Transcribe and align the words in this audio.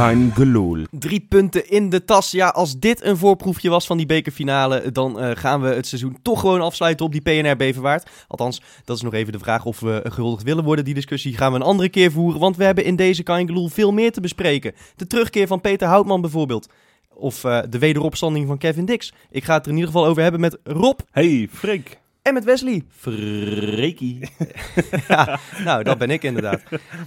Kein 0.00 0.32
gelul. 0.34 0.86
Drie 0.90 1.26
punten 1.28 1.70
in 1.70 1.90
de 1.90 2.04
tas. 2.04 2.30
Ja, 2.30 2.48
als 2.48 2.78
dit 2.78 3.04
een 3.04 3.16
voorproefje 3.16 3.70
was 3.70 3.86
van 3.86 3.96
die 3.96 4.06
bekerfinale, 4.06 4.92
dan 4.92 5.20
eh, 5.20 5.30
gaan 5.36 5.60
we 5.60 5.68
het 5.68 5.86
seizoen 5.86 6.18
toch 6.22 6.40
gewoon 6.40 6.60
afsluiten 6.60 7.06
op 7.06 7.12
die 7.12 7.20
PNR 7.20 7.56
Beverwaard. 7.56 8.10
Althans, 8.28 8.62
dat 8.84 8.96
is 8.96 9.02
nog 9.02 9.14
even 9.14 9.32
de 9.32 9.38
vraag 9.38 9.64
of 9.64 9.80
we 9.80 10.00
gehuldigd 10.04 10.42
willen 10.42 10.64
worden. 10.64 10.84
Die 10.84 10.94
discussie 10.94 11.36
gaan 11.36 11.52
we 11.52 11.58
een 11.58 11.64
andere 11.64 11.88
keer 11.88 12.12
voeren, 12.12 12.40
want 12.40 12.56
we 12.56 12.64
hebben 12.64 12.84
in 12.84 12.96
deze 12.96 13.22
Kaingeloel 13.22 13.68
veel 13.68 13.92
meer 13.92 14.12
te 14.12 14.20
bespreken. 14.20 14.74
De 14.96 15.06
terugkeer 15.06 15.46
van 15.46 15.60
Peter 15.60 15.88
Houtman 15.88 16.20
bijvoorbeeld. 16.20 16.68
Of 17.14 17.44
eh, 17.44 17.60
de 17.68 17.78
wederopstanding 17.78 18.46
van 18.46 18.58
Kevin 18.58 18.84
Dix. 18.84 19.12
Ik 19.30 19.44
ga 19.44 19.54
het 19.54 19.64
er 19.64 19.70
in 19.70 19.76
ieder 19.76 19.92
geval 19.92 20.06
over 20.06 20.22
hebben 20.22 20.40
met 20.40 20.58
Rob 20.64 20.98
Hey, 21.10 21.48
Freek. 21.52 21.98
En 22.30 22.34
met 22.36 22.44
Wesley. 22.44 22.82
Freekie. 22.96 24.28
ja, 25.08 25.38
nou, 25.64 25.82
dat 25.82 25.98
ben 25.98 26.10
ik 26.10 26.22
inderdaad. 26.22 26.62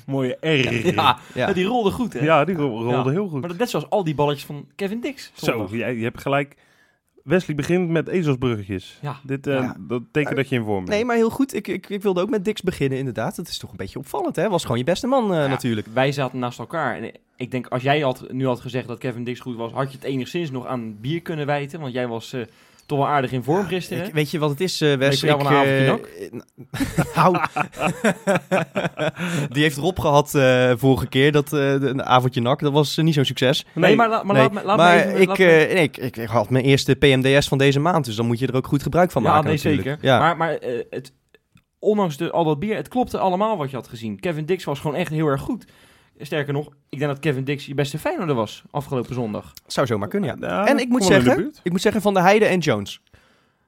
Mooie 0.06 0.38
R. 0.42 0.94
Ja, 0.94 1.18
Ja. 1.34 1.54
die 1.54 1.66
rolde 1.66 1.92
goed, 1.92 2.14
hè? 2.14 2.20
Ja, 2.26 2.46
die 2.46 2.56
ro- 2.56 2.82
rolde 2.82 2.90
Ja. 2.92 3.10
heel 3.10 3.28
goed. 3.28 3.40
Maar 3.40 3.50
dat 3.50 3.58
net 3.58 3.70
zoals 3.70 3.90
al 3.90 4.04
die 4.04 4.16
balletjes 4.16 4.46
van 4.46 4.68
Kevin 4.76 5.02
Dix. 5.02 5.32
Zo, 5.34 5.68
jij, 5.72 5.96
je 5.96 6.04
hebt 6.04 6.22
gelijk. 6.22 6.56
Wesley 7.24 7.56
begint 7.56 7.90
met 7.90 8.08
ezelsbruggetjes. 8.08 8.98
Ja. 9.02 9.20
Dit, 9.24 9.48
eh, 9.48 9.54
Ja. 9.54 9.76
Dat 9.80 10.04
betekent 10.04 10.36
dat 10.36 10.50
je 10.50 10.56
in 10.56 10.64
vorm 10.64 10.78
bent. 10.78 10.90
Nee, 10.90 11.06
maar 11.06 11.16
heel 11.16 11.30
goed. 11.30 11.54
Ik, 11.54 11.68
ik, 11.68 11.90
ik 11.90 12.02
wilde 12.02 12.22
ook 12.22 12.30
met 12.30 12.46
Dix 12.46 12.62
beginnen, 12.62 12.98
inderdaad. 12.98 13.36
Dat 13.36 13.48
is 13.48 13.58
toch 13.58 13.70
een 13.72 13.78
beetje 13.78 14.00
opvallend, 14.00 14.36
hè? 14.36 14.50
Was 14.50 14.62
gewoon 14.62 14.78
je 14.78 14.84
beste 14.84 15.08
man, 15.08 15.34
eh, 15.34 15.38
Ja, 15.42 15.48
natuurlijk. 15.48 15.88
Wij 15.94 16.12
zaten 16.12 16.40
naast 16.40 16.60
elkaar. 16.60 16.98
En 16.98 17.12
ik 17.38 17.52
denk, 17.52 17.68
als 17.68 17.84
jij 17.84 18.00
had, 18.00 18.26
nu 18.32 18.46
had 18.46 18.60
gezegd 18.60 18.88
dat 18.88 18.98
Kevin 18.98 19.24
Dix 19.24 19.40
goed 19.40 19.56
was, 19.56 19.72
had 19.72 19.92
je 19.92 19.98
het 19.98 20.06
enigszins 20.08 20.52
nog 20.52 20.66
aan 20.66 21.00
bier 21.02 21.22
kunnen 21.22 21.46
wijten. 21.46 21.80
Want 21.80 21.94
jij 21.94 22.08
was 22.08 22.34
eh, 22.34 22.42
toch 22.86 22.98
wel 22.98 23.08
aardig 23.08 23.32
in 23.32 23.44
vorm 23.44 23.66
gisteren. 23.66 24.06
Ik, 24.08 24.14
weet 24.14 24.32
je 24.32 24.40
wat 24.40 24.50
het 24.50 24.62
is, 24.62 24.82
eh 24.82 24.94
Wes? 24.94 25.24
Ik, 25.24 25.30
avondje 25.30 26.00
nou, 27.16 27.38
die 29.54 29.64
heeft 29.64 29.78
Rob 29.78 30.00
gehad 30.00 30.36
eh, 30.36 30.72
vorige 30.76 31.08
keer, 31.08 31.32
dat 31.32 31.52
een 31.52 32.04
avondje 32.04 32.42
nak. 32.42 32.60
Dat 32.60 32.72
was 32.74 32.98
niet 32.98 33.14
zo'n 33.14 33.26
succes. 33.26 33.66
nee, 33.74 33.96
maar, 33.96 34.10
la- 34.10 34.24
maar 34.24 34.36
Nee, 34.36 34.44
laat, 34.44 34.54
me, 34.54 34.64
laat 34.64 34.78
maar 34.78 34.96
me 34.96 35.04
even... 35.06 35.22
ik, 35.22 35.28
laat 35.28 35.38
me- 35.38 35.46
nee, 35.46 35.68
ik, 35.84 35.98
ik, 35.98 36.16
had 36.16 36.50
mijn 36.50 36.64
eerste 36.66 36.96
PMDS 36.96 37.48
van 37.48 37.58
deze 37.58 37.80
maand, 37.80 38.06
dus 38.06 38.16
dan 38.16 38.26
moet 38.26 38.40
je 38.40 38.48
er 38.48 38.56
ook 38.56 38.68
goed 38.68 38.84
gebruik 38.84 39.12
van 39.12 39.24
ja, 39.24 39.30
maken 39.30 39.46
nee, 39.46 39.56
natuurlijk. 39.56 39.84
zeker. 39.88 40.06
Ja. 40.06 40.20
Maar, 40.20 40.38
maar 40.38 40.58
het, 40.90 41.14
ondanks 41.80 42.18
de, 42.18 42.32
al 42.32 42.44
dat 42.44 42.60
bier, 42.60 42.76
het 42.76 42.88
klopte 42.88 43.18
allemaal 43.18 43.58
wat 43.58 43.70
je 43.70 43.76
had 43.76 43.88
gezien. 43.88 44.20
Kevin 44.20 44.46
Dix 44.46 44.64
was 44.64 44.80
gewoon 44.80 44.96
echt 44.96 45.12
heel 45.12 45.28
erg 45.28 45.42
goed. 45.42 45.66
Sterker 46.20 46.54
nog, 46.54 46.68
ik 46.90 47.00
denk 47.00 47.12
dat 47.12 47.20
Kevin 47.20 47.44
Dix 47.44 47.66
je 47.66 47.74
beste 47.74 48.00
Feyenoorder 48.00 48.36
was 48.36 48.64
afgelopen 48.72 49.14
zondag. 49.14 49.54
Zou 49.68 49.88
zomaar 49.88 50.08
kunnen, 50.08 50.38
ja. 50.40 50.48
Ja, 50.48 50.66
en 50.68 50.78
ik 50.80 50.90
moet, 50.90 51.04
zeggen, 51.04 51.54
ik 51.64 51.72
moet 51.72 51.82
zeggen 51.82 52.02
van 52.02 52.14
de 52.14 52.22
Heide 52.22 52.46
en 52.46 52.60
Jones. 52.60 53.02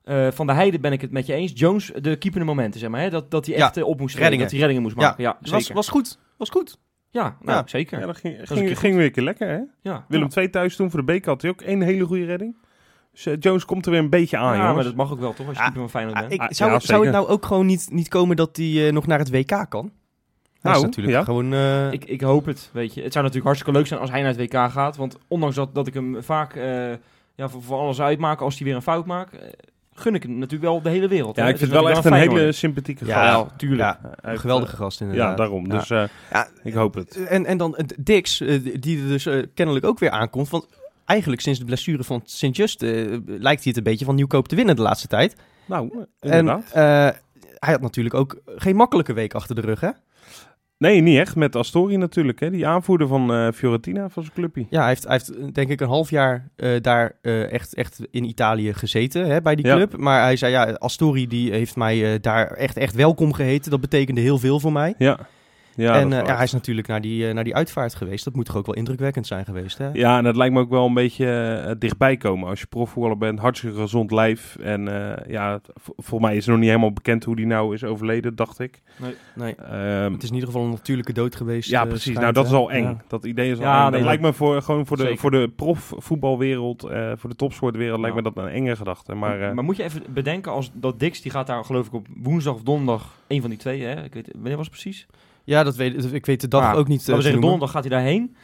Eh, 0.04 0.28
van 0.32 0.48
de 0.48 0.54
Heide 0.54 0.80
ben 0.80 0.92
ik 0.92 1.02
het 1.02 1.12
met 1.12 1.26
je 1.26 1.34
eens. 1.34 1.52
Jones, 1.56 1.92
de 2.02 2.16
keepende 2.16 2.46
momenten, 2.46 2.80
zeg 2.80 2.90
maar. 2.90 3.02
Hè? 3.02 3.10
Dat, 3.10 3.32
dat 3.32 3.46
hij 3.46 3.56
echt 3.56 3.78
eh, 3.78 3.84
op 3.86 4.00
moest 4.00 4.16
reddingen. 4.16 4.20
reddingen. 4.20 4.42
Dat 4.44 4.52
hij 4.52 4.60
reddingen 4.60 4.82
moest 4.82 4.96
maken. 4.96 5.24
Ja, 5.24 5.38
was, 5.42 5.50
zeker. 5.62 5.76
was 5.76 5.88
goed. 5.90 6.20
Was 6.38 6.50
goed. 6.50 6.78
ja, 7.10 7.38
nou, 7.42 7.58
Ja. 7.58 7.64
zeker. 7.68 8.00
Ja, 8.00 8.06
dat 8.06 8.18
ging, 8.18 8.40
een 8.40 8.76
ging, 8.78 8.96
weer 8.96 9.06
een 9.06 9.12
keer 9.12 9.24
lekker, 9.24 9.48
hè? 9.48 9.59
Ja. 9.82 10.06
Willem 10.08 10.28
II 10.36 10.50
thuis 10.50 10.76
toen 10.76 10.90
voor 10.90 11.00
de 11.00 11.06
beker 11.06 11.30
had 11.30 11.42
hij 11.42 11.52
ook 11.52 11.62
één 11.62 11.82
hele 11.82 12.06
goede 12.06 12.26
redding. 12.26 12.56
Dus 13.12 13.26
eh, 13.26 13.34
Jones 13.40 13.66
komt 13.66 13.86
er 13.86 13.92
weer 13.92 14.00
een 14.00 14.09
beetje 14.09 14.38
aan, 14.38 14.46
ja, 14.46 14.58
jongens. 14.58 14.76
maar 14.76 14.84
dat 14.84 14.96
mag 14.96 15.12
ook 15.12 15.20
wel, 15.20 15.34
toch? 15.34 15.48
Als 15.48 15.56
je 15.58 15.64
Ja, 15.64 15.70
keeper 15.70 15.82
van 15.82 15.90
Feyenoord 15.90 16.16
Ah, 16.16 16.22
bent. 16.22 16.34
ik, 16.34 16.40
Ah, 16.42 16.48
zou, 16.52 16.72
ja, 16.72 16.80
zou 16.80 17.04
het 17.04 17.14
nou 17.14 17.28
ook 17.28 17.46
gewoon 17.46 17.66
niet, 17.66 17.88
niet 17.92 18.08
komen 18.08 18.36
dat 18.36 18.58
hij 18.58 18.92
nog 18.92 19.08
naar 19.08 19.20
het 19.20 19.30
WK 19.30 19.66
kan? 19.70 19.92
Dat 20.66 20.76
is 20.76 20.82
Nou, 20.82 20.86
natuurlijk 20.86 21.18
ja. 21.18 21.24
gewoon... 21.24 21.54
eh, 21.54 21.92
Ik, 21.92 22.06
ik 22.06 22.22
hoop 22.22 22.46
het, 22.46 22.70
weet 22.74 22.94
je. 22.94 23.02
Het 23.02 23.12
zou 23.12 23.26
natuurlijk 23.26 23.46
hartstikke 23.46 23.78
leuk 23.78 23.88
zijn 23.88 24.00
als 24.00 24.10
hij 24.12 24.22
naar 24.22 24.36
het 24.36 24.40
WK 24.40 24.72
gaat. 24.72 24.96
Want 24.98 25.18
ondanks 25.28 25.56
dat, 25.56 25.76
dat 25.76 25.88
ik 25.88 25.94
hem 25.94 26.24
vaak 26.24 26.56
eh, 26.56 26.90
ja, 27.36 27.50
voor, 27.50 27.62
voor 27.64 27.78
alles 27.78 28.02
uitmaak 28.02 28.42
als 28.42 28.56
hij 28.58 28.68
weer 28.68 28.76
een 28.76 28.82
fout 28.82 29.06
maakt... 29.06 29.34
eh, 29.34 29.40
gun 29.94 30.16
ik 30.16 30.24
hem 30.24 30.32
natuurlijk 30.38 30.72
wel 30.72 30.82
de 30.82 30.90
hele 30.90 31.08
wereld. 31.08 31.36
ja, 31.36 31.44
hè. 31.44 31.50
ik 31.50 31.58
vind 31.58 31.72
Het 31.72 31.80
wel 31.82 31.90
echt 31.90 32.06
een 32.06 32.14
hele 32.14 32.52
sympathieke 32.52 33.06
Ja, 33.06 33.14
gast. 33.34 33.50
Ja, 33.50 33.56
tuurlijk. 33.58 33.80
ja, 33.82 34.00
een 34.22 34.40
geweldige 34.40 34.75
gast 34.75 35.02
inderdaad. 35.02 35.30
Ja, 35.30 35.36
daarom. 35.36 35.66
Ja. 35.72 35.78
Dus 35.78 35.90
eh, 35.90 36.04
Ja, 36.31 36.48
ik 36.64 36.74
hoop 36.74 36.94
het. 36.94 37.25
En, 37.25 37.46
en 37.46 37.58
dan 37.58 37.78
Dix, 38.00 38.38
die 38.80 39.02
er 39.02 39.08
dus 39.08 39.28
kennelijk 39.54 39.86
ook 39.86 40.00
weer 40.00 40.09
aankomt. 40.09 40.50
Want 40.50 40.68
eigenlijk 41.06 41.42
sinds 41.42 41.59
de 41.59 41.66
blessure 41.66 42.04
van 42.04 42.22
Sint-Just 42.24 42.84
eh, 42.84 42.92
lijkt 43.25 43.64
hij 43.64 43.74
het 43.74 43.78
een 43.78 43.84
beetje 43.84 44.06
van 44.06 44.16
nieuwkoop 44.16 44.48
te 44.48 44.56
winnen 44.56 44.75
de 44.75 44.81
laatste 44.81 45.08
tijd. 45.08 45.36
Nou, 45.66 46.06
En 46.20 46.31
inderdaad. 46.31 46.72
eh, 46.72 47.20
hij 47.59 47.74
had 47.74 47.81
natuurlijk 47.81 48.16
ook 48.16 48.38
geen 48.46 48.75
makkelijke 48.75 49.14
week 49.14 49.34
achter 49.34 49.56
de 49.56 49.62
rug, 49.62 49.80
hè? 49.80 49.90
Nee, 50.78 51.02
niet 51.02 51.18
echt. 51.19 51.36
Met 51.36 51.56
Astori 51.56 51.97
natuurlijk. 51.97 52.40
Hè. 52.40 52.50
Die 52.50 52.68
aanvoerder 52.68 53.08
van 53.08 53.34
eh, 53.34 53.47
Fiorentina, 53.53 54.09
van 54.09 54.24
zijn 54.24 54.36
clubje. 54.36 54.66
Ja, 54.69 54.80
hij 54.80 54.88
heeft, 54.88 55.03
hij 55.03 55.12
heeft 55.12 55.36
eh, 55.36 55.46
denk 55.52 55.69
ik 55.69 55.81
een 55.81 55.88
half 55.88 56.09
jaar 56.09 56.50
eh, 56.56 56.69
daar 56.81 57.16
echt, 57.50 57.75
echt 57.75 58.02
in 58.12 58.24
Italië 58.24 58.74
gezeten 58.74 59.25
hè, 59.28 59.41
bij 59.41 59.56
die 59.56 59.66
Ja. 59.66 59.75
club. 59.75 59.97
Maar 59.97 60.22
hij 60.22 60.36
zei, 60.36 60.52
ja, 60.52 60.63
Astori 60.72 61.28
die 61.28 61.52
heeft 61.52 61.75
mij 61.75 62.19
daar 62.19 62.52
echt, 62.52 62.78
echt 62.78 62.96
welkom 62.96 63.34
geheten. 63.34 63.72
Dat 63.72 63.81
betekende 63.81 64.22
heel 64.22 64.38
veel 64.38 64.59
voor 64.59 64.72
mij. 64.72 64.94
Ja. 64.97 65.19
Ja, 65.75 66.00
en 66.00 66.13
eh, 66.13 66.25
ja, 66.25 66.36
hij 66.36 66.44
is 66.44 66.52
natuurlijk 66.52 66.88
naar 66.88 67.02
die, 67.02 67.28
eh, 67.28 67.34
naar 67.34 67.44
die 67.44 67.56
uitvaart 67.56 67.96
geweest. 67.96 68.24
Dat 68.25 68.36
moet 68.36 68.46
toch 68.46 68.56
ook 68.56 68.66
wel 68.66 68.75
indrukwekkend 68.75 69.28
zijn 69.28 69.46
geweest, 69.46 69.78
hè? 69.78 69.90
Ja, 69.94 70.18
en 70.18 70.24
dat 70.24 70.36
lijkt 70.36 70.53
me 70.53 70.59
ook 70.59 70.69
wel 70.69 70.86
een 70.86 70.94
beetje 70.94 71.28
eh, 71.68 71.72
dichtbij 71.80 72.18
komen. 72.18 72.50
Als 72.50 72.59
je 72.59 72.66
profvoetballer 72.68 73.18
bent, 73.18 73.40
hartstikke 73.40 73.75
gezond 73.80 74.12
lijf. 74.12 74.56
En 74.56 74.88
eh, 75.18 75.31
ja, 75.31 75.59
voor 75.97 76.22
mij 76.22 76.31
is 76.36 76.38
het 76.38 76.47
nog 76.47 76.58
niet 76.58 76.68
helemaal 76.68 76.94
bekend 76.94 77.24
hoe 77.24 77.36
die 77.36 77.46
nou 77.46 77.74
is 77.74 77.84
overleden, 77.84 78.36
dacht 78.36 78.59
ik. 78.59 78.81
Nee, 79.36 79.56
Ehm, 79.56 80.12
het 80.13 80.24
is 80.24 80.28
in 80.30 80.34
ieder 80.36 80.50
geval 80.50 80.63
een 80.66 80.69
natuurlijke 80.72 81.13
dood 81.13 81.36
geweest. 81.36 81.69
ja, 81.69 81.84
precies. 81.84 82.02
schijnt, 82.02 82.19
Nou, 82.19 82.34
dat 82.34 82.44
hè? 82.44 82.50
is 82.50 82.56
al 82.57 82.72
eng. 82.72 82.84
Ja. 82.84 82.97
Dat 83.07 83.25
idee 83.25 83.52
is 83.52 83.57
al 83.57 83.63
Ja, 83.63 83.78
eng. 83.86 83.90
nee, 83.92 84.00
dat 84.00 84.07
lijkt 84.07 84.22
me 84.22 84.34
voor, 84.34 84.62
gewoon 84.62 84.86
voor 84.86 84.97
de, 84.97 85.03
Zeker. 85.03 85.18
voor 85.19 85.31
de 85.31 85.52
profvoetbalwereld, 85.56 86.84
eh 86.84 87.12
voor 87.16 87.30
de 87.30 87.36
topsportwereld, 87.36 88.00
lijkt 88.00 88.16
me 88.16 88.22
dat 88.22 88.38
een 88.38 88.47
enge 88.47 88.75
gedachte. 88.75 89.13
Maar, 89.16 89.42
eh, 89.42 89.52
maar 89.53 89.63
moet 89.63 89.75
je 89.78 89.84
even 89.84 90.03
bedenken, 90.09 90.52
als 90.52 90.72
dat 90.74 91.00
Dix, 91.00 91.22
die 91.22 91.31
gaat 91.31 91.47
daar 91.47 91.66
geloof 91.66 91.88
ik 91.88 91.94
op 91.94 92.07
woensdag 92.16 92.53
of 92.53 92.62
donderdag, 92.63 93.19
een 93.28 93.42
van 93.42 93.50
die 93.50 93.59
twee, 93.59 93.81
hè? 93.84 94.03
Ik 94.03 94.13
weet, 94.13 94.30
wanneer 94.34 94.57
was 94.57 94.66
het 94.66 94.75
precies? 94.80 95.07
Ja, 95.45 95.63
dat 95.63 95.75
weet, 95.75 96.13
ik 96.13 96.25
weet 96.25 96.41
de 96.41 96.47
dag 96.47 96.63
Ah, 96.63 96.78
ook 96.78 96.88
niet. 96.88 97.09
Eh, 97.09 97.16
we 97.16 97.22
zeggen, 97.22 97.41
donderdag 97.41 97.72
gaat 97.72 97.83
hij 97.83 97.91
daarheen. 97.91 98.35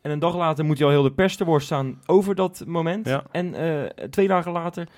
En 0.00 0.10
een 0.10 0.18
dag 0.18 0.36
later 0.36 0.64
moet 0.64 0.78
hij 0.78 0.86
al 0.86 0.92
heel 0.92 1.02
de 1.02 1.12
pers 1.12 1.36
te 1.36 1.44
woord 1.44 1.62
staan 1.62 2.00
over 2.06 2.34
dat 2.34 2.62
moment. 2.66 3.06
Ja. 3.06 3.24
En 3.30 3.54
eh, 3.54 4.06
twee 4.08 4.28
dagen 4.28 4.52
later 4.52 4.88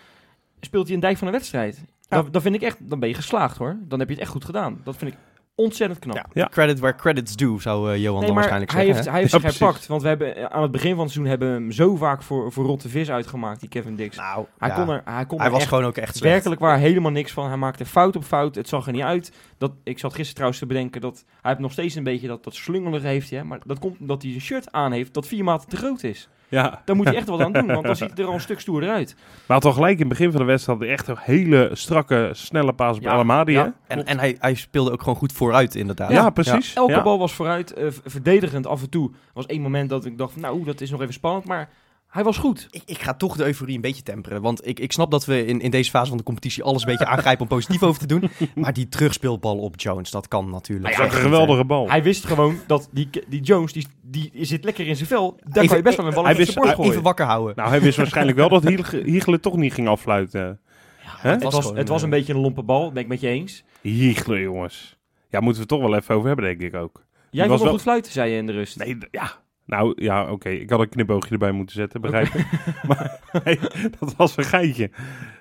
speelt 0.60 0.86
hij 0.86 0.94
een 0.94 1.00
dijk 1.00 1.16
van 1.16 1.26
een 1.26 1.32
wedstrijd. 1.32 1.84
Ja. 2.08 2.22
Dan, 2.22 2.30
dan 2.30 2.42
vind 2.42 2.54
ik 2.54 2.62
echt, 2.62 2.76
dan 2.90 3.00
ben 3.00 3.08
je 3.08 3.14
geslaagd 3.14 3.56
hoor. 3.56 3.76
Dan 3.80 3.98
heb 3.98 4.08
je 4.08 4.14
het 4.14 4.22
echt 4.22 4.32
goed 4.32 4.44
gedaan. 4.44 4.80
Dat 4.84 4.96
vind 4.96 5.12
ik 5.12 5.18
ontzettend 5.56 5.98
knap. 6.00 6.14
Ja, 6.16 6.24
Ja. 6.32 6.48
credit 6.50 6.78
where 6.78 6.96
credits 6.96 7.36
due, 7.36 7.60
zou 7.60 7.92
eh, 7.92 7.96
Johan 8.02 8.02
Nee, 8.02 8.12
dan 8.12 8.20
maar 8.20 8.34
waarschijnlijk 8.34 8.72
hij 8.72 8.84
zeggen. 8.84 8.94
heeft, 8.94 9.04
hè? 9.06 9.10
hij 9.12 9.20
heeft 9.20 9.32
Ja, 9.32 9.38
zich 9.38 9.46
precies. 9.48 9.60
herpakt. 9.66 9.86
Want 9.86 10.02
we 10.02 10.08
hebben 10.08 10.36
eh, 10.36 10.44
aan 10.44 10.62
het 10.62 10.70
begin 10.70 10.90
van 10.94 11.00
het 11.04 11.10
seizoen 11.12 11.30
hebben 11.30 11.48
we 11.48 11.54
hem 11.54 11.72
zo 11.72 11.96
vaak 11.96 12.22
voor, 12.22 12.52
voor 12.52 12.64
rotte 12.64 12.88
vis 12.88 13.10
uitgemaakt, 13.10 13.60
die 13.60 13.68
Kevin 13.68 13.96
Dix. 13.96 14.16
Nou, 14.16 14.46
hij, 14.58 14.68
ja. 14.68 14.74
kon 14.74 14.88
er, 14.90 15.02
hij 15.04 15.26
kon 15.26 15.36
hij 15.38 15.46
er 15.46 15.52
was 15.52 15.60
echt 15.60 15.68
gewoon 15.70 15.84
ook 15.84 15.96
echt 15.96 16.16
slecht. 16.16 16.32
werkelijk 16.32 16.60
waar 16.60 16.78
helemaal 16.78 17.10
niks 17.10 17.32
van. 17.32 17.48
Hij 17.48 17.56
maakte 17.56 17.84
fout 17.86 18.16
op 18.16 18.24
fout. 18.24 18.54
Het 18.54 18.68
zag 18.68 18.86
er 18.86 18.92
niet 18.92 19.02
uit. 19.02 19.32
Dat, 19.58 19.72
ik 19.84 19.98
zat 19.98 20.10
gisteren 20.10 20.34
trouwens 20.34 20.58
te 20.60 20.66
bedenken 20.66 21.00
dat 21.00 21.24
hij 21.40 21.50
heeft 21.50 21.58
nog 21.62 21.72
steeds 21.72 21.94
een 21.94 22.04
beetje 22.04 22.28
dat, 22.28 22.44
dat 22.44 22.54
slungelige 22.54 23.06
heeft. 23.06 23.30
Hè, 23.30 23.44
maar 23.44 23.58
dat 23.66 23.78
komt 23.78 23.98
omdat 24.00 24.22
hij 24.22 24.32
een 24.32 24.40
shirt 24.40 24.72
aan 24.72 24.92
heeft 24.92 25.14
dat 25.14 25.26
vier 25.26 25.44
maten 25.44 25.68
te 25.68 25.76
groot 25.76 26.02
is. 26.02 26.28
Ja. 26.62 26.82
Daar 26.84 26.96
moet 26.96 27.06
hij 27.06 27.14
echt 27.14 27.28
wat 27.28 27.40
aan 27.40 27.52
doen, 27.52 27.66
want 27.66 27.86
dan 27.86 27.96
ziet 28.02 28.10
het 28.10 28.18
er 28.18 28.26
al 28.26 28.34
een 28.34 28.40
stuk 28.40 28.60
stoerder 28.60 28.90
uit. 28.90 29.16
Maar 29.46 29.60
al 29.60 29.72
gelijk 29.72 29.92
in 29.92 29.98
het 29.98 30.08
begin 30.08 30.30
van 30.30 30.40
de 30.40 30.46
wedstrijd 30.46 30.78
had 30.78 30.88
hij 30.88 30.96
echt 30.96 31.08
een 31.08 31.16
hele 31.20 31.70
strakke, 31.72 32.30
snelle 32.32 32.72
paas 32.72 32.96
op 32.96 33.02
Ja, 33.02 33.10
Alamadi. 33.12 33.52
ja. 33.52 33.74
En, 33.86 34.06
en 34.06 34.18
hij, 34.18 34.36
hij 34.38 34.54
speelde 34.54 34.90
ook 34.92 35.00
gewoon 35.00 35.16
goed 35.16 35.32
vooruit, 35.32 35.74
inderdaad. 35.74 36.10
Ja, 36.10 36.30
precies. 36.30 36.74
Elke 36.74 37.02
bal 37.02 37.18
was 37.18 37.32
vooruit, 37.32 37.72
eh, 37.72 37.86
verdedigend 38.04 38.66
af 38.66 38.82
en 38.82 38.90
toe. 38.90 39.10
Was 39.32 39.46
één 39.46 39.60
moment 39.60 39.90
dat 39.90 40.04
ik 40.04 40.18
dacht, 40.18 40.32
van, 40.32 40.42
nou, 40.42 40.64
dat 40.64 40.80
is 40.80 40.90
nog 40.90 41.00
even 41.00 41.14
spannend. 41.14 41.44
Maar 41.44 41.68
hij 42.16 42.24
was 42.24 42.36
goed. 42.38 42.66
Ik, 42.70 42.82
ik 42.84 42.98
ga 42.98 43.14
toch 43.14 43.36
de 43.36 43.44
euforie 43.44 43.74
een 43.74 43.80
beetje 43.80 44.02
temperen. 44.02 44.42
Want 44.42 44.66
ik, 44.66 44.80
ik 44.80 44.92
snap 44.92 45.10
dat 45.10 45.24
we 45.24 45.46
in, 45.46 45.60
in 45.60 45.70
deze 45.70 45.90
fase 45.90 46.08
van 46.08 46.16
de 46.16 46.22
competitie 46.22 46.62
alles 46.62 46.82
een 46.82 46.88
beetje 46.88 47.06
aangrijpen 47.06 47.42
om 47.42 47.48
positief 47.48 47.82
over 47.82 48.00
te 48.00 48.06
doen. 48.06 48.30
Maar 48.54 48.72
die 48.72 48.88
terugspeelbal 48.88 49.58
op 49.58 49.80
Jones, 49.80 50.10
dat 50.10 50.28
kan 50.28 50.50
natuurlijk. 50.50 50.88
Echt 50.88 50.98
een 50.98 51.10
geweldige 51.10 51.64
bal. 51.64 51.88
Hij 51.90 52.02
wist 52.02 52.24
gewoon 52.24 52.58
dat 52.66 52.88
die, 52.92 53.08
die 53.28 53.40
Jones, 53.40 53.72
die, 53.72 53.86
die 54.02 54.30
zit 54.34 54.64
lekker 54.64 54.86
in 54.86 54.96
zijn 54.96 55.08
vel. 55.08 55.36
Daar 55.44 55.48
Even- 55.56 55.66
kan 55.68 55.76
je 55.76 55.82
best 55.82 55.96
wel 55.96 56.06
een 56.06 56.14
bal 56.14 56.24
hij 56.24 56.32
op 56.32 56.40
zijn 56.42 56.60
wist- 56.60 56.74
gooien. 56.74 56.90
Even 56.90 57.02
wakker 57.02 57.26
houden. 57.26 57.56
Nou, 57.56 57.68
hij 57.68 57.80
wist 57.80 57.96
waarschijnlijk 57.96 58.36
wel 58.36 58.48
dat 58.48 58.64
Hiegelen 59.04 59.40
toch 59.40 59.56
niet 59.56 59.72
ging 59.72 59.88
afluiten. 59.88 60.60
Hè? 60.98 61.30
het 61.30 61.42
was 61.42 61.54
was, 61.54 61.62
gewoon, 61.64 61.78
het 61.78 61.88
was 61.88 61.98
eh, 61.98 62.04
een 62.04 62.10
beetje 62.10 62.34
een 62.34 62.40
lompe 62.40 62.62
bal, 62.62 62.92
ben 62.92 63.02
ik 63.02 63.08
met 63.08 63.20
je 63.20 63.28
eens. 63.28 63.64
Hiegelen, 63.80 64.40
jongens. 64.40 64.96
Ja, 65.28 65.40
moeten 65.40 65.62
we 65.62 65.68
het 65.68 65.80
toch 65.80 65.90
wel 65.90 65.98
even 65.98 66.14
over 66.14 66.26
hebben, 66.26 66.44
denk 66.44 66.60
ik 66.60 66.74
ook. 66.80 67.04
Jij 67.30 67.48
was 67.48 67.62
wel- 67.62 67.70
goed 67.70 67.82
fluiten, 67.82 68.12
zei 68.12 68.30
je 68.30 68.36
in 68.36 68.46
de 68.46 68.52
rust. 68.52 68.78
Nee, 68.78 68.98
ja. 69.10 69.32
Nou, 69.66 69.92
ja, 70.02 70.30
oké. 70.30 70.48
Ik 70.48 70.70
had 70.70 70.80
een 70.80 70.88
knipoogje 70.88 71.30
erbij 71.30 71.52
moeten 71.52 71.74
zetten, 71.74 72.00
begrijp 72.00 72.26
je? 72.26 72.44
maar 72.88 73.20
nee, 73.44 73.58
dat 73.98 74.16
was 74.16 74.36
een 74.36 74.44
geitje. 74.44 74.90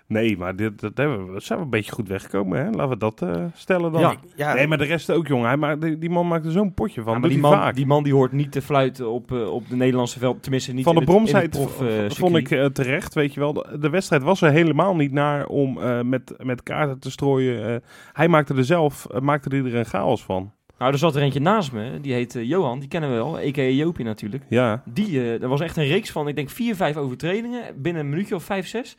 Nee, 0.08 0.38
maar 0.38 0.56
dit, 0.56 0.80
dat 0.80 0.98
hebben 0.98 1.34
we, 1.34 1.40
zijn 1.40 1.60
we 1.60 1.66
een 1.66 1.72
beetje 1.72 1.92
goed 1.92 2.08
weggekomen, 2.08 2.60
hè? 2.60 2.70
Laten 2.70 2.90
we 2.90 2.98
dat 2.98 3.22
eh, 3.22 3.46
stellen 3.54 3.92
dan. 3.92 4.02
Ja. 4.02 4.16
Ja, 4.36 4.54
Nee, 4.54 4.68
maar 4.68 4.78
de 4.78 4.84
rest 4.84 5.12
ook, 5.12 5.28
jongen. 5.28 5.48
Hij 5.48 5.58
maakt, 5.58 5.82
die, 5.82 5.98
die 5.98 6.10
man 6.10 6.28
maakt 6.28 6.46
er 6.46 6.52
zo'n 6.52 6.74
potje 6.74 7.02
van. 7.02 7.14
Ja, 7.14 7.20
maar 7.20 7.30
die 7.30 7.40
man, 7.40 7.52
vaak. 7.52 7.76
die 7.76 7.86
man 7.86 8.04
die 8.04 8.14
hoort 8.14 8.32
niet 8.32 8.52
te 8.52 8.62
fluiten 8.62 9.10
op, 9.10 9.32
eh, 9.32 9.54
op 9.54 9.70
de 9.70 9.76
Nederlandse 9.76 10.20
veld. 10.20 10.42
Tenminste, 10.44 10.74
niet 10.74 10.84
van 10.84 10.96
de 10.96 11.04
prof, 11.04 11.82
eh, 11.82 12.10
vond 12.10 12.36
ik 12.36 12.74
terecht, 12.74 13.14
weet 13.14 13.34
je 13.34 13.40
wel. 13.40 13.54
De, 13.54 13.78
de 13.80 13.90
wedstrijd 13.90 14.24
was 14.24 14.42
er 14.42 14.52
helemaal 14.52 14.96
niet 14.96 15.12
naar 15.12 15.46
om 15.46 15.80
met, 16.10 16.34
met 16.44 16.64
kaarten 16.64 17.00
te 17.00 17.12
strooien. 17.12 17.84
Hij 18.14 18.28
maakte 18.28 18.54
er 18.54 18.66
zelf, 18.66 19.08
maakte 19.20 19.50
er 19.50 19.76
een 19.76 19.86
chaos 19.86 20.24
van. 20.24 20.52
Nou, 20.78 20.92
er 20.92 20.98
zat 20.98 21.16
er 21.16 21.22
eentje 21.22 21.40
naast 21.40 21.72
me. 21.72 22.00
Die 22.02 22.14
heet 22.14 22.36
eh, 22.36 22.44
Johan. 22.44 22.80
Die 22.80 22.88
kennen 22.88 23.10
we 23.10 23.16
wel. 23.16 23.38
A.k.a. 23.38 23.62
Jopie 23.62 24.06
natuurlijk. 24.06 24.44
Ja, 24.50 24.84
Die, 24.86 25.20
eh 25.20 25.42
er 25.42 25.48
was 25.48 25.62
echt 25.62 25.78
een 25.78 25.88
reeks 25.88 26.12
van, 26.12 26.28
ik 26.28 26.36
denk, 26.36 26.50
vier, 26.50 26.76
vijf 26.76 26.98
overtredingen. 26.98 27.82
Binnen 27.82 28.02
een 28.04 28.10
minuutje 28.10 28.36
of 28.36 28.44
vijf, 28.44 28.68
zes. 28.68 28.98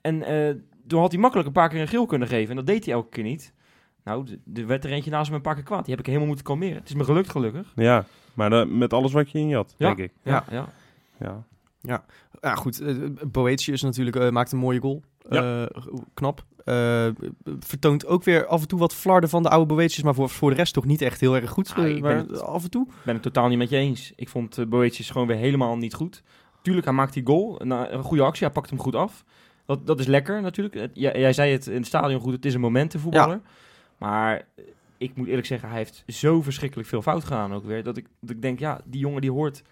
En 0.00 0.22
eh, 0.22 0.54
toen 0.86 1.00
had 1.00 1.12
hij 1.12 1.20
makkelijk 1.20 1.48
een 1.48 1.54
paar 1.54 1.68
keer 1.68 1.80
een 1.80 1.88
geel 1.88 2.06
kunnen 2.06 2.28
geven. 2.28 2.50
En 2.50 2.56
dat 2.56 2.66
deed 2.66 2.84
hij 2.84 2.94
elke 2.94 3.08
keer 3.08 3.24
niet. 3.24 3.52
Nou, 4.04 4.26
er 4.54 4.66
werd 4.66 4.84
er 4.84 4.90
eentje 4.90 5.10
naast 5.10 5.30
me 5.30 5.36
een 5.36 5.42
paar 5.42 5.54
keer 5.54 5.62
kwaad. 5.64 5.80
Die 5.84 5.90
heb 5.90 5.98
ik 5.98 6.06
helemaal 6.06 6.26
moeten 6.26 6.44
kalmeren. 6.46 6.76
Het 6.76 6.88
is 6.88 6.94
me 6.94 7.04
gelukt, 7.04 7.30
gelukkig. 7.30 7.72
ja. 7.76 8.04
Maar 8.34 8.68
met 8.68 8.92
alles 8.92 9.12
wat 9.12 9.30
je 9.30 9.38
in 9.38 9.48
je 9.48 9.54
had, 9.54 9.74
Ja. 9.78 9.86
denk 9.86 9.98
ik. 9.98 10.12
Ja, 10.22 10.44
ja. 10.50 10.68
Ja. 11.80 12.04
Ja, 12.40 12.54
goed. 12.54 12.80
eh 12.80 12.94
Boetius 13.26 13.82
natuurlijk 13.82 14.30
maakt 14.30 14.52
een 14.52 14.58
mooie 14.58 14.80
goal. 14.80 15.02
Eh, 15.28 15.64
knap. 16.14 16.44
Eh, 16.64 17.06
vertoont 17.60 18.06
ook 18.06 18.24
weer 18.24 18.46
af 18.46 18.60
en 18.62 18.68
toe 18.68 18.78
wat 18.78 18.94
flarden 18.94 19.28
van 19.30 19.42
de 19.42 19.48
oude 19.48 19.74
Boetius, 19.74 20.02
maar 20.02 20.14
voor, 20.14 20.28
voor 20.28 20.50
de 20.50 20.56
rest 20.56 20.72
toch 20.74 20.84
niet 20.84 21.02
echt 21.02 21.20
heel 21.20 21.34
erg 21.36 21.50
goed. 21.50 21.72
Ah, 21.76 21.84
Eh, 21.84 21.90
ik 21.96 22.02
ben 22.02 22.16
maar 22.16 22.26
het- 22.26 22.40
af 22.40 22.62
en 22.64 22.70
toe. 22.70 22.86
Ik 22.86 22.92
ben 23.04 23.14
het 23.14 23.22
totaal 23.22 23.48
niet 23.48 23.58
met 23.58 23.68
je 23.70 23.76
eens. 23.76 24.12
Ik 24.16 24.28
vond 24.28 24.58
uh, 24.58 24.66
Boetius 24.66 25.10
gewoon 25.10 25.26
weer 25.26 25.36
helemaal 25.36 25.76
niet 25.76 25.94
goed. 25.94 26.22
Tuurlijk, 26.62 26.86
hij 26.86 26.94
maakt 26.94 27.12
die 27.12 27.26
goal. 27.26 27.60
Een, 27.62 27.72
eh, 27.72 27.80
een 27.92 28.02
goede 28.02 28.22
actie, 28.22 28.44
hij 28.44 28.54
pakt 28.54 28.70
hem 28.70 28.78
goed 28.78 28.94
af. 28.94 29.24
Dat, 29.66 29.86
dat 29.86 30.00
is 30.00 30.06
lekker 30.06 30.42
natuurlijk. 30.42 30.74
Het- 30.74 30.90
jij, 30.94 31.18
jij 31.20 31.32
zei 31.32 31.52
het 31.52 31.66
in 31.66 31.76
het 31.76 31.86
stadion 31.86 32.20
goed, 32.20 32.32
het 32.32 32.44
is 32.44 32.54
een 32.54 32.60
momentenvoetballer. 32.60 33.40
Maar 33.98 34.36
eh, 34.36 34.64
ik 34.98 35.16
moet 35.16 35.26
eerlijk 35.28 35.46
zeggen, 35.46 35.68
hij 35.68 35.78
heeft 35.78 36.02
zo 36.06 36.42
verschrikkelijk 36.42 36.88
veel 36.88 37.02
fout 37.02 37.24
gedaan 37.24 37.52
ook 37.54 37.64
weer. 37.64 37.82
Dat 37.82 37.96
ik, 37.96 38.06
dat 38.20 38.30
ik 38.30 38.42
denk, 38.42 38.58
ja, 38.58 38.80
die 38.84 39.00
jongen 39.00 39.20
die 39.20 39.30
hoort... 39.30 39.62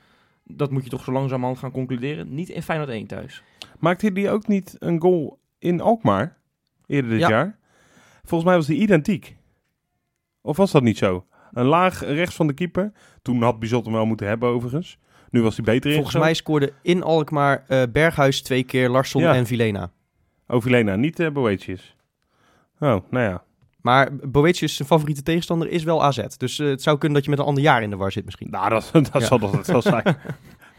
Dat 0.53 0.71
moet 0.71 0.85
je 0.85 0.91
toch 0.91 1.05
zo 1.05 1.13
langzamerhand 1.13 1.59
gaan 1.59 1.71
concluderen. 1.71 2.35
Niet 2.35 2.49
in 2.49 2.63
Feyenoord 2.63 2.91
1 2.91 3.07
thuis. 3.07 3.43
Maakte 3.79 4.11
hij 4.15 4.33
ook 4.33 4.47
niet 4.47 4.77
een 4.79 5.01
goal 5.01 5.39
in 5.59 5.81
Alkmaar 5.81 6.37
eerder 6.91 7.11
dit 7.11 7.21
Ja. 7.21 7.29
jaar? 7.29 7.59
Volgens 8.25 8.49
mij 8.51 8.59
was 8.59 8.67
die 8.67 8.81
identiek. 8.81 9.37
Of 10.41 10.57
was 10.57 10.71
dat 10.71 10.83
niet 10.83 10.99
zo? 10.99 11.27
Een 11.53 11.65
laag 11.67 12.05
rechts 12.05 12.35
van 12.35 12.47
de 12.47 12.53
keeper. 12.53 12.93
Toen 13.23 13.43
had 13.43 13.59
Bizot 13.59 13.85
hem 13.85 13.95
wel 13.95 14.07
moeten 14.07 14.27
hebben 14.27 14.49
overigens. 14.49 14.99
Nu 15.31 15.43
was 15.43 15.57
hij 15.57 15.65
beter 15.65 15.91
in. 15.91 15.97
Volgens 15.97 16.17
mij 16.23 16.35
scoorde 16.35 16.73
in 16.83 17.03
Alkmaar 17.03 17.65
eh, 17.69 17.83
Berghuis 17.93 18.43
twee 18.43 18.63
keer, 18.63 18.89
Larsson 18.89 19.23
Ja. 19.23 19.35
en 19.35 19.47
Vilena. 19.47 19.91
Ovilena, 20.47 20.97
niet 20.97 21.21
uh, 21.21 21.31
Boetius. 21.31 21.97
Oh, 22.79 22.97
nou 23.11 23.25
ja. 23.25 23.43
Maar 23.81 24.17
Boetius, 24.17 24.77
zijn 24.77 24.89
favoriete 24.89 25.23
tegenstander, 25.23 25.69
is 25.69 25.85
wel 25.85 26.05
AZ. 26.05 26.27
Dus 26.37 26.59
eh, 26.59 26.67
het 26.69 26.83
zou 26.83 26.99
kunnen 26.99 27.17
dat 27.17 27.25
je 27.25 27.31
met 27.31 27.39
een 27.39 27.45
ander 27.47 27.63
jaar 27.63 27.83
in 27.83 27.91
de 27.91 27.97
war 27.97 28.13
zit 28.13 28.25
misschien. 28.25 28.51
Nou, 28.51 28.69
dat, 28.69 28.91
dat 28.93 29.11
Ja. 29.13 29.21
zal 29.21 29.39
dat 29.39 29.67
wel 29.67 29.83
zijn. 29.83 30.03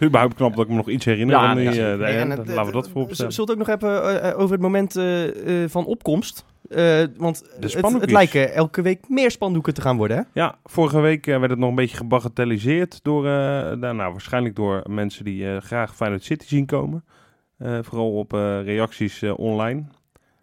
Überhaupt 0.03 0.33
knap 0.35 0.55
dat 0.55 0.63
ik 0.63 0.69
me 0.69 0.75
nog 0.75 0.89
iets 0.89 1.05
herinner. 1.05 1.35
Ja, 1.35 1.55
die, 1.55 1.63
ja, 1.63 1.91
eh, 1.91 1.97
Nee, 1.99 2.13
en 2.15 2.31
eh, 2.31 2.37
het- 2.37 2.47
laten 2.47 2.65
we 2.65 2.71
dat 2.71 2.85
eh, 2.85 2.91
voorop 2.91 3.13
stellen. 3.13 3.33
Zult 3.33 3.51
ook 3.51 3.57
nog 3.57 3.67
hebben 3.67 4.03
eh, 4.03 4.29
eh, 4.29 4.39
over 4.39 4.51
het 4.51 4.61
moment 4.61 4.95
eh, 4.95 5.63
eh, 5.63 5.69
van 5.69 5.85
opkomst. 5.85 6.45
Eh, 6.69 7.03
want 7.17 7.43
het, 7.59 7.73
het 8.01 8.11
lijken 8.11 8.53
elke 8.53 8.81
week 8.81 9.09
meer 9.09 9.31
spandoeken 9.31 9.73
te 9.73 9.81
gaan 9.81 9.97
worden, 9.97 10.17
hè? 10.17 10.23
Ja, 10.41 10.55
vorige 10.63 10.99
week 10.99 11.27
eh, 11.27 11.37
werd 11.39 11.51
het 11.51 11.59
nog 11.59 11.69
een 11.69 11.75
beetje 11.75 11.97
gebagatelliseerd 11.97 12.99
door, 13.03 13.25
eh, 13.25 13.31
nou, 13.31 13.95
nou, 13.95 14.11
waarschijnlijk 14.11 14.55
door 14.55 14.81
mensen 14.89 15.23
die 15.25 15.49
eh, 15.51 15.57
graag 15.61 15.95
Feyenoord 15.95 16.23
City 16.23 16.45
zien 16.47 16.65
komen. 16.65 17.03
Eh, 17.57 17.77
vooral 17.81 18.11
op 18.13 18.33
eh, 18.33 18.63
reacties 18.63 19.21
eh, 19.21 19.39
online. 19.39 19.83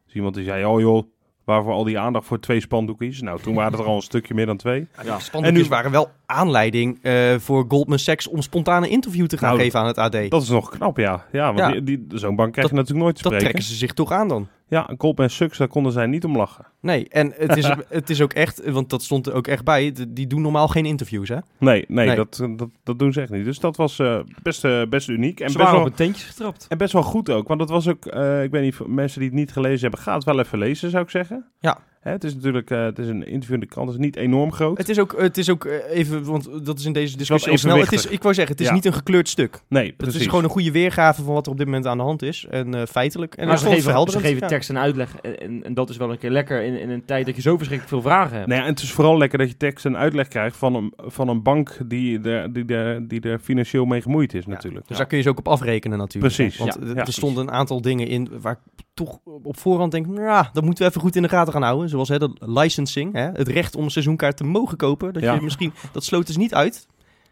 Dus 0.07 0.15
iemand 0.15 0.35
die 0.35 0.45
zei, 0.45 0.65
oh 0.65 0.81
joh, 0.81 1.03
waarvoor 1.49 1.73
al 1.73 1.85
die 1.85 1.99
aandacht 1.99 2.27
voor 2.27 2.41
twee 2.41 2.61
spandoekjes? 2.61 3.21
Nou, 3.21 3.41
toen 3.41 3.55
waren 3.55 3.71
het 3.73 3.81
er 3.81 3.87
al 3.87 3.97
een 3.97 4.03
stukje 4.03 4.35
meer 4.35 4.47
dan 4.47 4.57
twee. 4.57 4.87
Ja. 5.05 5.17
De 5.17 5.23
spandoekjes 5.23 5.63
En 5.63 5.69
nu- 5.71 5.77
waren 5.77 5.91
wel 5.91 6.11
aanleiding 6.27 6.99
eh, 7.03 7.35
voor 7.39 7.65
Goldman 7.69 7.99
Sachs 7.99 8.29
om 8.29 8.43
spontaan 8.43 8.83
een 8.83 8.91
interview 8.91 9.27
te 9.27 9.39
gaan 9.39 9.49
Nou, 9.49 9.61
geven 9.63 9.81
aan 9.81 9.87
het 9.87 9.99
AD. 9.99 10.31
Dat 10.31 10.43
is 10.43 10.49
nog 10.49 10.69
knap, 10.71 10.97
ja. 10.97 11.25
Ja, 11.33 11.47
want 11.55 11.59
Ja. 11.75 11.81
Die, 11.81 11.83
die, 12.07 12.19
zo'n 12.19 12.37
bank 12.37 12.53
krijg 12.53 12.69
je 12.69 12.75
Dat- 12.75 12.85
natuurlijk 12.85 13.05
nooit 13.05 13.17
te 13.17 13.23
dat 13.23 13.33
spreken. 13.33 13.51
trekken 13.55 13.73
ze 13.73 13.79
zich 13.79 13.93
toch 13.93 14.13
aan 14.13 14.29
dan. 14.29 14.49
Ja, 14.69 14.91
Goldman 14.99 15.31
Sachs, 15.31 15.59
daar 15.59 15.69
konden 15.69 15.93
zij 15.93 16.07
niet 16.07 16.25
om 16.25 16.37
lachen. 16.37 16.67
Nee, 16.81 17.09
en 17.09 17.33
het 17.37 17.57
is, 17.57 17.71
het 17.89 18.11
is 18.11 18.21
ook 18.21 18.33
echt, 18.33 18.71
want 18.71 18.91
dat 18.91 19.03
stond 19.03 19.27
er 19.27 19.35
ook 19.35 19.47
echt 19.47 19.65
bij, 19.65 19.95
die 20.09 20.27
doen 20.27 20.43
normaal 20.43 20.69
geen 20.69 20.87
interviews, 20.87 21.29
hè? 21.29 21.39
Nee, 21.59 21.85
nee, 21.89 22.07
Nee. 22.07 22.17
Dat, 22.17 22.49
dat, 22.57 22.69
dat 22.83 22.99
doen 22.99 23.13
ze 23.13 23.21
echt 23.21 23.31
niet. 23.31 23.45
Dus 23.45 23.59
dat 23.59 23.77
was 23.77 23.99
eh, 23.99 24.19
best, 24.43 24.65
eh, 24.65 24.83
best 24.89 25.09
uniek. 25.09 25.41
En 25.41 25.51
Ze 25.51 25.59
best 25.59 25.71
wel, 25.71 25.81
op 25.81 25.99
een 26.01 26.15
getrapt. 26.15 26.67
En 26.69 26.79
best 26.79 26.93
wel 26.93 27.03
goed 27.03 27.31
ook, 27.31 27.49
want 27.49 27.61
dat 27.61 27.69
was 27.69 27.89
ook, 27.89 28.07
eh, 28.07 28.43
ik 28.43 28.51
weet 28.51 28.63
niet, 28.63 28.75
voor 28.75 28.91
mensen 28.91 29.21
die 29.21 29.29
het 29.29 29.39
niet 29.39 29.53
gelezen 29.53 29.81
hebben, 29.81 30.01
ga 30.01 30.15
het 30.15 30.25
wel 30.25 30.39
even 30.39 30.59
lezen, 30.59 30.91
zou 30.91 31.03
ik 31.03 31.11
zeggen. 31.11 31.45
Ja. 31.61 31.79
Hè, 32.09 32.15
het 32.15 32.25
is 32.25 32.35
natuurlijk, 32.35 32.71
eh, 32.71 32.85
het 32.85 32.99
is 32.99 33.09
een 33.09 33.27
interview 33.27 33.55
in 33.55 33.61
de 33.61 33.67
krant, 33.67 33.89
het 33.89 33.99
is 33.99 34.05
niet 34.05 34.17
enorm 34.17 34.53
groot. 34.53 34.79
Het 34.79 34.89
is 34.89 34.99
ook, 34.99 35.15
het 35.21 35.39
is 35.39 35.51
ook 35.51 35.65
eh, 35.65 35.97
even, 35.99 36.25
want 36.25 36.65
dat 36.67 36.79
is 36.79 36.85
in 36.85 36.93
deze 36.93 37.17
discussie 37.17 37.51
al 37.53 37.59
snel. 37.59 37.79
Het 37.79 37.93
is, 37.93 38.07
ik 38.07 38.23
wou 38.23 38.35
zeggen, 38.35 38.53
het 38.53 38.63
is 38.63 38.69
Ja. 38.69 38.75
niet 38.75 38.85
een 38.85 38.93
gekleurd 38.93 39.29
stuk. 39.29 39.61
nee, 39.69 39.87
Het 39.87 39.97
precies. 39.97 40.21
is 40.21 40.27
gewoon 40.27 40.45
een 40.45 40.51
goede 40.51 40.71
weergave 40.71 41.23
van 41.23 41.35
wat 41.35 41.47
er 41.47 41.53
op 41.53 41.59
dit 41.59 41.67
moment 41.67 41.87
aan 41.87 41.97
de 41.97 42.03
hand 42.03 42.23
is. 42.23 42.47
En 42.51 42.75
eh, 42.75 42.87
feitelijk. 42.87 43.35
En 43.35 43.47
maar 43.47 43.59
ze 43.59 43.65
het 43.69 43.75
geven, 43.85 44.11
ze 44.11 44.19
geven 44.21 44.41
Ja. 44.41 44.47
tekst 44.47 44.71
en 44.71 44.79
uitleg. 44.79 45.17
En, 45.23 45.39
en, 45.41 45.65
en 45.65 45.75
dat 45.75 45.91
is 45.91 45.97
wel 45.97 46.11
een 46.11 46.19
keer 46.19 46.31
lekker 46.31 46.63
in, 46.63 46.81
in 46.81 46.91
een 46.91 47.05
tijd 47.05 47.27
dat 47.27 47.37
je 47.37 47.43
zo 47.43 47.57
verschrikkelijk 47.57 47.89
veel 48.03 48.11
vragen 48.11 48.37
hebt. 48.37 48.49
Nee, 48.49 48.59
en 48.61 48.67
het 48.67 48.81
is 48.83 48.93
vooral 48.93 49.19
lekker 49.19 49.39
dat 49.39 49.49
je 49.49 49.57
tekst 49.57 49.85
en 49.85 49.97
uitleg 49.97 50.29
krijgt 50.29 50.57
van 50.57 50.75
een, 50.75 50.93
van 50.97 51.29
een 51.29 51.43
bank 51.43 51.79
die 51.87 52.21
er, 52.21 52.53
die, 52.53 52.65
er, 52.67 53.09
die 53.09 53.21
er 53.21 53.39
financieel 53.39 53.85
mee 53.85 54.03
gemoeid 54.03 54.35
is 54.35 54.47
natuurlijk. 54.47 54.81
Dus 54.83 54.91
Ja. 54.91 54.97
daar 54.97 55.07
kun 55.07 55.17
je 55.17 55.23
ze 55.23 55.29
ook 55.29 55.39
op 55.39 55.49
afrekenen 55.49 55.99
natuurlijk. 55.99 56.35
Precies, 56.35 56.59
Want 56.59 56.75
ja. 56.75 56.81
er- 56.81 56.85
Ja, 56.87 56.89
er 56.89 56.97
precies. 56.97 57.15
stonden 57.17 57.43
een 57.47 57.53
aantal 57.53 57.81
dingen 57.81 58.07
in 58.07 58.29
waar 58.41 58.59
toch 58.99 59.19
op 59.43 59.59
voorhand 59.59 59.93
denk, 59.93 60.07
nou, 60.07 60.21
ja, 60.23 60.51
dat 60.53 60.65
moeten 60.65 60.85
we 60.85 60.89
even 60.91 61.01
goed 61.03 61.17
in 61.17 61.23
de 61.23 61.29
gaten 61.29 61.53
gaan 61.53 61.63
houden. 61.63 61.89
Zoals 61.89 62.09
hè, 62.09 62.19
dat 62.19 62.31
licensing, 62.41 63.13
hè, 63.15 63.31
het 63.31 63.49
recht 63.49 63.77
om 63.77 63.85
een 63.85 63.91
seizoenkaart 63.91 64.37
te 64.37 64.45
mogen 64.45 64.77
kopen. 64.77 65.13
Dat 65.13 65.23
Ja. 65.23 65.35
je 65.35 65.41
misschien, 65.41 65.73
dat 65.93 66.05
sloot 66.05 66.27
dus 66.27 66.37
niet 66.37 66.55
uit. 66.55 66.87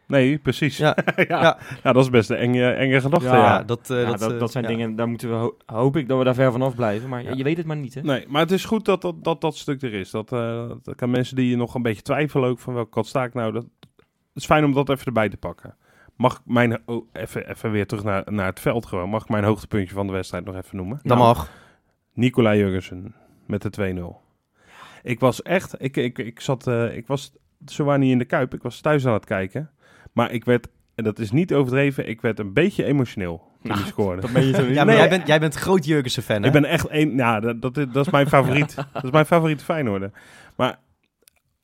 Nee, 0.06 0.38
precies. 0.38 0.76
Ja. 0.76 0.96
Ja. 1.16 1.58
ja. 1.82 1.92
Dat 1.92 2.02
is 2.04 2.10
best 2.10 2.30
een 2.30 2.36
enge, 2.36 2.70
enge 2.70 3.00
gedachte. 3.00 3.26
Ja. 3.26 3.34
Ja. 3.36 3.42
Ja, 3.44 3.62
dat, 3.62 3.90
eh, 3.90 4.02
Ja, 4.02 4.10
dat, 4.10 4.18
dat, 4.20 4.32
eh, 4.32 4.38
dat 4.38 4.52
zijn 4.52 4.64
ja. 4.64 4.70
dingen, 4.70 4.96
daar 4.96 5.08
moeten 5.08 5.28
we, 5.28 5.34
ho- 5.34 5.56
hoop 5.66 5.96
ik 5.96 6.08
dat 6.08 6.18
we 6.18 6.24
daar 6.24 6.34
ver 6.34 6.52
vanaf 6.52 6.74
blijven. 6.74 7.08
Maar 7.08 7.36
je 7.36 7.42
weet 7.44 7.56
het 7.56 7.66
maar 7.66 7.76
niet, 7.76 7.94
hè? 7.94 8.00
Nee, 8.00 8.24
maar 8.28 8.40
het 8.42 8.50
is 8.50 8.64
goed 8.64 8.84
dat 8.84 9.02
dat, 9.02 9.24
dat, 9.24 9.40
dat 9.40 9.56
stuk 9.56 9.82
er 9.82 9.94
is. 9.94 10.10
Dat, 10.10 10.32
eh 10.32 10.70
dat 10.82 10.94
kan 10.94 11.10
mensen 11.10 11.36
die 11.36 11.48
je 11.50 11.56
nog 11.56 11.74
een 11.74 11.82
beetje 11.82 12.02
twijfelen 12.02 12.48
ook 12.48 12.58
van 12.58 12.74
welke 12.74 12.90
kant 12.90 13.06
sta 13.06 13.24
ik 13.24 13.34
nou. 13.34 13.52
Dat, 13.52 13.62
het 13.88 14.00
is 14.34 14.44
fijn 14.44 14.64
om 14.64 14.72
dat 14.72 14.88
even 14.90 15.06
erbij 15.06 15.28
te 15.28 15.36
pakken. 15.36 15.74
Mag 16.16 16.34
ik 16.34 16.40
mijn, 16.44 16.78
oh, 16.86 17.06
even, 17.12 17.48
even 17.50 17.70
weer 17.70 17.86
terug 17.86 18.04
naar, 18.04 18.22
naar 18.32 18.46
het 18.46 18.60
veld 18.60 18.86
gewoon. 18.86 19.08
Mag 19.08 19.22
ik 19.22 19.28
mijn 19.28 19.44
hoogtepuntje 19.44 19.94
van 19.94 20.06
de 20.06 20.12
wedstrijd 20.12 20.44
nog 20.44 20.54
even 20.56 20.76
noemen? 20.76 20.96
Dat 21.02 21.16
Nou, 21.16 21.18
mag. 21.20 21.50
Nicolai 22.12 22.58
Jurgensen 22.58 23.14
met 23.46 23.62
de 23.62 23.94
2-0. 23.94 24.24
Ik 25.02 25.20
was 25.20 25.42
echt, 25.42 25.74
ik, 25.82 25.96
ik, 25.96 26.18
ik 26.18 26.40
zat, 26.40 26.66
eh, 26.66 26.96
ik 26.96 27.06
was 27.06 27.32
zowaar 27.64 27.98
niet 27.98 28.10
in 28.10 28.18
de 28.18 28.24
kuip. 28.24 28.54
Ik 28.54 28.62
was 28.62 28.80
thuis 28.80 29.06
aan 29.06 29.12
het 29.12 29.24
kijken. 29.24 29.70
Maar 30.12 30.30
ik 30.32 30.44
werd, 30.44 30.68
en 30.94 31.04
dat 31.04 31.18
is 31.18 31.30
niet 31.30 31.54
overdreven, 31.54 32.08
ik 32.08 32.20
werd 32.20 32.38
een 32.38 32.52
beetje 32.52 32.84
emotioneel 32.84 33.50
toen 33.62 33.70
Nou, 33.70 33.86
scoorde. 33.86 34.20
Dat 34.20 34.32
ben 34.32 34.46
je 34.46 34.54
zo. 34.54 34.62
Ja, 34.66 34.74
maar 34.74 34.86
Nee. 34.86 34.96
jij, 34.96 35.08
bent, 35.08 35.26
jij 35.26 35.40
bent 35.40 35.54
groot 35.54 35.84
Jurgensen 35.84 36.22
fan, 36.22 36.40
hè? 36.40 36.46
Ik 36.46 36.52
ben 36.52 36.64
echt 36.64 36.86
één, 36.86 37.16
ja, 37.16 37.40
dat, 37.40 37.62
dat, 37.62 37.76
is- 37.76 37.86
dat 37.92 38.06
is 38.06 38.12
mijn 38.12 38.26
favoriet. 38.28 38.74
dat 38.92 39.04
is 39.04 39.10
mijn 39.10 39.26
favoriete 39.26 39.64
Feyenoorder. 39.64 40.10
Maar 40.56 40.78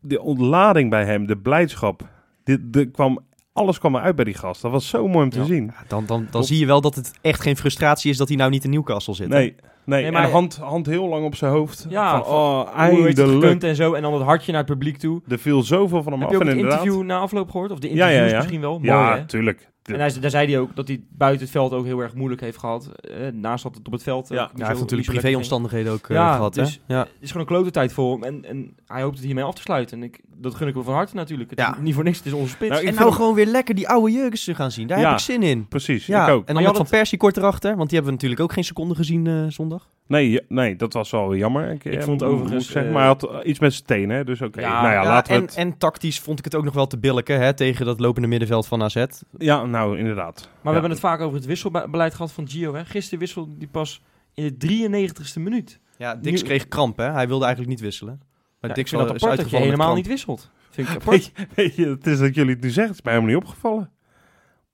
de 0.01 0.21
ontlading 0.21 0.91
bij 0.91 1.05
hem, 1.05 1.27
de 1.27 1.37
blijdschap, 1.37 2.09
dit, 2.45 2.73
de, 2.73 2.91
kwam, 2.91 3.19
alles 3.53 3.79
kwam 3.79 3.95
eruit 3.97 4.17
bij 4.17 4.25
die 4.25 4.35
gast. 4.35 4.63
Dat 4.63 4.71
was 4.71 4.89
zo 4.89 5.09
mooi 5.09 5.25
om 5.25 5.31
te 5.31 5.39
Ja. 5.39 5.45
zien. 5.45 5.65
Ja, 5.65 5.85
dan 5.89 6.07
dan, 6.07 6.27
dan 6.31 6.45
zie 6.45 6.59
je 6.59 6.67
wel 6.67 6.81
dat 6.81 6.95
het 6.95 7.13
echt 7.21 7.41
geen 7.43 7.57
frustratie 7.57 8.11
is 8.11 8.17
dat 8.17 8.29
hij 8.29 8.37
nou 8.37 8.51
niet 8.51 8.65
in 8.65 8.71
Newcastle 8.71 9.15
zit. 9.15 9.29
hè? 9.29 9.35
Nee, 9.39 9.55
nee, 9.85 10.03
Nee, 10.03 10.13
maar- 10.13 10.25
en 10.25 10.31
hand, 10.31 10.57
hand 10.57 10.87
heel 10.87 11.09
lang 11.09 11.25
op 11.25 11.35
zijn 11.35 11.53
hoofd. 11.53 11.87
Ja, 11.89 12.11
van, 12.11 12.35
oh, 12.35 12.55
Hoe 12.61 12.65
heeft 12.65 12.69
het 12.69 13.19
eindelijk. 13.19 13.43
gekund 13.45 13.65
en 13.65 13.77
zo. 13.77 13.93
En 13.93 14.03
dan 14.03 14.13
het 14.15 14.23
hartje 14.23 14.53
naar 14.53 14.61
het 14.61 14.71
publiek 14.71 14.97
toe. 14.97 15.21
Er 15.29 15.39
viel 15.39 15.63
zoveel 15.63 16.03
van 16.03 16.13
hem 16.13 16.21
Heb 16.21 16.31
af. 16.31 16.35
je 16.35 16.41
ook 16.41 16.43
en 16.43 16.49
het 16.49 16.57
inderdaad, 16.57 16.81
interview 16.85 17.07
na 17.07 17.19
afloop 17.19 17.51
gehoord? 17.51 17.71
Of 17.71 17.79
de 17.79 17.87
Ja, 17.87 17.93
interviews 17.93 18.25
ja, 18.25 18.31
ja. 18.31 18.37
misschien 18.37 18.61
wel? 18.61 18.73
Mooi, 18.79 18.87
ja, 18.87 19.17
hè? 19.17 19.27
tuurlijk. 19.27 19.71
En 19.83 20.01
hij, 20.01 20.13
daar 20.21 20.31
zei 20.31 20.47
hij 20.53 20.59
ook 20.61 20.77
dat 20.77 20.87
hij 20.89 20.97
het 20.97 21.19
buiten 21.19 21.43
het 21.43 21.51
veld 21.51 21.73
ook 21.73 21.85
heel 21.85 22.01
erg 22.01 22.15
moeilijk 22.15 22.41
heeft 22.41 22.59
gehad. 22.59 22.89
Eh, 23.01 23.17
naast 23.33 23.63
dat 23.63 23.75
het 23.75 23.87
op 23.87 23.93
het 23.93 24.03
veld 24.03 24.29
Ja. 24.29 24.35
ook 24.35 24.41
Ja, 24.41 24.49
Ja, 24.53 24.59
hij 24.59 24.67
heeft 24.69 24.81
natuurlijk 24.81 25.11
privéomstandigheden 25.11 25.93
ook 25.93 26.09
eh, 26.09 26.17
Ja, 26.17 26.35
gehad, 26.35 26.55
dus- 26.55 26.81
hè? 26.87 26.95
Ja. 26.95 27.01
Het 27.01 27.09
is 27.21 27.31
gewoon 27.31 27.47
een 27.47 27.53
klote 27.55 27.71
tijd 27.71 27.93
voor 27.93 28.13
hem. 28.13 28.23
En, 28.23 28.45
en 28.45 28.75
hij 28.87 29.03
hoopt 29.03 29.17
het 29.17 29.25
hiermee 29.25 29.45
af 29.45 29.55
te 29.55 29.61
sluiten. 29.63 29.97
En 29.99 30.05
ik, 30.05 30.21
dat 30.37 30.55
gun 30.55 30.69
ik 30.69 30.75
hem 30.75 30.83
van 30.85 30.95
harte 30.95 31.15
natuurlijk. 31.15 31.51
Het 31.51 31.59
Ja. 31.59 31.77
niet 31.81 31.95
voor 31.95 32.05
niks, 32.05 32.17
het 32.17 32.27
is 32.27 32.33
onze 32.33 32.49
spits. 32.49 32.71
Nou, 32.73 32.87
En 32.87 32.95
nou 32.95 33.13
gewoon 33.13 33.35
weer 33.35 33.47
lekker 33.47 33.75
die 33.75 33.89
oude 33.89 34.13
Jurgensen 34.13 34.55
gaan 34.55 34.71
zien. 34.71 34.87
Daar 34.87 34.99
Ja. 34.99 35.05
heb 35.09 35.13
ik 35.19 35.25
zin 35.25 35.43
in. 35.43 35.69
Precies, 35.69 36.07
Ja, 36.07 36.27
ik 36.27 36.33
ook. 36.33 36.41
en 36.41 36.55
dan 36.55 36.55
met 36.55 36.65
had 36.65 36.77
Van 36.77 36.87
Persie 36.99 37.19
kort 37.19 37.37
erachter, 37.37 37.77
want 37.77 37.89
die 37.91 37.99
hebben 37.99 38.07
we 38.07 38.13
natuurlijk 38.13 38.41
ook 38.41 38.53
geen 38.53 38.65
seconde 38.65 38.95
gezien 38.95 39.27
eh, 39.27 39.45
zondag. 39.49 39.91
Nee, 40.07 40.41
nee, 40.49 40.77
dat 40.77 40.93
was 40.93 41.11
wel 41.11 41.35
jammer. 41.37 41.71
Ik, 41.71 41.85
Ik 41.85 41.93
eh, 41.95 42.03
vond 42.03 42.21
moet- 42.21 42.29
overigens, 42.31 42.75
eh, 42.75 42.83
maar 42.83 42.93
hij 42.95 43.07
had 43.07 43.23
eh, 43.23 43.37
iets 43.45 43.59
met 43.59 43.73
zijn 43.73 43.87
tenen, 43.87 44.17
hè, 44.17 44.25
dus 44.25 44.41
oké. 44.41 44.61
Ja, 44.61 44.83
nou 44.83 44.95
ja, 44.95 45.03
Ja, 45.03 45.09
laten 45.09 45.33
we 45.33 45.39
en, 45.39 45.45
het... 45.47 45.55
en 45.55 45.79
tactisch 45.79 46.21
vond 46.21 46.39
ik 46.39 46.45
het 46.45 46.55
ook 46.55 46.65
nog 46.65 46.75
wel 46.75 46.87
te 46.87 46.99
billijken 46.99 47.41
hè, 47.41 47.55
tegen 47.55 47.87
dat 47.87 48.01
lopende 48.01 48.29
middenveld 48.29 48.67
van 48.67 48.83
AZ. 48.83 49.05
Ja, 49.39 49.65
nou, 49.73 49.99
inderdaad. 49.99 50.35
Maar 50.41 50.51
Ja. 50.55 50.61
we 50.63 50.71
hebben 50.73 50.91
het 50.91 51.01
vaak 51.01 51.21
over 51.21 51.37
het 51.37 51.47
wisselbeleid 51.47 52.15
gehad 52.15 52.33
van 52.33 52.49
Gio. 52.49 52.75
Hè? 52.75 52.85
Gisteren 52.85 53.19
wisselde 53.19 53.57
die 53.59 53.69
pas 53.69 54.03
in 54.35 54.45
de 54.45 54.57
93ste 54.57 55.41
minuut. 55.41 55.81
Ja, 55.99 56.15
Dix 56.15 56.41
Nu- 56.41 56.47
kreeg 56.47 56.69
kramp, 56.69 56.97
hè? 56.97 57.11
Hij 57.11 57.29
wilde 57.29 57.45
eigenlijk 57.45 57.75
niet 57.75 57.85
wisselen. 57.85 58.21
Maar 58.61 58.71
Ja, 58.71 58.77
Dix 58.77 58.91
dat 58.91 59.15
is 59.15 59.23
apart 59.23 59.37
dat 59.41 59.51
je 59.51 59.57
helemaal 59.57 59.77
kramp. 59.79 59.97
niet 59.97 60.07
wisselt. 60.07 60.51
Vind 60.71 60.89
ik 60.89 60.93
Weet 60.95 61.03
apart. 61.03 61.25
je, 61.25 61.47
weet 61.55 61.75
je, 61.75 61.87
het 61.89 62.07
is 62.07 62.19
dat 62.19 62.35
jullie 62.35 62.53
het 62.55 62.63
nu 62.63 62.69
zeggen, 62.69 62.87
het 62.87 62.95
is 62.99 63.03
mij 63.03 63.13
helemaal 63.15 63.35
niet 63.35 63.45
opgevallen. 63.45 63.91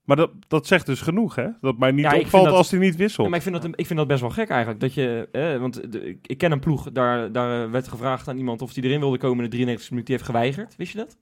Maar 0.04 0.16
dat, 0.16 0.30
dat 0.48 0.66
zegt 0.66 0.86
dus 0.86 1.00
genoeg, 1.00 1.34
hè? 1.34 1.46
Dat 1.60 1.78
mij 1.78 1.90
niet 1.90 2.04
Ja, 2.04 2.18
opvalt 2.18 2.44
dat- 2.44 2.54
als 2.54 2.70
hij 2.70 2.80
niet 2.80 2.92
Ja, 2.92 2.98
wisselt. 2.98 3.28
maar 3.28 3.36
ik 3.36 3.42
vind, 3.42 3.62
dat, 3.62 3.64
ik 3.74 3.86
vind 3.86 3.98
dat 3.98 4.08
best 4.08 4.20
wel 4.20 4.30
gek 4.30 4.48
eigenlijk. 4.48 4.80
Dat 4.80 4.94
je, 4.94 5.28
eh, 5.32 5.56
want 5.60 5.92
de- 5.92 6.18
ik- 6.22 6.38
ken 6.38 6.52
een 6.52 6.60
ploeg, 6.60 6.92
daar, 6.92 7.32
daar 7.32 7.70
werd 7.70 7.88
gevraagd 7.88 8.28
aan 8.28 8.36
iemand 8.38 8.62
of 8.62 8.74
hij 8.74 8.82
erin 8.84 9.00
wilde 9.00 9.18
komen 9.18 9.36
in 9.38 9.44
de 9.44 9.50
93 9.50 9.90
minuut. 9.90 10.06
Die 10.06 10.14
heeft 10.14 10.28
geweigerd. 10.28 10.76
Wist 10.76 10.92
je 10.92 10.98
dat? 10.98 11.16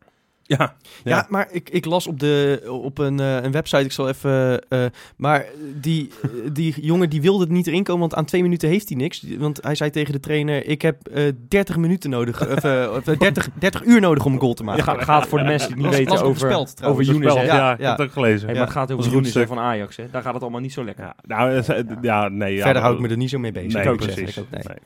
Ja, 0.49 0.57
Ja, 1.05 1.17
Ja. 1.17 1.27
maar 1.29 1.49
ik, 1.51 1.71
ik 1.71 1.85
las 1.85 2.07
op, 2.07 2.21
de, 2.21 2.63
op 2.83 2.99
een, 2.99 3.21
eh, 3.21 3.43
een 3.43 3.53
website, 3.53 3.83
ik 3.85 3.93
zal 3.93 4.09
even... 4.09 4.69
eh, 4.69 4.85
maar 5.17 5.47
die, 5.81 6.11
eh, 6.23 6.29
die 6.53 6.75
jongen 6.81 7.11
die 7.11 7.21
wilde 7.21 7.47
niet 7.49 7.67
erin 7.67 7.83
komen, 7.83 8.01
want 8.01 8.15
aan 8.15 8.25
twee 8.25 8.43
minuten 8.43 8.69
heeft 8.69 8.89
hij 8.89 8.99
niks. 8.99 9.25
Want 9.39 9.63
hij 9.63 9.75
zei 9.75 9.91
tegen 9.91 10.13
de 10.13 10.21
trainer, 10.21 10.67
ik 10.67 10.83
heb 10.83 11.09
eh 11.09 11.33
30 11.49 11.77
minuten 11.77 12.11
nodig, 12.11 12.41
of, 12.51 12.65
eh, 12.65 12.93
of, 12.97 13.07
eh, 13.07 13.19
30, 13.19 13.49
30 13.55 13.85
uur 13.85 14.01
nodig 14.01 14.25
om 14.25 14.33
een 14.33 14.41
goal 14.41 14.55
te 14.55 14.65
maken. 14.65 14.85
Het 14.85 14.91
gaat, 14.91 15.03
gaat 15.05 15.27
voor 15.27 15.39
de 15.39 15.45
mensen 15.45 15.69
die 15.75 15.77
het 15.77 15.87
niet 15.87 15.97
weten 15.99 16.19
ik 16.19 16.25
over, 16.31 16.41
Speld, 16.51 16.85
over. 16.85 17.05
Younes. 17.05 17.35
Ja, 17.35 17.43
Ja, 17.43 17.73
ik 17.73 17.79
heb 17.81 17.97
het 17.99 18.07
ook 18.07 18.13
gelezen. 18.13 18.39
Hey, 18.47 18.49
Ja. 18.49 18.55
maar 18.55 18.69
het 18.69 18.77
gaat 18.77 18.89
Dat 18.89 18.99
over 18.99 19.11
Younes 19.13 19.33
van 19.49 19.59
Ajax. 19.59 19.97
Hè? 19.97 20.11
Daar 20.11 20.23
gaat 20.23 20.33
het 20.35 20.43
allemaal 20.43 20.61
niet 20.61 20.73
zo 20.73 20.85
lekker. 20.85 21.05
Ja, 21.05 21.15
nou, 21.23 21.63
ja, 22.03 22.29
nee. 22.29 22.55
Ja, 22.55 22.63
Verder 22.63 22.83
hou 22.83 22.95
ik 22.95 23.01
dat- 23.01 23.09
me 23.09 23.15
er 23.15 23.21
niet 23.21 23.31
zo 23.31 23.39
mee 23.39 23.53
bezig. 23.53 23.73
Nee, 23.73 23.83
Ik 23.83 23.89
ook 23.91 23.97
precies. 23.97 24.15
zeggen, 24.17 24.43
ik 24.43 24.49
ook, 24.49 24.55
nee. 24.55 24.77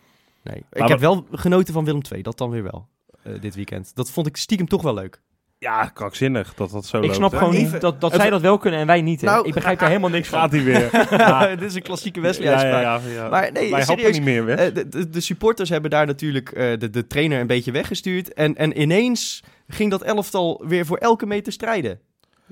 Nee. 0.43 0.55
Nee. 0.55 0.83
Ik 0.83 0.89
heb 0.89 0.99
we- 0.99 1.05
wel 1.07 1.27
genoten 1.33 1.75
van 1.75 1.85
Willem 1.85 2.01
II, 2.13 2.23
dat 2.23 2.39
dan 2.39 2.51
weer 2.51 2.63
wel, 2.63 2.87
eh, 3.23 3.33
dit 3.41 3.55
weekend. 3.55 3.95
Dat 3.95 4.11
vond 4.11 4.27
ik 4.27 4.37
stiekem 4.37 4.69
toch 4.69 4.83
wel 4.83 4.95
leuk. 4.95 5.21
Ja, 5.61 5.85
krankzinnig 5.95 6.55
dat 6.55 6.71
dat 6.71 6.87
zo 6.87 6.97
Ik 6.97 7.03
loopt. 7.03 7.15
snap 7.17 7.31
hè? 7.33 7.39
gewoon 7.39 7.55
even- 7.55 7.73
niet 7.73 7.81
dat, 7.81 8.01
dat 8.01 8.13
het- 8.13 8.21
zij 8.21 8.31
dat 8.31 8.41
wel 8.41 8.59
kunnen 8.59 8.81
en 8.81 8.87
wij 8.87 9.03
niet. 9.03 9.23
Nou, 9.23 9.47
ik 9.49 9.55
begrijp 9.55 9.79
daar 9.81 9.89
helemaal 9.89 10.11
niks 10.11 10.29
van. 10.29 10.39
Gaat 10.39 10.51
hij 10.53 10.63
weer. 10.65 10.91
Ja. 11.19 11.47
Dit 11.57 11.63
is 11.63 11.75
een 11.75 11.83
klassieke 11.83 12.21
Ja, 12.21 12.27
Wesley-uitspraak. 12.27 12.83
ja, 12.83 13.01
ja, 13.09 13.13
ja. 13.15 13.29
Maar 13.29 13.53
nee, 13.53 13.71
Wij 13.71 13.83
serieus. 13.85 14.13
niet 14.13 14.23
meer 14.23 14.45
weg. 14.45 14.59
Eh, 14.59 14.75
de, 14.75 14.89
de, 14.89 15.09
de 15.11 15.21
supporters 15.21 15.69
hebben 15.69 15.91
daar 15.91 16.07
natuurlijk 16.07 16.49
eh, 16.53 16.79
de, 16.79 16.91
de 16.91 17.07
trainer 17.07 17.41
een 17.41 17.47
beetje 17.47 17.73
weggestuurd. 17.73 18.33
En, 18.35 18.57
en 18.57 18.81
ineens 18.81 19.43
ging 19.69 19.91
dat 19.91 20.03
elftal 20.03 20.65
weer 20.67 20.87
voor 20.87 20.97
elke 20.97 21.27
meter 21.27 21.53
strijden. 21.53 21.99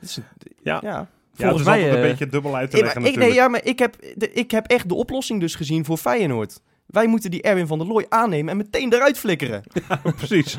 Een- 0.01 0.25
Ja. 0.63 0.79
ja. 0.83 0.91
ja, 0.91 1.09
volgens 1.47 1.65
mij, 1.65 1.89
een 1.91 1.97
eh, 1.97 2.01
beetje 2.03 2.27
dubbel 2.27 2.57
uit 2.57 2.71
te 2.71 2.77
Ik, 2.77 2.83
leggen 2.83 3.03
maar 3.03 3.11
ik, 3.11 3.17
nee, 3.17 3.33
ja, 3.35 3.49
maar 3.49 3.65
ik 3.65 3.79
heb, 3.79 3.97
de, 4.15 4.33
ik 4.33 4.51
heb 4.51 4.67
echt 4.67 4.89
de 4.89 4.95
oplossing 4.95 5.41
dus 5.41 5.55
gezien 5.55 5.85
voor 5.85 5.97
Feyenoord. 5.97 6.61
Wij 6.87 7.07
moeten 7.07 7.31
die 7.31 7.43
Erwin 7.43 7.67
van 7.67 7.79
der 7.79 7.87
Looy 7.87 8.07
aannemen 8.09 8.51
en 8.51 8.57
meteen 8.57 8.93
eruit 8.93 9.19
flikkeren. 9.19 9.63
Precies. 10.17 10.59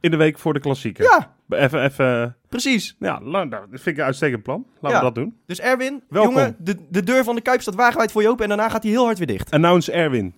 In 0.00 0.10
de 0.10 0.16
week 0.16 0.38
voor 0.38 0.52
de 0.52 0.60
klassieker. 0.60 1.04
Ja, 1.04 1.34
Even, 1.50 1.84
even... 1.84 2.36
precies. 2.48 2.96
Ja, 2.98 3.18
nou, 3.18 3.48
dat 3.48 3.60
vind 3.70 3.86
ik 3.86 3.96
een 3.96 4.04
uitstekend 4.04 4.42
plan. 4.42 4.66
Laten 4.80 4.88
Ja. 4.90 4.96
we 4.98 5.12
dat 5.12 5.14
doen. 5.24 5.36
Dus 5.46 5.60
Erwin, 5.60 6.02
Welkom. 6.08 6.34
jongen, 6.34 6.56
de, 6.58 6.76
de 6.88 7.02
deur 7.02 7.24
van 7.24 7.34
de 7.34 7.40
Kuip 7.40 7.60
staat 7.60 7.74
wagenwijd 7.74 8.12
voor 8.12 8.22
je 8.22 8.28
open 8.28 8.42
en 8.42 8.48
daarna 8.48 8.68
gaat 8.68 8.82
hij 8.82 8.92
heel 8.92 9.04
hard 9.04 9.18
weer 9.18 9.26
dicht. 9.26 9.50
Announce 9.50 9.92
Erwin. 9.92 10.34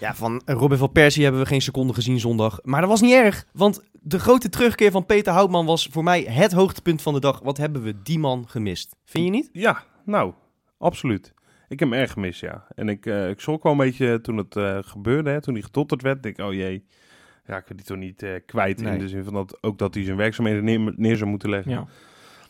Ja, 0.00 0.14
van 0.14 0.42
Robin 0.44 0.78
van 0.78 0.92
Persie 0.92 1.22
hebben 1.22 1.40
we 1.40 1.46
geen 1.46 1.60
seconde 1.60 1.94
gezien 1.94 2.20
zondag. 2.20 2.58
Maar 2.62 2.80
dat 2.80 2.90
was 2.90 3.00
niet 3.00 3.12
erg, 3.12 3.44
want 3.52 3.82
de 3.92 4.18
grote 4.18 4.48
terugkeer 4.48 4.90
van 4.90 5.06
Peter 5.06 5.32
Houtman 5.32 5.66
was 5.66 5.88
voor 5.92 6.04
mij 6.04 6.22
het 6.22 6.52
hoogtepunt 6.52 7.02
van 7.02 7.14
de 7.14 7.20
dag. 7.20 7.40
Wat 7.42 7.56
hebben 7.56 7.82
we 7.82 8.02
die 8.02 8.18
man 8.18 8.44
gemist? 8.48 8.96
Vind 9.04 9.24
je 9.24 9.30
niet? 9.30 9.48
Ja, 9.52 9.82
nou, 10.04 10.32
absoluut. 10.78 11.32
Ik 11.68 11.78
heb 11.80 11.90
hem 11.90 11.98
erg 12.00 12.12
gemist, 12.12 12.40
ja. 12.40 12.66
En 12.74 12.88
ik, 12.88 13.06
eh 13.06 13.28
ik 13.28 13.40
schrok 13.40 13.62
wel 13.62 13.72
een 13.72 13.78
beetje 13.78 14.20
toen 14.20 14.36
het 14.36 14.56
eh, 14.56 14.78
gebeurde, 14.80 15.30
hè, 15.30 15.40
toen 15.40 15.54
hij 15.54 15.62
getotterd 15.62 16.02
werd. 16.02 16.22
Denk 16.22 16.38
ik, 16.38 16.44
oh 16.44 16.52
jee, 16.52 16.84
raken 17.46 17.68
we 17.68 17.74
die 17.74 17.84
toch 17.84 17.96
niet 17.96 18.22
eh, 18.22 18.30
kwijt? 18.46 18.80
Nee. 18.80 18.92
In 18.92 18.98
de 18.98 19.08
zin 19.08 19.24
van 19.24 19.32
dat 19.34 19.58
ook 19.60 19.78
dat 19.78 19.94
hij 19.94 20.04
zijn 20.04 20.16
werkzaamheden 20.16 20.64
neer, 20.64 20.92
neer 20.96 21.16
zou 21.16 21.30
moeten 21.30 21.50
leggen. 21.50 21.70
Ja. 21.72 21.84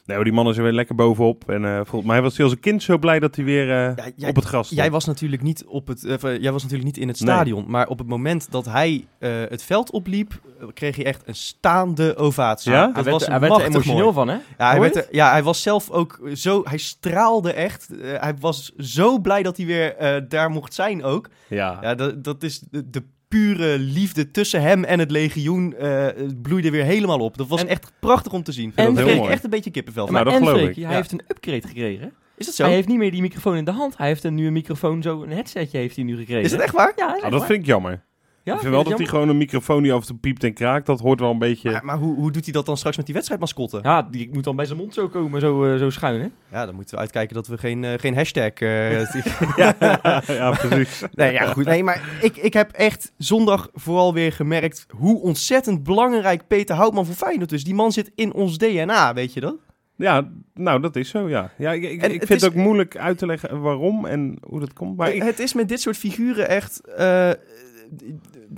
Nee, 0.06 0.16
maar 0.16 0.24
die 0.26 0.34
man 0.34 0.48
is 0.48 0.56
er 0.56 0.62
weer 0.62 0.72
lekker 0.72 0.94
bovenop. 0.94 1.50
En 1.50 1.64
eh 1.64 1.74
volgens 1.76 2.04
mij 2.10 2.22
was 2.22 2.36
hij 2.36 2.44
als 2.44 2.54
een 2.54 2.60
kind 2.60 2.82
zo 2.82 2.98
blij 2.98 3.18
dat 3.18 3.36
hij 3.36 3.44
weer 3.44 3.62
eh, 3.70 3.96
Ja, 3.96 4.10
jij- 4.16 4.28
op 4.28 4.36
het 4.36 4.44
gras 4.44 4.66
stond. 4.66 4.80
Jij 4.80 4.90
was 4.90 5.04
natuurlijk 5.04 5.42
niet, 5.42 5.64
op 5.64 5.86
het, 5.86 6.00
jij 6.40 6.52
was 6.52 6.62
natuurlijk 6.62 6.84
niet 6.84 6.96
in 6.96 7.08
het 7.08 7.20
Nee. 7.20 7.30
stadion. 7.34 7.64
Maar 7.68 7.88
op 7.88 7.98
het 7.98 8.06
moment 8.06 8.50
dat 8.50 8.64
hij 8.64 9.06
eh, 9.18 9.30
het 9.48 9.62
veld 9.62 9.90
opliep, 9.90 10.40
kreeg 10.74 10.96
hij 10.96 11.04
echt 11.04 11.22
een 11.24 11.34
staande 11.34 12.16
ovatie. 12.16 12.72
Ja? 12.72 12.84
Dat 12.86 12.94
Hij 12.94 13.04
werd, 13.04 13.16
was 13.16 13.26
hij 13.26 13.40
werd 13.40 13.52
er 13.52 13.58
machtig 13.58 13.68
emotioneel 13.74 14.02
mooi. 14.02 14.14
van, 14.14 14.28
hè? 14.28 14.34
Ja, 14.58 14.70
hij, 14.70 14.80
werd 14.80 14.96
er- 14.96 15.08
ja, 15.10 15.30
hij 15.30 15.42
was 15.42 15.62
zelf 15.62 15.90
ook 15.90 16.20
zo... 16.34 16.62
Hij 16.64 16.78
straalde 16.78 17.52
echt. 17.52 17.88
Hij 18.02 18.34
was 18.40 18.72
zo 18.76 19.18
blij 19.18 19.42
dat 19.42 19.56
hij 19.56 19.66
weer 19.66 19.96
eh, 19.96 20.22
daar 20.28 20.50
mocht 20.50 20.74
zijn 20.74 21.04
ook. 21.04 21.28
Ja, 21.48 21.78
Ja, 21.82 21.94
dat, 21.94 22.24
dat 22.24 22.42
is 22.42 22.58
de, 22.58 22.90
de 22.90 23.02
pure 23.38 23.78
liefde 23.78 24.30
tussen 24.30 24.62
hem 24.62 24.84
en 24.84 24.98
het 24.98 25.10
legioen 25.10 25.74
eh, 25.76 26.06
bloeide 26.42 26.70
weer 26.70 26.84
helemaal 26.84 27.18
op. 27.18 27.36
Dat 27.36 27.48
was 27.48 27.60
En- 27.60 27.68
echt 27.68 27.92
prachtig 28.00 28.32
om 28.32 28.42
te 28.42 28.52
zien. 28.52 28.72
en 28.74 28.94
kreeg 28.94 29.16
ik 29.16 29.26
echt 29.28 29.44
een 29.44 29.50
beetje 29.50 29.70
kippenvel 29.70 30.04
van. 30.04 30.12
Nou, 30.14 30.24
dat 30.24 30.34
en 30.34 30.40
geloof 30.40 30.56
Freek, 30.58 30.68
ik. 30.70 30.74
hij 30.82 30.90
Ja. 30.90 30.96
heeft 30.96 31.12
een 31.12 31.22
upgrade 31.28 31.66
gekregen. 31.68 32.12
Is 32.36 32.46
dat 32.46 32.54
zo? 32.54 32.64
Hij 32.64 32.72
heeft 32.72 32.88
niet 32.88 32.98
meer 32.98 33.10
die 33.10 33.20
microfoon 33.20 33.56
in 33.56 33.64
de 33.64 33.70
hand. 33.70 33.96
Hij 33.96 34.06
heeft 34.06 34.24
een, 34.24 34.34
nu 34.34 34.46
een 34.46 34.52
microfoon, 34.52 35.02
zo 35.02 35.22
een 35.22 35.30
headsetje 35.30 35.78
heeft 35.78 35.96
hij 35.96 36.04
nu 36.04 36.16
gekregen. 36.16 36.42
Is 36.44 36.50
dat 36.50 36.60
echt 36.60 36.74
waar? 36.74 36.92
Ja, 36.96 37.18
Ah, 37.22 37.30
dat 37.30 37.46
vind 37.46 37.58
ik 37.60 37.66
jammer. 37.66 38.02
Ja, 38.44 38.54
ik 38.54 38.60
vind 38.60 38.72
wel 38.72 38.84
dat 38.84 38.98
hij 38.98 39.06
gewoon 39.06 39.28
een 39.28 39.36
microfoon 39.36 39.82
die 39.82 39.92
af 39.92 40.00
en 40.00 40.06
toe 40.06 40.16
piept 40.16 40.44
en 40.44 40.52
kraakt. 40.54 40.86
Dat 40.86 41.00
hoort 41.00 41.20
wel 41.20 41.30
een 41.30 41.38
beetje... 41.38 41.70
Maar, 41.70 41.84
maar 41.84 41.98
hoe, 41.98 42.14
hoe 42.14 42.30
doet 42.32 42.44
hij 42.44 42.52
dat 42.52 42.66
dan 42.66 42.76
straks 42.76 42.96
met 42.96 43.04
die 43.06 43.14
wedstrijdmascotten? 43.14 43.80
Ja. 43.82 43.96
Ja, 43.96 44.08
die 44.10 44.28
moet 44.32 44.44
dan 44.44 44.56
bij 44.56 44.64
zijn 44.64 44.78
mond 44.78 44.94
zo 44.94 45.08
komen, 45.08 45.40
zo, 45.40 45.64
eh, 45.64 45.78
zo 45.78 45.90
schuin, 45.90 46.20
hè? 46.50 46.66
dan 46.66 46.74
moeten 46.74 46.94
we 46.94 47.00
uitkijken 47.00 47.34
dat 47.34 47.46
we 47.46 47.58
geen, 47.58 47.84
eh, 47.84 47.92
geen 47.98 48.14
hashtag... 48.14 48.50
eh, 48.52 49.12
ja, 50.26 50.50
precies. 50.50 51.02
nee, 51.14 51.32
ja, 51.32 51.52
goed. 51.52 51.64
Nee, 51.64 51.84
maar 51.84 52.18
ik, 52.22 52.36
ik 52.36 52.52
heb 52.52 52.70
echt 52.72 53.12
zondag 53.18 53.68
vooral 53.72 54.14
weer 54.14 54.32
gemerkt 54.32 54.86
hoe 54.90 55.20
ontzettend 55.20 55.82
belangrijk 55.82 56.46
Peter 56.46 56.76
Houtman 56.76 57.06
voor 57.06 57.14
Feyenoord 57.14 57.52
is. 57.52 57.64
Die 57.64 57.74
man 57.74 57.92
zit 57.92 58.12
in 58.14 58.32
ons 58.32 58.58
DNA, 58.58 59.14
weet 59.14 59.32
je 59.32 59.40
dat? 59.40 59.56
Ja, 59.96 60.30
nou, 60.54 60.80
dat 60.80 60.96
is 60.96 61.08
zo, 61.08 61.28
ja. 61.28 61.50
ja 61.58 61.72
ik 61.72 61.82
ik, 61.82 62.02
En 62.02 62.12
ik 62.12 62.20
het 62.20 62.28
vind 62.28 62.40
is- 62.40 62.46
het 62.46 62.56
ook 62.56 62.62
moeilijk 62.64 62.96
uit 62.96 63.18
te 63.18 63.26
leggen 63.26 63.60
waarom 63.60 64.06
en 64.06 64.38
hoe 64.46 64.60
dat 64.60 64.72
komt. 64.72 64.96
Maar 64.96 65.12
ik, 65.12 65.22
Het 65.22 65.38
is 65.38 65.54
met 65.54 65.68
dit 65.68 65.80
soort 65.80 65.96
figuren 65.96 66.48
echt... 66.48 66.80
eh, 66.96 67.30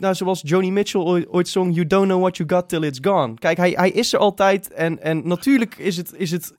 nou, 0.01 0.15
zoals 0.15 0.41
Joni 0.45 0.73
Mitchell 0.73 1.01
ooit, 1.01 1.29
ooit 1.29 1.49
zong... 1.49 1.75
You 1.75 1.87
don't 1.87 2.07
know 2.07 2.21
what 2.21 2.37
you 2.37 2.49
got 2.49 2.69
till 2.69 2.83
it's 2.83 2.99
gone. 3.03 3.35
Kijk, 3.35 3.57
hij, 3.57 3.71
hij 3.71 3.91
is 3.91 4.13
er 4.13 4.19
altijd. 4.19 4.73
En, 4.73 5.03
en 5.03 5.29
natuurlijk 5.29 5.75
is 5.79 5.97
het, 5.97 6.15
is 6.17 6.31
het 6.31 6.55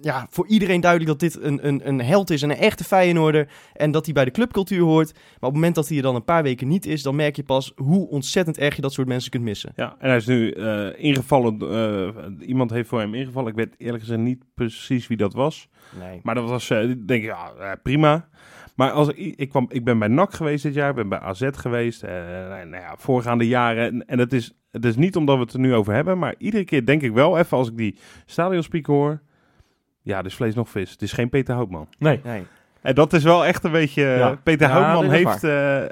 ja, 0.00 0.26
voor 0.30 0.46
iedereen 0.46 0.80
duidelijk 0.80 1.10
dat 1.10 1.30
dit 1.30 1.42
een, 1.42 1.66
een, 1.66 1.88
een 1.88 2.00
held 2.00 2.30
is... 2.30 2.42
en 2.42 2.50
een 2.50 2.56
echte 2.56 2.84
Feyenoorder. 2.84 3.48
En 3.72 3.90
dat 3.90 4.04
hij 4.04 4.14
bij 4.14 4.24
de 4.24 4.30
clubcultuur 4.30 4.80
hoort. 4.80 5.12
Maar 5.12 5.22
op 5.24 5.40
het 5.40 5.52
moment 5.52 5.74
dat 5.74 5.88
hij 5.88 5.96
er 5.96 6.02
dan 6.02 6.14
een 6.14 6.24
paar 6.24 6.42
weken 6.42 6.68
niet 6.68 6.86
is... 6.86 7.02
dan 7.02 7.16
merk 7.16 7.36
je 7.36 7.42
pas 7.42 7.72
hoe 7.76 8.08
ontzettend 8.08 8.58
erg 8.58 8.76
je 8.76 8.82
dat 8.82 8.92
soort 8.92 9.08
mensen 9.08 9.30
kunt 9.30 9.42
missen. 9.42 9.72
ja, 9.76 9.96
en 9.98 10.08
hij 10.08 10.16
is 10.16 10.26
nu 10.26 10.50
eh, 10.50 10.88
ingevallen. 10.96 11.58
eh, 11.60 12.48
iemand 12.48 12.70
heeft 12.70 12.88
voor 12.88 13.00
hem 13.00 13.14
ingevallen. 13.14 13.50
Ik 13.50 13.56
weet 13.56 13.74
eerlijk 13.78 14.02
gezegd 14.02 14.20
niet 14.20 14.44
precies 14.54 15.06
wie 15.06 15.16
dat 15.16 15.34
was. 15.34 15.68
Nee. 15.98 16.20
Maar 16.22 16.34
dat 16.34 16.48
was, 16.48 16.70
eh, 16.70 16.78
denk 16.78 17.22
ik, 17.22 17.24
ja, 17.24 17.76
prima. 17.82 18.28
Maar 18.76 18.90
als 18.90 19.08
ik, 19.08 19.34
ik, 19.36 19.48
kwam, 19.48 19.66
ik 19.68 19.84
ben 19.84 19.98
bij 19.98 20.08
NAC 20.08 20.34
geweest 20.34 20.62
dit 20.62 20.74
jaar, 20.74 20.88
ik 20.90 20.94
ben 20.94 21.08
bij 21.08 21.18
AZ 21.18 21.48
geweest, 21.52 22.02
eh, 22.02 22.10
nou 22.48 22.76
ja, 22.76 22.94
voorgaande 22.96 23.46
jaren. 23.46 23.84
En, 23.86 24.06
en 24.06 24.18
het, 24.18 24.32
is, 24.32 24.52
het 24.70 24.84
is 24.84 24.96
niet 24.96 25.16
omdat 25.16 25.36
we 25.36 25.42
het 25.42 25.52
er 25.52 25.58
nu 25.58 25.74
over 25.74 25.94
hebben, 25.94 26.18
maar 26.18 26.34
iedere 26.38 26.64
keer 26.64 26.86
denk 26.86 27.02
ik 27.02 27.12
wel 27.12 27.38
even 27.38 27.56
als 27.56 27.68
ik 27.68 27.76
die 27.76 27.98
stadionspeaker 28.26 28.94
hoor. 28.94 29.20
Ja, 30.02 30.22
dus 30.22 30.34
vlees 30.34 30.54
nog 30.54 30.68
vis. 30.68 30.90
Het 30.90 31.02
is 31.02 31.12
geen 31.12 31.28
Peter 31.28 31.54
Houtman. 31.54 31.88
Nee. 31.98 32.20
nee. 32.24 32.42
En 32.80 32.94
dat 32.94 33.12
is 33.12 33.22
wel 33.22 33.44
echt 33.44 33.64
een 33.64 33.70
beetje... 33.72 34.02
Ja. 34.02 34.38
Peter 34.42 34.68
Ja, 34.68 34.80
Houtman 34.80 35.10
heeft, 35.10 35.44
eh, 35.44 35.84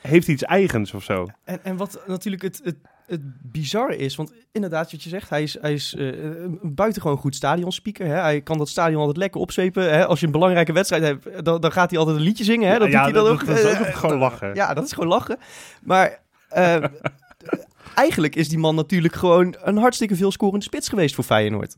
heeft 0.00 0.28
iets 0.28 0.42
eigens 0.42 0.94
of 0.94 1.02
zo. 1.02 1.26
En, 1.44 1.64
en 1.64 1.76
wat 1.76 2.02
natuurlijk 2.06 2.42
het, 2.42 2.60
het, 2.64 2.76
het 3.06 3.20
bizarre 3.52 3.96
is, 3.96 4.16
want 4.16 4.32
inderdaad, 4.52 4.90
wat 4.92 5.02
je 5.02 5.08
zegt, 5.08 5.28
hij 5.30 5.42
is, 5.42 5.56
hij 5.60 5.72
is 5.72 5.94
eh, 5.94 6.06
een 6.06 6.58
buitengewoon 6.74 7.16
goed 7.18 7.34
stadionspeaker. 7.34 8.06
Hè? 8.06 8.14
Hij 8.14 8.40
kan 8.40 8.58
dat 8.58 8.68
stadion 8.68 8.98
altijd 8.98 9.16
lekker 9.16 9.40
opzwepen. 9.40 9.90
Hè? 9.92 10.06
Als 10.06 10.20
je 10.20 10.26
een 10.26 10.32
belangrijke 10.32 10.72
wedstrijd 10.72 11.02
hebt, 11.02 11.44
dan, 11.44 11.60
dan 11.60 11.72
gaat 11.72 11.90
hij 11.90 11.98
altijd 11.98 12.16
een 12.16 12.22
liedje 12.22 12.44
zingen. 12.44 12.70
Hè? 12.70 12.78
Dat 12.78 12.88
Ja, 12.88 12.92
doet 12.92 13.02
hij 13.02 13.12
dan 13.12 13.24
dat- 13.24 13.32
ook. 13.32 13.46
dat 13.46 13.58
is 13.58 13.64
ook 13.78 13.86
Eh, 13.86 13.96
gewoon 13.96 14.18
lachen. 14.18 14.54
Ja, 14.54 14.74
dat 14.74 14.84
is 14.84 14.92
gewoon 14.92 15.08
lachen. 15.08 15.36
Maar 15.82 16.18
eh, 16.48 16.84
eigenlijk 17.94 18.36
is 18.36 18.48
die 18.48 18.58
man 18.58 18.74
natuurlijk 18.74 19.14
gewoon 19.14 19.54
een 19.62 19.76
hartstikke 19.76 20.16
veel 20.16 20.32
scorende 20.32 20.64
spits 20.64 20.88
geweest 20.88 21.14
voor 21.14 21.24
Feyenoord. 21.24 21.76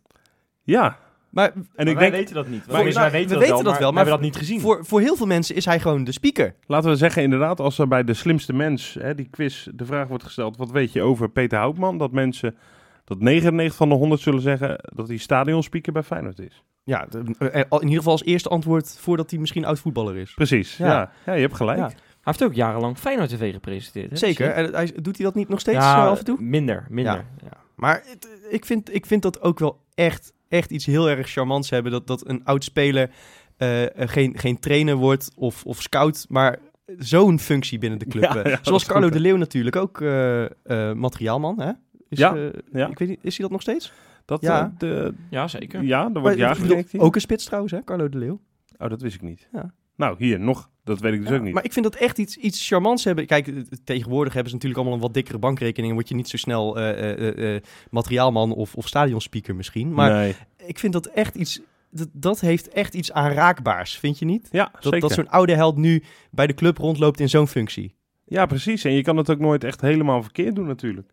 Ja, 0.62 0.98
Maar 1.30 1.52
en 1.52 1.66
Maar 1.76 1.86
ik 1.86 1.94
wij 1.94 1.94
denk, 1.94 2.12
weten 2.12 2.34
dat 2.34 2.48
niet. 2.48 2.62
Voor- 2.62 2.72
Wij, 2.72 2.84
dus 2.84 2.94
nou, 2.94 3.10
wij 3.10 3.20
weten 3.20 3.28
we 3.28 3.34
dat 3.34 3.48
weten 3.48 3.54
wel, 3.54 3.64
dat 3.64 3.72
maar, 3.72 3.80
wel, 3.80 3.88
we 3.88 3.94
maar 3.94 4.04
hebben 4.06 4.22
dat 4.24 4.32
niet 4.32 4.46
gezien. 4.46 4.60
voor, 4.60 4.84
voor 4.84 5.00
heel 5.00 5.16
veel 5.16 5.26
mensen 5.26 5.54
is 5.54 5.64
hij 5.64 5.80
gewoon 5.80 6.04
de 6.04 6.12
speaker. 6.12 6.54
laten 6.66 6.90
we 6.90 6.96
zeggen 6.96 7.22
inderdaad, 7.22 7.60
als 7.60 7.78
er 7.78 7.88
bij 7.88 8.04
de 8.04 8.14
slimste 8.14 8.52
mens, 8.52 8.96
hè, 9.00 9.14
die 9.14 9.28
quiz, 9.30 9.68
de 9.74 9.84
vraag 9.84 10.08
wordt 10.08 10.24
gesteld, 10.24 10.56
wat 10.56 10.70
weet 10.70 10.92
je 10.92 11.02
over 11.02 11.28
Peter 11.30 11.58
Houtman? 11.58 11.98
Dat 11.98 12.12
mensen, 12.12 12.56
dat 13.04 13.20
99 13.20 13.76
van 13.76 13.88
de 13.88 13.94
100 13.94 14.20
zullen 14.20 14.40
zeggen 14.40 14.78
dat 14.94 15.08
hij 15.08 15.16
stadionspeaker 15.16 15.92
bij 15.92 16.02
Feyenoord 16.02 16.38
is. 16.38 16.62
Ja, 16.84 17.06
de- 17.10 17.50
eh, 17.50 17.60
in 17.70 17.80
ieder 17.82 17.96
geval 17.96 18.12
als 18.12 18.24
eerste 18.24 18.48
antwoord 18.48 18.96
voordat 19.00 19.30
hij 19.30 19.38
misschien 19.40 19.64
oud 19.64 19.78
voetballer 19.78 20.16
is. 20.16 20.34
Precies, 20.34 20.76
Ja. 20.76 20.86
ja. 20.86 21.10
Ja, 21.26 21.32
je 21.32 21.40
hebt 21.40 21.54
gelijk. 21.56 21.78
Ja. 21.78 21.86
Hij 21.86 22.36
heeft 22.36 22.42
ook 22.44 22.54
jarenlang 22.54 22.98
Feyenoord 22.98 23.28
TV 23.28 23.52
gepresenteerd. 23.52 24.10
Hè? 24.10 24.16
Zeker. 24.16 24.44
Zie 24.54 24.62
je? 24.62 24.68
En 24.68 24.74
hij, 24.74 24.92
doet 25.02 25.16
hij 25.16 25.26
dat 25.26 25.34
niet 25.34 25.48
nog 25.48 25.60
steeds 25.60 25.78
ja, 25.78 26.02
eh, 26.04 26.10
af 26.10 26.18
en 26.18 26.24
toe? 26.24 26.40
minder, 26.40 26.86
minder. 26.88 27.24
Ja. 27.42 27.50
Maar 27.74 28.02
het- 28.06 28.28
ik, 28.50 28.64
vind, 28.64 28.94
ik 28.94 29.06
vind 29.06 29.22
dat 29.22 29.40
ook 29.42 29.58
wel 29.58 29.80
echt, 29.94 30.32
echt 30.48 30.70
iets 30.70 30.86
heel 30.86 31.08
erg 31.08 31.28
charmants 31.28 31.70
hebben. 31.70 31.92
Dat, 31.92 32.06
dat 32.06 32.28
een 32.28 32.44
oud 32.44 32.64
speler 32.64 33.10
eh, 33.56 33.84
eh, 33.84 34.08
geen, 34.08 34.38
geen 34.38 34.58
trainer 34.58 34.94
wordt 34.94 35.30
of, 35.36 35.64
of 35.64 35.82
scout, 35.82 36.26
maar 36.28 36.58
zo'n 36.98 37.38
functie 37.38 37.78
binnen 37.78 37.98
de 37.98 38.06
club. 38.06 38.22
Ja, 38.22 38.42
eh. 38.42 38.50
ja, 38.50 38.58
Zoals 38.62 38.84
Carlo 38.86 39.04
goed, 39.04 39.12
de? 39.12 39.20
Leeuw 39.20 39.36
natuurlijk 39.36 39.76
ook 39.76 40.00
eh, 40.00 40.44
eh, 40.44 40.50
materiaalman. 40.96 41.60
Hè? 41.60 41.72
Is, 42.08 42.18
Ja, 42.18 42.36
eh, 42.36 42.48
ja. 42.72 42.88
Ik 42.88 42.98
weet 42.98 43.08
niet, 43.08 43.18
is 43.22 43.36
hij 43.36 43.42
dat 43.42 43.50
nog 43.50 43.62
steeds? 43.62 43.92
Dat, 44.24 44.40
Ja. 44.40 44.56
ja. 44.56 44.74
de, 44.78 45.14
Ja, 45.30 45.48
zeker. 45.48 45.82
ja, 45.82 46.08
Maar, 46.08 46.22
wordt 46.22 46.36
ja 46.36 46.56
ook 46.96 47.14
een 47.14 47.20
spits 47.20 47.44
trouwens, 47.44 47.72
hè? 47.72 47.84
Carlo 47.84 48.08
de 48.08 48.18
Leeuw. 48.18 48.40
Oh, 48.78 48.88
dat 48.88 49.00
wist 49.00 49.14
ik 49.14 49.22
niet. 49.22 49.48
Ja. 49.52 49.72
Nou, 49.98 50.14
hier 50.18 50.40
nog. 50.40 50.70
Dat 50.84 51.00
weet 51.00 51.12
ik 51.12 51.20
dus 51.20 51.28
Ja, 51.28 51.36
ook 51.36 51.42
niet. 51.42 51.54
Maar 51.54 51.64
ik 51.64 51.72
vind 51.72 51.84
dat 51.84 51.94
echt 51.94 52.18
iets, 52.18 52.36
iets 52.36 52.68
charmants 52.68 53.04
hebben. 53.04 53.26
Kijk, 53.26 53.52
tegenwoordig 53.84 54.32
hebben 54.32 54.50
ze 54.50 54.56
natuurlijk 54.56 54.80
allemaal 54.80 54.94
een 54.94 55.06
wat 55.06 55.14
dikkere 55.14 55.38
bankrekening. 55.38 55.88
En 55.88 55.94
word 55.94 56.08
je 56.08 56.14
niet 56.14 56.28
zo 56.28 56.36
snel 56.36 56.78
eh, 56.78 57.12
eh, 57.12 57.54
eh, 57.54 57.62
materiaalman 57.90 58.52
of, 58.52 58.74
of 58.74 58.86
stadionspeaker 58.86 59.54
misschien. 59.56 59.94
Maar 59.94 60.10
nee. 60.10 60.36
ik 60.66 60.78
vind 60.78 60.92
dat 60.92 61.06
echt 61.06 61.34
iets. 61.34 61.60
Dat, 61.90 62.08
dat 62.12 62.40
heeft 62.40 62.68
echt 62.68 62.94
iets 62.94 63.12
aanraakbaars, 63.12 63.98
vind 63.98 64.18
je 64.18 64.24
niet? 64.24 64.48
Ja, 64.50 64.68
Dat, 64.72 64.82
zeker. 64.82 65.00
dat 65.00 65.12
zo'n 65.12 65.28
oude 65.28 65.54
held 65.54 65.76
nu 65.76 66.02
bij 66.30 66.46
de 66.46 66.54
club 66.54 66.78
rondloopt 66.78 67.20
in 67.20 67.28
zo'n 67.28 67.48
functie. 67.48 67.94
Ja, 68.24 68.46
precies. 68.46 68.84
En 68.84 68.92
je 68.92 69.02
kan 69.02 69.16
het 69.16 69.30
ook 69.30 69.38
nooit 69.38 69.64
echt 69.64 69.80
helemaal 69.80 70.22
verkeerd 70.22 70.54
doen 70.54 70.66
natuurlijk. 70.66 71.12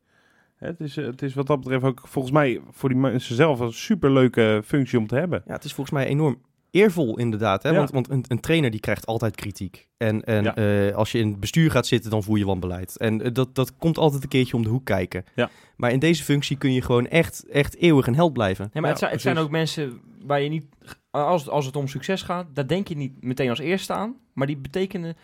Het 0.55 0.79
is, 0.79 0.95
het 0.95 1.21
is 1.21 1.33
wat 1.33 1.47
dat 1.47 1.59
betreft 1.59 1.83
ook 1.83 2.01
volgens 2.03 2.33
mij 2.33 2.61
voor 2.71 2.89
die 2.89 2.97
mensen 2.97 3.35
zelf 3.35 3.59
een 3.59 3.73
superleuke 3.73 4.61
functie 4.65 4.99
om 4.99 5.07
te 5.07 5.15
hebben. 5.15 5.43
Ja, 5.45 5.53
het 5.53 5.63
is 5.63 5.73
volgens 5.73 5.95
mij 5.95 6.05
enorm 6.05 6.37
eervol 6.75 7.17
inderdaad. 7.17 7.63
Hè? 7.63 7.69
Ja. 7.69 7.75
Want, 7.75 7.91
want 7.91 8.09
een, 8.09 8.23
een 8.27 8.39
trainer 8.39 8.71
die 8.71 8.79
krijgt 8.79 9.05
altijd 9.05 9.35
kritiek. 9.35 9.87
En, 9.97 10.23
en 10.23 10.43
Ja. 10.43 10.55
eh, 10.55 10.95
als 10.95 11.11
je 11.11 11.17
in 11.19 11.27
het 11.27 11.39
bestuur 11.39 11.71
gaat 11.71 11.87
zitten, 11.87 12.11
dan 12.11 12.23
voer 12.23 12.37
je 12.37 12.45
wanbeleid. 12.45 12.97
En 12.97 13.21
eh, 13.21 13.33
dat, 13.33 13.55
dat 13.55 13.77
komt 13.77 13.97
altijd 13.97 14.23
een 14.23 14.29
keertje 14.29 14.55
om 14.55 14.63
de 14.63 14.69
hoek 14.69 14.85
kijken. 14.85 15.23
Ja. 15.35 15.49
Maar 15.75 15.91
in 15.91 15.99
deze 15.99 16.23
functie 16.23 16.57
kun 16.57 16.73
je 16.73 16.81
gewoon 16.81 17.07
echt, 17.07 17.45
echt 17.49 17.75
eeuwig 17.77 18.07
een 18.07 18.15
held 18.15 18.33
blijven. 18.33 18.69
Ja, 18.73 18.81
maar 18.81 18.89
het, 18.89 18.99
Ja, 18.99 19.05
zijn, 19.05 19.11
het 19.11 19.21
zijn 19.21 19.37
ook 19.37 19.49
mensen 19.51 19.99
waar 20.25 20.41
je 20.41 20.49
niet, 20.49 20.65
als 21.11 21.49
als 21.49 21.65
het 21.65 21.75
om 21.75 21.87
succes 21.87 22.21
gaat, 22.21 22.45
daar 22.53 22.67
denk 22.67 22.87
je 22.87 22.95
niet 22.97 23.23
meteen 23.23 23.49
als 23.49 23.59
eerste 23.59 23.93
aan. 23.93 24.15
Maar 24.33 24.47
die 24.47 24.57
betekenen 24.57 25.15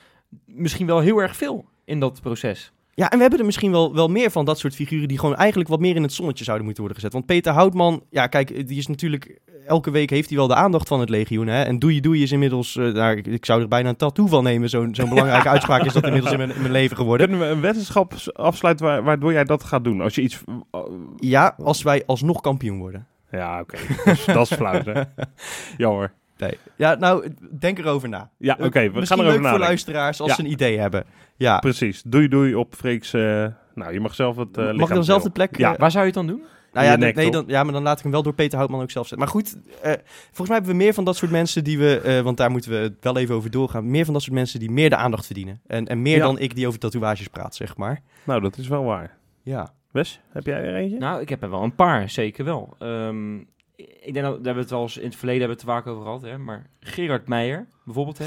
misschien 0.45 0.85
wel 0.85 0.99
heel 0.99 1.17
erg 1.21 1.35
veel 1.35 1.65
in 1.85 1.99
dat 1.99 2.21
proces. 2.21 2.71
Ja, 2.93 3.09
en 3.09 3.15
we 3.15 3.21
hebben 3.21 3.39
er 3.39 3.45
misschien 3.45 3.71
wel, 3.71 3.93
wel 3.93 4.07
meer 4.07 4.31
van 4.31 4.45
dat 4.45 4.59
soort 4.59 4.75
figuren 4.75 5.07
die 5.07 5.19
gewoon 5.19 5.35
eigenlijk 5.35 5.69
wat 5.69 5.79
meer 5.79 5.95
in 5.95 6.01
het 6.03 6.13
zonnetje 6.13 6.43
zouden 6.43 6.65
moeten 6.65 6.83
worden 6.83 7.01
gezet. 7.01 7.15
Want 7.15 7.25
Peter 7.31 7.53
Houtman, 7.53 8.03
ja 8.09 8.27
kijk, 8.27 8.67
die 8.67 8.77
is 8.77 8.87
natuurlijk, 8.87 9.39
elke 9.67 9.91
week 9.91 10.09
heeft 10.09 10.29
hij 10.29 10.37
wel 10.37 10.47
de 10.47 10.55
aandacht 10.55 10.87
van 10.87 10.99
het 10.99 11.09
legioen. 11.09 11.47
Hè? 11.47 11.61
En 11.63 11.79
doei 11.79 11.99
doei 11.99 12.21
is 12.23 12.31
inmiddels, 12.31 12.75
eh, 12.77 12.91
nou, 12.93 13.17
ik, 13.17 13.27
ik 13.27 13.45
zou 13.45 13.61
er 13.61 13.67
bijna 13.67 13.89
een 13.89 13.95
tattoo 13.95 14.27
van 14.27 14.43
nemen. 14.43 14.69
Zo'n 14.69 14.95
zo'n 14.95 15.09
belangrijke 15.15 15.49
uitspraak 15.49 15.83
is 15.85 15.93
dat 15.93 16.03
inmiddels 16.05 16.31
in 16.31 16.37
mijn, 16.37 16.53
in 16.55 16.59
mijn 16.61 16.71
leven 16.73 16.97
geworden. 16.97 17.27
Kunnen 17.29 17.47
we 17.47 17.53
een 17.53 17.61
weddenschap 17.61 18.13
afsluiten 18.33 18.85
waar- 18.85 19.03
waardoor 19.03 19.31
jij 19.31 19.43
dat 19.43 19.63
gaat 19.63 19.83
doen? 19.83 20.01
Als 20.01 20.15
je 20.15 20.21
iets... 20.21 20.43
Ja, 21.17 21.55
als 21.63 21.81
wij 21.83 22.03
alsnog 22.05 22.41
kampioen 22.41 22.77
worden. 22.79 23.07
Ja, 23.31 23.59
oké. 23.59 23.77
Dat 24.33 24.51
is 24.51 24.57
flauw, 24.57 24.81
hè? 24.83 25.01
Jammer. 25.77 26.13
Nee. 26.41 26.57
Ja, 26.75 26.95
nou, 26.95 27.27
denk 27.59 27.77
erover 27.79 28.09
na. 28.09 28.29
Ja, 28.37 28.57
oké. 28.59 28.67
we 28.69 28.69
Misschien 28.79 28.93
gaan 28.93 29.17
leuk 29.17 29.25
erover 29.25 29.33
voor 29.33 29.41
nadenken. 29.41 29.59
luisteraars 29.67 30.19
als 30.21 30.29
Ja. 30.29 30.35
ze 30.35 30.41
een 30.41 30.51
idee 30.51 30.79
hebben. 30.79 31.03
Ja. 31.35 31.59
Precies. 31.59 32.01
Doei 32.05 32.27
doei 32.27 32.55
op 32.55 32.75
Freeks... 32.75 33.13
eh, 33.13 33.45
nou, 33.75 33.93
je 33.93 33.99
mag 33.99 34.15
zelf 34.15 34.35
het 34.37 34.57
eh 34.57 34.71
Mag 34.73 34.89
ik 34.89 34.95
dan 34.95 35.03
zelf 35.03 35.23
de 35.23 35.29
plek? 35.29 35.57
Ja. 35.57 35.73
eh, 35.73 35.79
Waar 35.79 35.91
zou 35.91 36.01
je 36.05 36.09
het 36.11 36.17
dan 36.19 36.27
doen? 36.27 36.43
Nou 36.73 36.85
ja, 36.85 36.95
nek, 36.95 37.15
nee, 37.15 37.31
dan, 37.31 37.43
ja, 37.47 37.63
maar 37.63 37.73
dan 37.73 37.83
laat 37.83 37.97
ik 37.97 38.03
hem 38.03 38.11
wel 38.11 38.23
door 38.23 38.33
Peter 38.33 38.57
Houtman 38.57 38.81
ook 38.81 38.91
zelf 38.91 39.07
zetten. 39.07 39.25
Maar 39.27 39.35
goed, 39.35 39.57
eh, 39.81 39.91
volgens 40.25 40.47
mij 40.47 40.57
hebben 40.57 40.71
we 40.77 40.83
meer 40.83 40.93
van 40.93 41.03
dat 41.03 41.15
soort 41.15 41.31
mensen 41.31 41.63
die 41.63 41.77
we, 41.77 41.99
eh, 41.99 42.21
want 42.21 42.37
daar 42.37 42.51
moeten 42.51 42.71
we 42.71 42.77
het 42.77 42.93
wel 43.01 43.17
even 43.17 43.35
over 43.35 43.51
doorgaan, 43.51 43.89
meer 43.91 44.03
van 44.05 44.13
dat 44.13 44.23
soort 44.23 44.35
mensen 44.35 44.59
die 44.59 44.71
meer 44.71 44.89
de 44.89 44.95
aandacht 44.95 45.25
verdienen. 45.25 45.61
En, 45.67 45.87
en 45.87 46.01
meer 46.01 46.17
Ja. 46.17 46.23
dan 46.23 46.39
ik 46.39 46.55
die 46.55 46.67
over 46.67 46.79
tatoeages 46.79 47.27
praat, 47.27 47.55
zeg 47.55 47.77
maar. 47.77 48.01
Nou, 48.23 48.41
dat 48.41 48.57
is 48.57 48.67
wel 48.67 48.83
waar. 48.83 49.17
Ja. 49.43 49.73
Wes, 49.91 50.21
heb 50.29 50.45
jij 50.45 50.63
er 50.63 50.75
eentje? 50.75 50.97
Nou, 50.97 51.21
ik 51.21 51.29
heb 51.29 51.43
er 51.43 51.49
wel 51.49 51.63
een 51.63 51.75
paar, 51.75 52.09
zeker 52.09 52.45
wel. 52.45 52.75
Ehm, 52.79 53.37
ik 54.01 54.13
denk 54.13 54.25
dat 54.25 54.25
daar 54.25 54.31
hebben 54.33 54.53
we 54.53 54.59
het 54.59 54.69
wel 54.69 54.81
eens 54.81 54.97
in 54.97 55.05
het 55.05 55.15
verleden 55.15 55.41
hebben 55.47 55.57
we 55.65 55.71
het 55.71 55.73
vaak 55.73 55.87
over 55.93 56.03
gehad, 56.03 56.21
hè. 56.21 56.37
Maar 56.37 56.65
Gerard 56.79 57.27
Meijer, 57.27 57.67
bijvoorbeeld, 57.85 58.17
hè. 58.17 58.25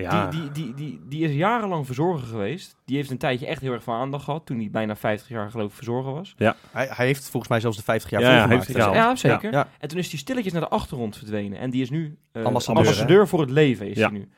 ja. 0.00 0.26
Die, 0.30 0.40
die, 0.40 0.50
die, 0.50 0.74
die, 0.74 1.00
die 1.08 1.24
is 1.28 1.34
jarenlang 1.34 1.86
verzorger 1.86 2.26
geweest. 2.26 2.76
Die 2.84 2.96
heeft 2.96 3.10
een 3.10 3.18
tijdje 3.18 3.46
echt 3.46 3.60
heel 3.60 3.72
erg 3.72 3.82
veel 3.82 3.94
aandacht 3.94 4.24
gehad. 4.24 4.46
Toen 4.46 4.58
hij 4.58 4.70
bijna 4.70 4.96
50 4.96 5.28
jaar 5.28 5.50
geloof 5.50 5.68
ik 5.68 5.74
verzorger 5.76 6.12
was. 6.12 6.34
Hij, 6.36 6.54
hij 6.90 7.06
heeft 7.06 7.28
volgens 7.30 7.48
mij 7.48 7.60
zelfs 7.60 7.76
de 7.76 7.82
50 7.82 8.10
jaar 8.10 8.20
Ja, 8.20 8.36
ja, 8.36 8.48
heeft. 8.48 8.72
Ja, 8.72 9.16
zeker. 9.16 9.52
Ja. 9.52 9.68
En 9.78 9.88
toen 9.88 9.98
is 9.98 10.10
hij 10.10 10.18
stilletjes 10.18 10.52
naar 10.52 10.62
de 10.62 10.68
achtergrond 10.68 11.16
verdwenen. 11.16 11.58
En 11.58 11.70
die 11.70 11.82
is 11.82 11.90
nu 11.90 12.16
eh, 12.32 12.44
Ambassadeur, 12.44 12.80
ambassadeur, 12.82 13.28
voor 13.28 13.40
het 13.40 13.50
leven. 13.50 13.88
Is 13.88 13.96
Ja. 13.96 14.08
hij 14.08 14.18
nu. 14.18 14.28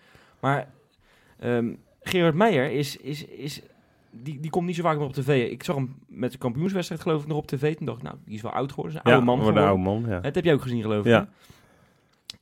Maar 0.40 0.68
ehm, 1.38 1.72
Gerard 2.02 2.34
Meijer 2.34 2.70
is, 2.70 2.96
is, 2.96 3.24
is, 3.24 3.60
die, 4.10 4.40
die 4.40 4.50
komt 4.50 4.66
niet 4.66 4.76
zo 4.76 4.82
vaak 4.82 4.96
meer 4.96 5.06
op 5.06 5.12
tv. 5.12 5.50
Ik 5.50 5.62
zag 5.62 5.76
hem 5.76 5.94
met 6.06 6.32
de 6.32 6.38
kampioenswedstrijd 6.38 7.02
geloof 7.02 7.22
ik 7.22 7.28
nog 7.28 7.36
op 7.36 7.46
tv. 7.46 7.76
Toen 7.76 7.86
dacht 7.86 7.98
ik, 7.98 8.04
nou, 8.04 8.16
die 8.24 8.34
is 8.34 8.42
wel 8.42 8.52
oud 8.52 8.70
geworden. 8.70 8.94
Is 8.94 9.00
een 9.04 9.10
ja, 9.10 9.16
oude 9.16 9.30
man 9.30 9.38
geworden. 9.38 9.66
oude 9.66 9.82
man, 9.82 10.04
ja. 10.06 10.20
Dat 10.20 10.34
heb 10.34 10.44
je 10.44 10.52
ook 10.52 10.62
gezien 10.62 10.82
geloof 10.82 11.04
ik. 11.04 11.10
Ja. 11.10 11.20
hè? 11.20 11.30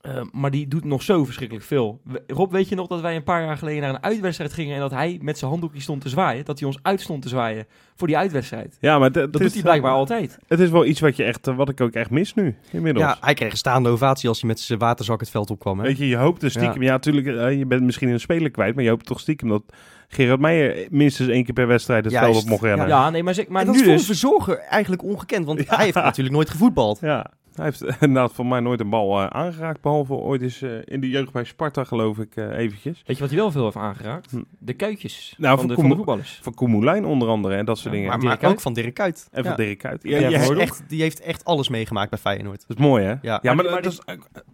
Eh, 0.07 0.23
maar 0.33 0.51
die 0.51 0.69
doet 0.69 0.85
nog 0.85 1.03
zo 1.03 1.25
verschrikkelijk 1.25 1.67
veel. 1.67 2.01
We- 2.05 2.23
Rob, 2.27 2.53
weet 2.53 2.69
je 2.69 2.75
nog 2.75 2.87
dat 2.87 3.01
wij 3.01 3.17
een 3.17 3.23
paar 3.23 3.43
jaar 3.45 3.57
geleden 3.57 3.81
naar 3.83 3.91
een 3.95 4.03
uitwedstrijd 4.03 4.53
gingen... 4.53 4.75
en 4.75 4.81
dat 4.81 4.91
hij 4.91 5.19
met 5.23 5.39
zijn 5.39 5.51
handdoekje 5.51 5.81
stond 5.81 6.01
te 6.01 6.09
zwaaien? 6.09 6.45
Dat 6.45 6.59
hij 6.59 6.69
ons 6.69 6.79
uit 6.83 7.01
stond 7.01 7.23
te 7.23 7.29
zwaaien 7.29 7.67
voor 7.97 8.07
die 8.07 8.17
uitwedstrijd. 8.17 8.77
Ja, 8.81 8.99
maar 8.99 9.13
Dat 9.13 9.35
is, 9.35 9.41
doet 9.41 9.53
hij 9.53 9.63
blijkbaar 9.63 9.93
altijd. 9.93 10.39
Het 10.47 10.61
is 10.61 10.71
wel 10.71 10.85
iets 10.85 11.01
wat, 11.01 11.17
je 11.17 11.25
echt, 11.25 11.47
eh, 11.47 11.57
wat 11.57 11.69
ik 11.69 11.81
ook 11.81 11.93
echt 11.93 12.11
mis 12.11 12.35
nu, 12.35 12.57
inmiddels. 12.71 13.05
Ja, 13.07 13.17
hij 13.21 13.35
kreeg 13.35 13.51
een 13.51 13.57
staande 13.57 13.89
ovatie 13.89 14.29
als 14.29 14.41
hij 14.41 14.49
met 14.49 14.61
zijn 14.61 14.79
waterzak 14.79 15.21
het 15.21 15.31
veld 15.31 15.51
opkwam. 15.51 15.79
Hè? 15.79 15.85
Weet 15.85 15.99
je, 15.99 16.09
je 16.09 16.17
hoopt 16.17 16.43
er 16.43 16.51
stiekem... 16.51 16.83
Ja, 16.83 16.91
natuurlijk, 16.91 17.27
eh, 17.27 17.59
je 17.59 17.67
bent 17.67 17.83
misschien 17.83 18.09
een 18.09 18.21
speler 18.21 18.51
kwijt... 18.51 18.75
maar 18.75 18.85
je 18.85 18.91
hoopt 18.91 19.07
toch 19.07 19.21
stiekem 19.21 19.49
dat 19.49 19.63
Gerard 20.09 20.41
Meijer... 20.41 20.87
minstens 20.91 21.29
één 21.29 21.45
keer 21.45 21.55
per 21.55 21.67
wedstrijd 21.67 22.05
het 22.05 22.13
Juist. 22.13 22.31
veld 22.31 22.43
op 22.45 22.51
mocht 22.51 22.63
rennen. 22.63 22.89
Ja, 22.89 23.11
nee, 23.11 23.23
maar, 23.23 23.35
zeg- 23.35 23.49
maar 23.49 23.61
en 23.61 23.67
dat 23.67 23.75
nu 23.75 23.81
is 23.81 23.87
voor 23.87 23.97
dus... 23.97 24.09
een 24.09 24.15
verzorger 24.15 24.59
eigenlijk 24.59 25.03
ongekend, 25.03 25.47
want 25.47 25.59
Ja. 25.59 25.65
hij 25.77 25.85
heeft 25.85 25.97
natuurlijk 25.97 26.35
nooit 26.35 26.51
gevoetbald. 26.51 26.99
Ja, 27.01 27.27
hij 27.57 27.65
heeft 27.65 27.81
inderdaad 28.03 28.33
voor 28.33 28.47
mij 28.47 28.61
nooit 28.61 28.81
een 28.81 28.91
bal 28.91 29.21
eh, 29.21 29.27
aangeraakt... 29.27 29.81
behalve 29.81 30.13
ooit 30.15 30.43
eens 30.43 30.63
eh, 30.63 30.71
in 30.85 31.01
de 31.01 31.09
jeugd 31.09 31.33
bij 31.33 31.45
Sparta, 31.45 31.85
geloof 31.85 32.19
ik, 32.19 32.37
eh, 32.37 32.59
eventjes. 32.59 33.03
Weet 33.07 33.17
je 33.17 33.23
wat 33.23 33.31
hij 33.33 33.39
wel 33.41 33.51
veel 33.51 33.65
heeft 33.65 33.77
aangeraakt? 33.77 34.31
Hm. 34.31 34.43
De 34.59 34.73
kuitjes 34.73 35.35
Nou, 35.39 35.59
van, 35.59 35.59
van 35.59 35.69
de, 35.69 35.75
Koem- 35.75 35.83
van 35.83 35.91
de 35.91 35.97
voetballers. 35.97 36.39
Van 36.43 36.55
Koemoelijn 36.55 37.05
onder 37.05 37.29
andere 37.29 37.55
en 37.55 37.65
dat 37.65 37.77
soort 37.79 37.95
Ja, 37.95 38.01
dingen. 38.01 38.19
Maar, 38.19 38.39
maar 38.41 38.51
ook 38.51 38.61
van 38.61 38.73
Dirk 38.73 38.95
Kuyt. 38.95 39.29
en 39.33 39.45
van. 39.45 39.57
Dirk 39.57 39.79
Kuyt. 39.79 40.03
Ja, 40.03 40.19
Ja, 40.19 40.29
Die, 40.29 40.39
heeft 40.39 40.51
echt, 40.59 40.83
die 40.89 41.03
heeft 41.03 41.21
echt 41.21 41.45
alles 41.45 41.69
meegemaakt 41.69 42.11
bij 42.11 42.19
Feyenoord. 42.19 42.65
Dat 42.69 42.77
is 42.79 42.85
mooi, 42.85 43.05
hè? 43.05 43.11
Ja. 43.11 43.19
Ja, 43.23 43.39
Maar 43.43 43.55
maar, 43.55 43.65
die- 43.65 43.73
maar 43.73 43.83
dat, 43.83 43.93
is, 43.93 44.01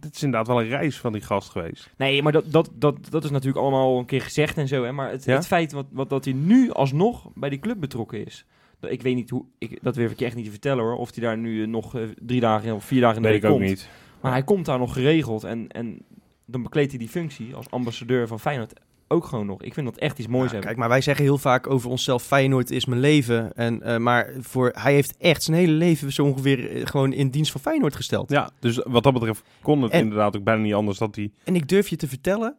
dit 0.00 0.14
is 0.14 0.22
inderdaad 0.22 0.46
wel 0.48 0.60
een 0.60 0.68
reis 0.68 0.98
van 1.00 1.12
die 1.12 1.22
gast 1.22 1.50
geweest. 1.50 1.90
Nee, 1.96 2.22
maar 2.22 2.32
dat, 2.32 2.44
dat, 2.46 2.70
dat, 2.74 2.96
dat 3.10 3.24
is 3.24 3.30
natuurlijk 3.30 3.58
allemaal 3.58 3.98
een 3.98 4.04
keer 4.06 4.22
gezegd 4.22 4.56
en 4.56 4.68
zo. 4.68 4.84
Hè? 4.84 4.92
Maar 4.92 5.10
het, 5.10 5.24
Ja? 5.24 5.34
het 5.34 5.46
feit 5.46 5.72
wat, 5.72 5.86
wat, 5.90 6.08
dat 6.08 6.24
hij 6.24 6.34
nu 6.34 6.70
alsnog 6.72 7.28
bij 7.34 7.48
die 7.48 7.58
club 7.58 7.80
betrokken 7.80 8.24
is. 8.26 8.46
Ik 8.88 9.02
weet 9.02 9.14
niet 9.14 9.30
hoe, 9.30 9.44
ik, 9.58 9.78
dat 9.82 9.94
durf 9.94 10.10
ik 10.12 10.18
je 10.18 10.24
echt 10.24 10.34
niet 10.36 10.44
te 10.44 10.50
vertellen 10.50 10.84
hoor. 10.84 10.96
Of 10.96 11.14
hij 11.14 11.24
daar 11.24 11.38
nu 11.38 11.62
eh, 11.62 11.68
nog 11.68 11.94
eh, 11.96 12.02
drie 12.22 12.40
dagen 12.40 12.74
of 12.74 12.84
vier 12.84 13.00
dagen 13.00 13.16
in 13.16 13.22
de 13.22 13.28
weet 13.28 13.36
ik 13.36 13.42
week 13.42 13.52
ook 13.52 13.58
komt. 13.58 13.70
niet. 13.70 13.88
Maar 14.20 14.32
hij 14.32 14.42
komt 14.42 14.66
daar 14.66 14.78
nog 14.78 14.92
geregeld. 14.92 15.44
En, 15.44 15.68
en 15.68 15.98
dan 16.46 16.62
bekleedt 16.62 16.90
hij 16.90 16.98
die 16.98 17.08
functie 17.08 17.54
als 17.54 17.70
ambassadeur 17.70 18.26
van 18.28 18.40
Feyenoord 18.40 18.72
ook 19.08 19.24
gewoon 19.24 19.46
nog. 19.46 19.62
Ik 19.62 19.74
vind 19.74 19.86
dat 19.86 19.96
echt 19.98 20.18
iets 20.18 20.28
moois 20.28 20.44
Ja, 20.44 20.50
hebben. 20.50 20.66
kijk, 20.66 20.78
maar 20.78 20.88
wij 20.88 21.00
zeggen 21.00 21.24
heel 21.24 21.38
vaak 21.38 21.70
over 21.70 21.90
onszelf: 21.90 22.22
Feyenoord 22.22 22.70
is 22.70 22.84
mijn 22.86 23.00
leven. 23.00 23.54
En, 23.56 23.82
eh, 23.82 23.96
maar 23.98 24.32
voor, 24.40 24.70
hij 24.78 24.92
heeft 24.94 25.16
echt 25.16 25.42
zijn 25.42 25.56
hele 25.56 25.72
leven 25.72 26.12
zo 26.12 26.24
ongeveer 26.24 26.88
gewoon 26.88 27.12
in 27.12 27.30
dienst 27.30 27.52
van 27.52 27.60
Feyenoord 27.60 27.96
gesteld. 27.96 28.30
Ja, 28.30 28.50
dus 28.58 28.76
wat 28.86 29.02
dat 29.02 29.12
betreft 29.12 29.42
kon 29.62 29.82
het 29.82 29.92
En- 29.92 30.00
inderdaad 30.00 30.36
ook 30.36 30.44
bijna 30.44 30.62
niet 30.62 30.74
anders 30.74 30.98
dat 30.98 31.16
hij... 31.16 31.32
En 31.44 31.54
ik 31.54 31.68
durf 31.68 31.88
je 31.88 31.96
te 31.96 32.08
vertellen, 32.08 32.56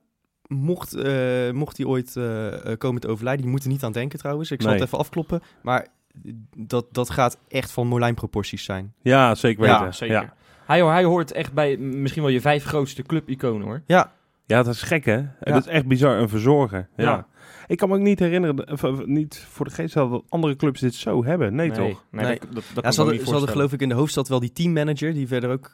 mocht, 0.47 0.93
eh, 0.93 1.51
mocht 1.51 1.77
hij 1.77 1.85
ooit 1.85 2.11
komen 2.77 3.01
te 3.01 3.07
overlijden, 3.07 3.45
je 3.45 3.51
moet 3.51 3.63
er 3.63 3.69
niet 3.69 3.83
aan 3.83 3.91
denken 3.91 4.19
trouwens, 4.19 4.51
ik 4.51 4.61
zal 4.61 4.69
Nee. 4.71 4.79
het 4.79 4.87
even 4.87 4.99
afkloppen, 4.99 5.41
maar 5.61 5.87
dat, 6.57 6.85
dat 6.91 7.09
gaat 7.09 7.37
echt 7.47 7.71
van 7.71 7.87
Molijn-proporties 7.87 8.63
zijn. 8.63 8.93
Ja, 9.01 9.35
zeker 9.35 9.65
Ja, 9.65 9.79
weten. 9.79 9.93
zeker. 9.95 10.15
Ja. 10.15 10.33
Hij, 10.65 10.81
hoor- 10.81 10.91
hij 10.91 11.03
hoort 11.03 11.31
echt 11.31 11.53
bij 11.53 11.77
misschien 11.77 12.23
wel 12.23 12.31
je 12.31 12.41
vijf 12.41 12.63
grootste 12.63 13.03
clubiconen 13.03 13.67
hoor. 13.67 13.81
Ja, 13.85 14.11
ja, 14.45 14.63
dat 14.63 14.73
is 14.73 14.81
gek 14.81 15.05
hè? 15.05 15.15
Ja. 15.17 15.27
Dat 15.39 15.57
is 15.65 15.67
echt 15.67 15.85
bizar, 15.87 16.17
een 16.17 16.29
verzorger. 16.29 16.87
Ja. 16.95 17.03
Ja. 17.03 17.27
Ik 17.67 17.77
kan 17.77 17.89
me 17.89 17.95
ook 17.95 18.01
niet 18.01 18.19
herinneren, 18.19 18.71
of, 18.71 18.83
of 18.83 19.05
niet 19.05 19.45
voor 19.49 19.65
de 19.65 19.71
geest 19.71 19.93
halen 19.93 20.11
dat 20.11 20.23
andere 20.29 20.55
clubs 20.55 20.79
dit 20.79 20.93
zo 20.95 21.25
hebben. 21.25 21.55
Nee, 21.55 21.71
toch? 21.71 22.03
Nee, 22.11 22.25
Nee. 22.25 22.39
dat, 22.39 22.53
dat, 22.53 22.53
dat 22.53 22.63
ja 22.75 22.81
kan 22.81 22.93
ze, 22.93 22.97
hadden, 22.99 23.15
niet 23.17 23.25
ze 23.25 23.31
hadden 23.31 23.49
geloof 23.49 23.73
ik 23.73 23.81
in 23.81 23.89
de 23.89 23.95
hoofdstad 23.95 24.27
wel 24.27 24.39
die 24.39 24.51
teammanager, 24.51 25.13
die 25.13 25.27
verder 25.27 25.49
ook, 25.49 25.71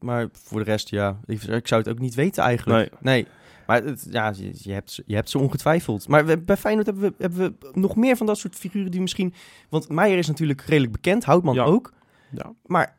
maar 0.00 0.26
voor 0.32 0.58
de 0.64 0.70
rest 0.70 0.90
ja, 0.90 1.16
ik, 1.26 1.42
ik 1.42 1.68
zou 1.68 1.80
het 1.80 1.90
ook 1.90 1.98
niet 1.98 2.14
weten 2.14 2.42
eigenlijk. 2.42 2.92
Nee. 3.00 3.26
Maar 3.68 3.82
het, 3.84 4.06
ja, 4.10 4.32
je, 4.36 4.50
je 4.52 4.72
hebt, 4.72 4.90
ze- 4.90 5.02
je 5.06 5.14
hebt 5.14 5.30
ze 5.30 5.38
ongetwijfeld. 5.38 6.08
Maar 6.08 6.26
we- 6.26 6.38
bij 6.38 6.56
Feyenoord 6.56 6.86
hebben 6.86 7.04
we, 7.08 7.14
hebben 7.18 7.38
we 7.60 7.70
nog 7.80 7.96
meer 7.96 8.16
van 8.16 8.26
dat 8.26 8.38
soort 8.38 8.54
figuren 8.56 8.90
die 8.90 9.00
misschien... 9.00 9.34
Want 9.68 9.88
Meijer 9.88 10.18
is 10.18 10.26
natuurlijk 10.26 10.60
redelijk 10.60 10.92
bekend, 10.92 11.24
Houtman 11.24 11.54
Ja. 11.54 11.64
ook. 11.64 11.92
Ja. 12.30 12.52
Maar 12.66 12.96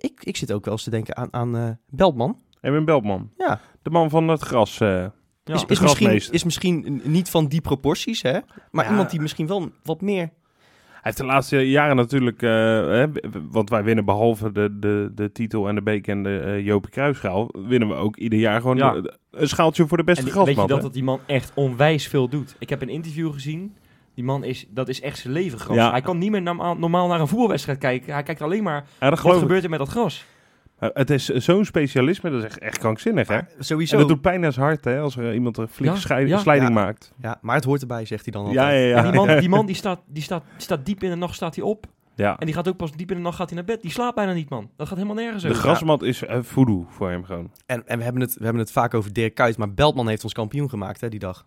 ik, 0.00 0.20
ik 0.24 0.36
zit 0.36 0.52
ook 0.52 0.64
wel 0.64 0.74
eens 0.74 0.82
te 0.84 0.90
denken 0.90 1.16
aan, 1.16 1.28
aan 1.30 1.56
eh, 1.56 1.70
Beltman. 1.90 2.38
Erwin 2.60 2.84
Beltman. 2.84 3.30
Ja, 3.36 3.60
De 3.82 3.90
man 3.90 4.10
van 4.10 4.28
het 4.28 4.40
gras. 4.42 4.80
eh, 4.80 4.88
Ja. 4.88 5.54
is, 5.54 5.64
is, 5.66 5.80
misschien, 5.80 6.10
is 6.32 6.44
misschien 6.44 7.00
niet 7.04 7.30
van 7.30 7.46
die 7.46 7.60
proporties, 7.60 8.22
hè? 8.22 8.38
Maar 8.70 8.84
Ja. 8.84 8.90
iemand 8.90 9.10
die 9.10 9.20
misschien 9.20 9.46
wel 9.46 9.70
wat 9.82 10.00
meer... 10.00 10.30
Hij 11.04 11.12
heeft 11.12 11.24
de 11.28 11.32
laatste 11.34 11.70
jaren 11.70 11.96
natuurlijk, 11.96 12.42
eh, 12.42 12.50
hè, 12.50 13.06
want 13.50 13.70
wij 13.70 13.84
winnen 13.84 14.04
behalve 14.04 14.52
de, 14.52 14.76
de, 14.78 15.10
de 15.14 15.32
titel 15.32 15.68
en 15.68 15.74
de 15.74 15.82
beek 15.82 16.06
en 16.06 16.22
de 16.22 16.38
eh 16.38 16.64
Jopie 16.64 16.90
Kruisschaal, 16.90 17.48
winnen 17.68 17.88
we 17.88 17.94
ook 17.94 18.16
ieder 18.16 18.38
jaar 18.38 18.60
gewoon 18.60 18.76
Ja. 18.76 18.92
de- 19.00 19.18
een 19.30 19.48
schaaltje 19.48 19.86
voor 19.86 19.96
de 19.96 20.04
beste 20.04 20.24
die- 20.24 20.32
weet 20.34 20.56
je 20.56 20.66
dat, 20.66 20.82
dat 20.82 20.92
die 20.92 21.02
man 21.02 21.20
echt 21.26 21.52
onwijs 21.54 22.06
veel 22.08 22.28
doet. 22.28 22.56
Ik 22.58 22.68
heb 22.68 22.82
een 22.82 22.88
interview 22.88 23.32
gezien. 23.32 23.74
Die 24.14 24.24
man 24.24 24.44
is, 24.44 24.66
dat 24.70 24.88
is 24.88 25.00
echt 25.00 25.18
zijn 25.18 25.32
leven 25.32 25.58
gras. 25.58 25.76
Ja. 25.76 25.90
Hij 25.90 26.00
kan 26.00 26.18
niet 26.18 26.30
meer 26.30 26.42
normaal, 26.42 26.76
normaal 26.76 27.08
naar 27.08 27.20
een 27.20 27.28
voetbalwedstrijd 27.28 27.78
kijken. 27.78 28.12
Hij 28.12 28.22
kijkt 28.22 28.42
alleen 28.42 28.62
maar, 28.62 28.84
Ja, 29.00 29.08
wat 29.10 29.18
gebeurt 29.38 29.64
er 29.64 29.70
met 29.70 29.78
dat 29.78 29.88
gras? 29.88 30.24
Maar 30.78 30.90
Het 30.94 31.10
is 31.10 31.24
zo'n 31.28 31.64
specialisme, 31.64 32.30
dat 32.30 32.38
is 32.38 32.44
echt, 32.44 32.58
echt 32.58 32.78
krankzinnig, 32.78 33.28
hè? 33.28 33.34
Maar 33.34 33.48
sowieso... 33.58 33.92
En 33.94 33.98
dat 34.00 34.08
doet 34.08 34.20
pijn 34.20 34.44
aan 34.44 34.52
zijn 34.52 34.66
hart, 34.66 34.84
hè? 34.84 35.00
Als 35.00 35.16
er 35.16 35.34
iemand 35.34 35.58
een 35.58 35.68
flinke 35.68 35.96
Ja, 36.26 36.38
slijding 36.38 36.68
Ja. 36.68 36.74
maakt. 36.74 37.12
Ja, 37.22 37.38
maar 37.40 37.54
het 37.54 37.64
hoort 37.64 37.80
erbij, 37.80 38.04
zegt 38.04 38.24
hij 38.24 38.32
dan 38.32 38.44
altijd. 38.46 38.88
ja, 38.90 39.02
die 39.02 39.12
man, 39.12 39.38
die, 39.38 39.48
man 39.48 39.66
die, 39.66 39.74
staat, 39.84 40.00
die, 40.06 40.22
staat, 40.22 40.42
die 40.52 40.62
staat 40.62 40.86
diep 40.86 41.02
in 41.02 41.10
de 41.10 41.16
nacht 41.16 41.34
staat 41.34 41.54
hij 41.54 41.64
op. 41.64 41.86
Ja. 42.16 42.38
En 42.38 42.46
die 42.46 42.54
gaat 42.54 42.68
ook 42.68 42.76
pas 42.76 42.92
diep 42.92 43.10
in 43.10 43.16
de 43.16 43.22
nacht 43.22 43.36
gaat 43.36 43.46
hij 43.48 43.56
naar 43.56 43.66
bed. 43.66 43.82
Die 43.82 43.90
slaapt 43.90 44.14
bijna 44.14 44.32
niet, 44.32 44.48
man. 44.48 44.70
Dat 44.76 44.86
gaat 44.88 44.96
helemaal 44.96 45.16
nergens 45.22 45.42
De 45.42 45.48
over. 45.48 45.60
grasmat 45.60 46.02
is 46.02 46.24
eh, 46.24 46.38
voodoo 46.42 46.86
voor 46.90 47.10
hem 47.10 47.24
gewoon. 47.24 47.50
En, 47.66 47.86
en 47.88 47.98
we, 47.98 48.04
hebben 48.04 48.22
het, 48.22 48.34
we 48.34 48.44
hebben 48.44 48.62
het 48.62 48.72
vaak 48.72 48.94
over 48.94 49.12
Dirk 49.12 49.34
Kuyt, 49.34 49.56
maar 49.56 49.74
Beltman 49.74 50.08
heeft 50.08 50.24
ons 50.24 50.32
kampioen 50.32 50.68
gemaakt, 50.70 51.00
hè, 51.00 51.08
die 51.08 51.18
dag. 51.18 51.46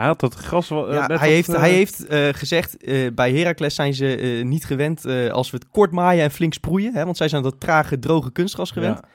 Ja, 0.00 0.14
dat 0.14 0.34
gras 0.34 0.68
wel... 0.68 0.88
eh, 0.88 0.94
Ja, 0.94 1.06
net 1.06 1.18
hij, 1.20 1.30
heeft, 1.30 1.48
eh, 1.48 1.60
hij 1.60 1.70
heeft 1.72 2.06
eh, 2.06 2.28
gezegd, 2.32 2.76
eh, 2.84 3.06
bij 3.14 3.32
Heracles 3.32 3.74
zijn 3.74 3.94
ze 3.94 4.16
eh, 4.16 4.44
niet 4.44 4.64
gewend 4.64 5.04
eh, 5.04 5.30
als 5.30 5.50
we 5.50 5.56
het 5.56 5.68
kort 5.70 5.90
maaien 5.90 6.22
en 6.24 6.30
flink 6.30 6.52
sproeien. 6.52 6.94
Hè, 6.94 7.04
want 7.04 7.16
zij 7.16 7.28
zijn 7.28 7.42
dat 7.42 7.60
trage, 7.60 7.98
droge 7.98 8.32
kunstgras 8.32 8.70
gewend. 8.70 9.00
Ja. 9.02 9.08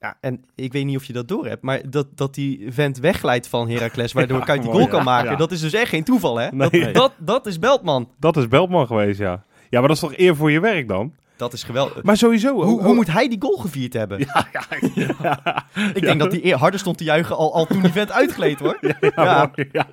Ja. 0.00 0.16
en 0.20 0.44
ik 0.54 0.72
weet 0.72 0.84
niet 0.84 0.96
of 0.96 1.04
je 1.04 1.12
dat 1.12 1.28
door 1.28 1.46
hebt, 1.46 1.62
maar 1.62 1.90
dat, 1.90 2.06
dat 2.14 2.34
die 2.34 2.66
vent 2.68 2.98
wegglijdt 2.98 3.48
van 3.48 3.68
Heracles, 3.70 4.12
waardoor 4.12 4.38
Ja, 4.44 4.44
Kuyt 4.44 4.62
die 4.62 4.70
goal 4.70 4.86
kan 4.88 5.04
maken. 5.04 5.38
Dat 5.38 5.52
is 5.52 5.60
dus 5.60 5.72
echt 5.72 5.88
geen 5.88 6.04
toeval, 6.04 6.36
hè? 6.38 6.48
Nee. 6.50 6.68
Dat, 6.70 6.94
dat, 6.94 7.12
dat 7.18 7.46
is 7.46 7.58
Beltman. 7.58 8.10
Dat 8.18 8.36
is 8.36 8.48
Beltman 8.48 8.86
geweest, 8.86 9.18
ja. 9.18 9.44
Ja, 9.70 9.78
maar 9.78 9.88
dat 9.88 9.96
is 9.96 10.02
toch 10.02 10.16
eer 10.16 10.36
voor 10.36 10.50
je 10.50 10.60
werk 10.60 10.88
dan? 10.88 11.14
Dat 11.36 11.52
is 11.52 11.62
geweldig. 11.62 12.02
Maar 12.02 12.16
sowieso... 12.16 12.62
Hoe, 12.62 12.82
hoe 12.82 12.94
moet 12.94 13.06
hij 13.12 13.28
die 13.28 13.36
goal 13.40 13.56
gevierd 13.56 13.92
hebben? 13.92 14.18
Ja, 14.18 14.46
ja, 14.52 14.64
ja. 15.22 15.64
ik 15.94 16.00
denk 16.00 16.18
dat 16.20 16.32
hij 16.32 16.50
harder 16.50 16.80
stond 16.80 16.98
te 16.98 17.04
juichen 17.04 17.36
al, 17.36 17.54
al 17.54 17.66
toen 17.66 17.82
die 17.82 17.92
vent 17.92 18.12
uitgleed, 18.12 18.58
hoor. 18.58 18.78
Ja, 19.00 19.00
Ja, 19.14 19.50
ja. 19.72 19.86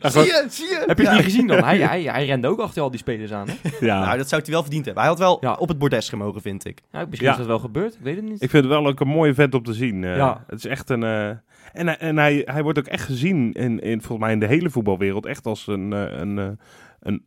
Ja, 0.00 0.10
Zie 0.10 0.22
je, 0.22 0.44
zie 0.48 0.68
je? 0.68 0.82
Heb 0.86 0.98
je 0.98 1.04
het 1.06 1.14
niet 1.14 1.24
gezien 1.24 1.46
dan? 1.46 1.64
Hij, 1.64 1.78
hij, 1.78 2.02
hij 2.02 2.26
rende 2.26 2.48
ook 2.48 2.60
achter 2.60 2.82
al 2.82 2.90
die 2.90 2.98
spelers 2.98 3.32
aan. 3.32 3.46
Hè? 3.48 3.54
ja. 3.86 4.04
Nou, 4.04 4.16
dat 4.18 4.28
zou 4.28 4.42
hij 4.42 4.52
wel 4.52 4.62
verdiend 4.62 4.84
hebben. 4.84 5.02
Hij 5.02 5.12
had 5.12 5.20
wel 5.20 5.36
Ja. 5.40 5.52
op 5.52 5.68
het 5.68 5.78
bordes 5.78 6.08
gemogen, 6.08 6.40
vind 6.40 6.64
ik. 6.64 6.80
Nou, 6.92 7.06
misschien 7.08 7.26
Ja. 7.28 7.32
is 7.34 7.38
dat 7.38 7.48
wel 7.48 7.58
gebeurd. 7.58 7.94
Ik 7.94 8.00
weet 8.02 8.16
het 8.16 8.24
niet. 8.24 8.42
Ik 8.42 8.50
vind 8.50 8.64
het 8.64 8.72
wel 8.72 8.86
ook 8.86 9.00
een 9.00 9.08
mooie 9.08 9.34
vent 9.34 9.54
om 9.54 9.62
te 9.62 9.72
zien. 9.74 10.04
eh. 10.04 10.16
Ja. 10.16 10.44
Het 10.46 10.58
is 10.58 10.66
echt 10.66 10.90
een... 10.90 11.02
eh, 11.02 11.28
En, 11.72 11.86
hij- 11.86 11.98
en 11.98 12.16
hij, 12.16 12.42
hij 12.44 12.62
wordt 12.62 12.78
ook 12.78 12.86
echt 12.86 13.04
gezien 13.04 13.52
in, 13.52 13.80
in, 13.80 13.98
volgens 14.00 14.18
mij 14.20 14.32
in 14.32 14.40
de 14.40 14.46
hele 14.46 14.70
voetbalwereld 14.70 15.26
echt 15.26 15.46
als 15.46 15.66
een, 15.66 15.92
eh, 15.92 16.18
een, 16.18 16.58
een 17.00 17.22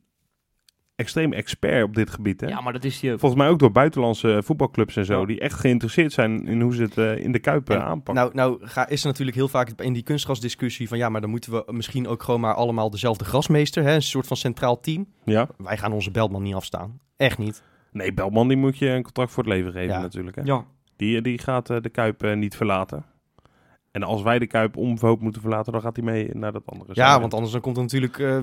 extreem 0.98 1.34
expert 1.34 1.84
op 1.84 1.96
dit 1.96 2.10
gebied. 2.10 2.42
Hè? 2.42 2.48
Ja, 2.48 2.62
maar 2.62 2.74
dat 2.74 2.84
is 2.84 3.00
die 3.00 3.12
ook. 3.14 3.20
Volgens 3.20 3.42
mij 3.42 3.50
ook 3.50 3.60
door 3.60 3.72
buitenlandse 3.72 4.42
voetbalclubs 4.44 4.96
en 4.96 5.06
zo. 5.06 5.20
Ja. 5.20 5.26
Die 5.26 5.40
echt 5.40 5.60
geïnteresseerd 5.60 6.12
zijn 6.14 6.48
in 6.48 6.62
hoe 6.62 6.76
ze 6.76 6.82
het 6.82 6.98
eh, 6.98 7.18
in 7.18 7.32
de 7.32 7.40
Kuip 7.40 7.70
En 7.70 7.84
aanpakken. 7.84 8.14
Nou, 8.14 8.36
nou 8.36 8.68
ga, 8.68 8.88
is 8.88 9.02
er 9.02 9.08
natuurlijk 9.08 9.38
heel 9.38 9.48
vaak 9.48 9.70
in 9.82 9.94
die 9.94 10.04
kunstgrasdiscussie 10.04 10.88
van 10.88 10.98
ja, 10.98 11.10
maar 11.10 11.22
dan 11.22 11.30
moeten 11.30 11.52
we 11.52 11.64
misschien 11.68 12.08
ook 12.08 12.24
gewoon 12.24 12.40
maar 12.40 12.54
allemaal 12.54 12.90
dezelfde 12.90 13.26
grasmeester, 13.26 13.84
hè, 13.84 13.94
een 13.96 14.02
soort 14.02 14.28
van 14.28 14.38
centraal 14.38 14.80
team. 14.80 15.08
ja. 15.24 15.48
Wij 15.58 15.78
gaan 15.78 15.92
onze 15.92 16.12
Beltman 16.12 16.44
niet 16.44 16.54
afstaan. 16.56 17.00
Echt 17.18 17.38
niet. 17.38 17.64
Nee, 17.92 18.14
Belman 18.14 18.48
die 18.48 18.58
moet 18.58 18.78
je 18.78 18.90
een 18.90 19.04
contract 19.04 19.32
voor 19.32 19.44
het 19.44 19.54
leven 19.54 19.72
geven 19.72 19.96
Ja. 19.96 20.02
natuurlijk. 20.02 20.36
Hè? 20.36 20.42
Ja, 20.46 20.66
Die, 20.96 21.22
die 21.22 21.38
gaat 21.40 21.70
eh, 21.70 21.78
de 21.82 21.90
Kuip 21.90 22.36
niet 22.36 22.56
verlaten. 22.56 23.06
En 23.98 24.04
als 24.04 24.22
wij 24.22 24.40
de 24.40 24.48
Kuip 24.48 24.78
om 24.78 24.98
Voop 25.00 25.22
moeten 25.22 25.42
verlaten, 25.42 25.72
dan 25.72 25.82
gaat 25.82 25.96
hij 25.96 26.06
mee 26.06 26.30
naar 26.34 26.52
dat 26.52 26.62
andere. 26.66 26.88
Ja, 26.88 26.94
segment. 26.94 27.22
want 27.22 27.34
anders 27.34 27.52
dan 27.52 27.62
komt 27.62 27.76
er 27.78 27.82
natuurlijk 27.84 28.20
eh, 28.20 28.36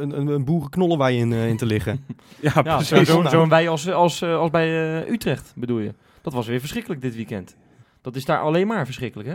een, 0.00 0.18
een, 0.20 0.26
een 0.26 0.44
boerenknollen 0.44 1.14
in, 1.14 1.32
eh, 1.32 1.48
in 1.48 1.56
te 1.56 1.66
liggen. 1.66 2.04
Ja, 2.40 2.62
precies. 2.62 2.88
zo- 2.88 3.04
zo'n 3.04 3.22
Nou. 3.22 3.34
zo'n 3.36 3.48
wij 3.48 3.68
als, 3.68 3.90
als, 3.90 4.22
eh, 4.22 4.36
als 4.38 4.50
bij 4.50 5.00
eh, 5.02 5.10
Utrecht, 5.12 5.52
bedoel 5.56 5.78
je. 5.78 5.94
Dat 6.22 6.32
was 6.32 6.46
weer 6.46 6.60
verschrikkelijk 6.60 7.00
dit 7.00 7.14
weekend. 7.14 7.56
Dat 8.00 8.16
is 8.16 8.24
daar 8.24 8.40
alleen 8.40 8.66
maar 8.66 8.84
verschrikkelijk, 8.84 9.28
hè? 9.28 9.34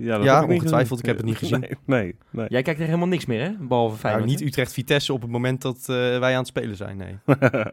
Ja, 0.00 0.16
dat 0.16 0.24
Ja, 0.24 0.34
heb 0.34 0.42
ik 0.42 0.48
niet 0.48 0.58
ongetwijfeld. 0.58 0.98
Ik 0.98 1.06
heb 1.06 1.16
het 1.16 1.26
niet 1.26 1.36
gezien. 1.36 1.60
Nee, 1.60 1.70
nee. 1.84 2.14
nee. 2.30 2.46
Jij 2.48 2.62
kijkt 2.62 2.80
er 2.80 2.86
helemaal 2.86 3.08
niks 3.08 3.26
meer, 3.26 3.40
hè? 3.42 3.50
Behalve 3.50 3.88
Nou, 3.88 3.98
Feyenoord. 3.98 4.26
niet? 4.26 4.40
Utrecht-Vitesse 4.40 5.12
op 5.12 5.22
het 5.22 5.30
moment 5.30 5.62
dat 5.62 5.76
eh, 5.78 5.86
wij 5.96 6.32
aan 6.32 6.38
het 6.38 6.46
spelen 6.46 6.76
zijn, 6.76 6.96
nee. 6.96 7.16
Hebben 7.26 7.72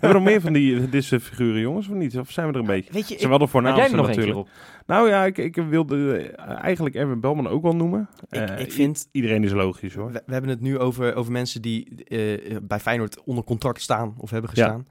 we 0.00 0.12
nog 0.12 0.22
meer 0.22 0.40
van 0.40 0.52
die 0.52 0.88
deze 0.88 1.20
figuren, 1.20 1.60
jongens, 1.60 1.88
of 1.88 1.94
niet? 1.94 2.18
Of 2.18 2.30
zijn 2.30 2.46
we 2.46 2.52
er 2.52 2.58
een 2.60 2.66
beetje? 2.66 2.92
Weet 2.92 3.08
je, 3.08 3.18
Ze 3.18 3.28
wel 3.28 3.38
de 3.38 3.46
voornaamste 3.46 3.90
er 3.90 3.96
nog 3.96 4.06
natuurlijk. 4.06 4.36
op? 4.38 4.48
Nou 4.86 5.08
ja, 5.08 5.24
ik, 5.24 5.38
ik 5.38 5.56
wilde 5.56 6.16
eh, 6.18 6.62
eigenlijk 6.64 6.94
Erwin 6.94 7.20
Belman 7.20 7.48
ook 7.48 7.62
wel 7.62 7.76
noemen. 7.76 8.08
ik, 8.30 8.40
Eh, 8.40 8.58
ik 8.60 8.72
vind... 8.72 9.00
i- 9.00 9.08
Iedereen 9.12 9.44
is 9.44 9.52
logisch 9.52 9.94
hoor. 9.94 10.12
We, 10.12 10.22
we 10.26 10.32
hebben 10.32 10.50
het 10.50 10.60
nu 10.60 10.78
over, 10.78 11.14
over 11.14 11.32
mensen 11.32 11.62
die 11.62 12.04
eh, 12.04 12.56
bij 12.62 12.80
Feyenoord 12.80 13.22
onder 13.24 13.44
contract 13.44 13.80
staan 13.80 14.14
of 14.18 14.30
hebben 14.30 14.50
Ja. 14.54 14.62
gestaan. 14.64 14.86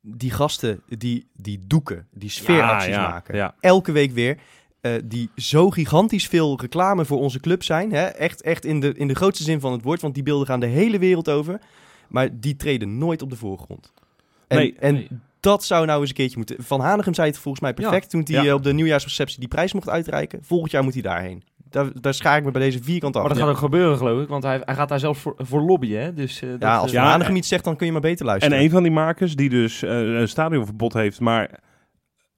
Die 0.00 0.30
gasten, 0.30 0.82
die, 0.88 1.28
die 1.34 1.58
doeken, 1.66 2.06
die 2.12 2.30
sfeeracties 2.30 2.94
ja, 2.94 3.08
maken. 3.08 3.36
Ja. 3.36 3.54
Elke 3.60 3.92
week 3.92 4.12
weer. 4.12 4.38
Eh, 4.80 4.92
die 5.04 5.30
zo 5.36 5.70
gigantisch 5.70 6.26
veel 6.28 6.60
reclame 6.60 7.04
voor 7.04 7.18
onze 7.18 7.40
club 7.40 7.62
zijn. 7.62 7.92
Hè? 7.92 8.02
Echt, 8.04 8.42
echt 8.42 8.64
in, 8.64 8.80
de, 8.80 8.92
in 8.94 9.08
de 9.08 9.14
grootste 9.14 9.44
zin 9.44 9.60
van 9.60 9.72
het 9.72 9.82
woord. 9.82 10.00
Want 10.00 10.14
die 10.14 10.22
beelden 10.22 10.46
gaan 10.46 10.60
de 10.60 10.66
hele 10.66 10.98
wereld 10.98 11.28
over. 11.30 11.60
Maar 12.08 12.28
die 12.40 12.56
treden 12.56 12.98
nooit 12.98 13.22
op 13.22 13.30
de 13.30 13.36
voorgrond. 13.36 13.92
En, 14.48 14.56
Nee, 14.58 14.74
en 14.78 14.94
nee. 14.94 15.08
dat 15.40 15.64
zou 15.64 15.86
nou 15.86 16.00
eens 16.00 16.08
een 16.08 16.14
keertje 16.14 16.36
moeten. 16.36 16.56
Van 16.58 16.80
Hanegem 16.80 17.14
zei 17.14 17.28
het 17.28 17.38
volgens 17.38 17.62
mij 17.62 17.74
perfect. 17.74 18.10
toen 18.10 18.20
hij 18.24 18.42
ja. 18.42 18.48
eh, 18.48 18.54
op 18.54 18.62
de 18.62 18.72
nieuwjaarsreceptie 18.72 19.38
die 19.38 19.48
prijs 19.48 19.72
mocht 19.72 19.88
uitreiken. 19.88 20.38
Volgend 20.42 20.70
jaar 20.70 20.82
moet 20.84 20.92
hij 20.92 21.02
daarheen. 21.02 21.42
Daar, 21.70 21.86
daar 22.00 22.14
schaar 22.14 22.36
ik 22.38 22.44
me 22.44 22.50
bij 22.50 22.62
deze 22.62 22.82
vierkant 22.82 23.16
af. 23.16 23.20
Maar 23.22 23.30
dat 23.30 23.40
gaat 23.42 23.48
ook 23.50 23.56
gebeuren, 23.56 23.96
geloof 23.96 24.22
ik. 24.22 24.28
Want 24.28 24.42
hij, 24.42 24.60
hij 24.64 24.74
gaat 24.74 24.88
daar 24.88 24.98
zelfs 25.00 25.20
voor, 25.20 25.34
voor 25.38 25.60
lobbyen, 25.60 26.02
hè? 26.02 26.14
Dus, 26.14 26.42
eh, 26.42 26.48
dat, 26.50 26.60
Ja, 26.60 26.76
als 26.76 26.90
eh, 26.90 26.94
Van 26.96 27.04
Ja, 27.04 27.10
Hanegem 27.10 27.32
en- 27.32 27.38
iets 27.38 27.48
zegt, 27.48 27.64
dan 27.64 27.76
kun 27.76 27.86
je 27.86 27.92
maar 27.92 28.00
beter 28.00 28.20
En 28.20 28.26
luisteren. 28.26 28.58
een 28.58 28.70
van 28.70 28.82
die 28.82 28.92
makers 28.92 29.36
die 29.36 29.48
dus 29.48 29.82
eh, 29.82 29.90
een 30.00 30.28
stadionverbod 30.28 30.92
heeft, 30.92 31.20
maar 31.20 31.50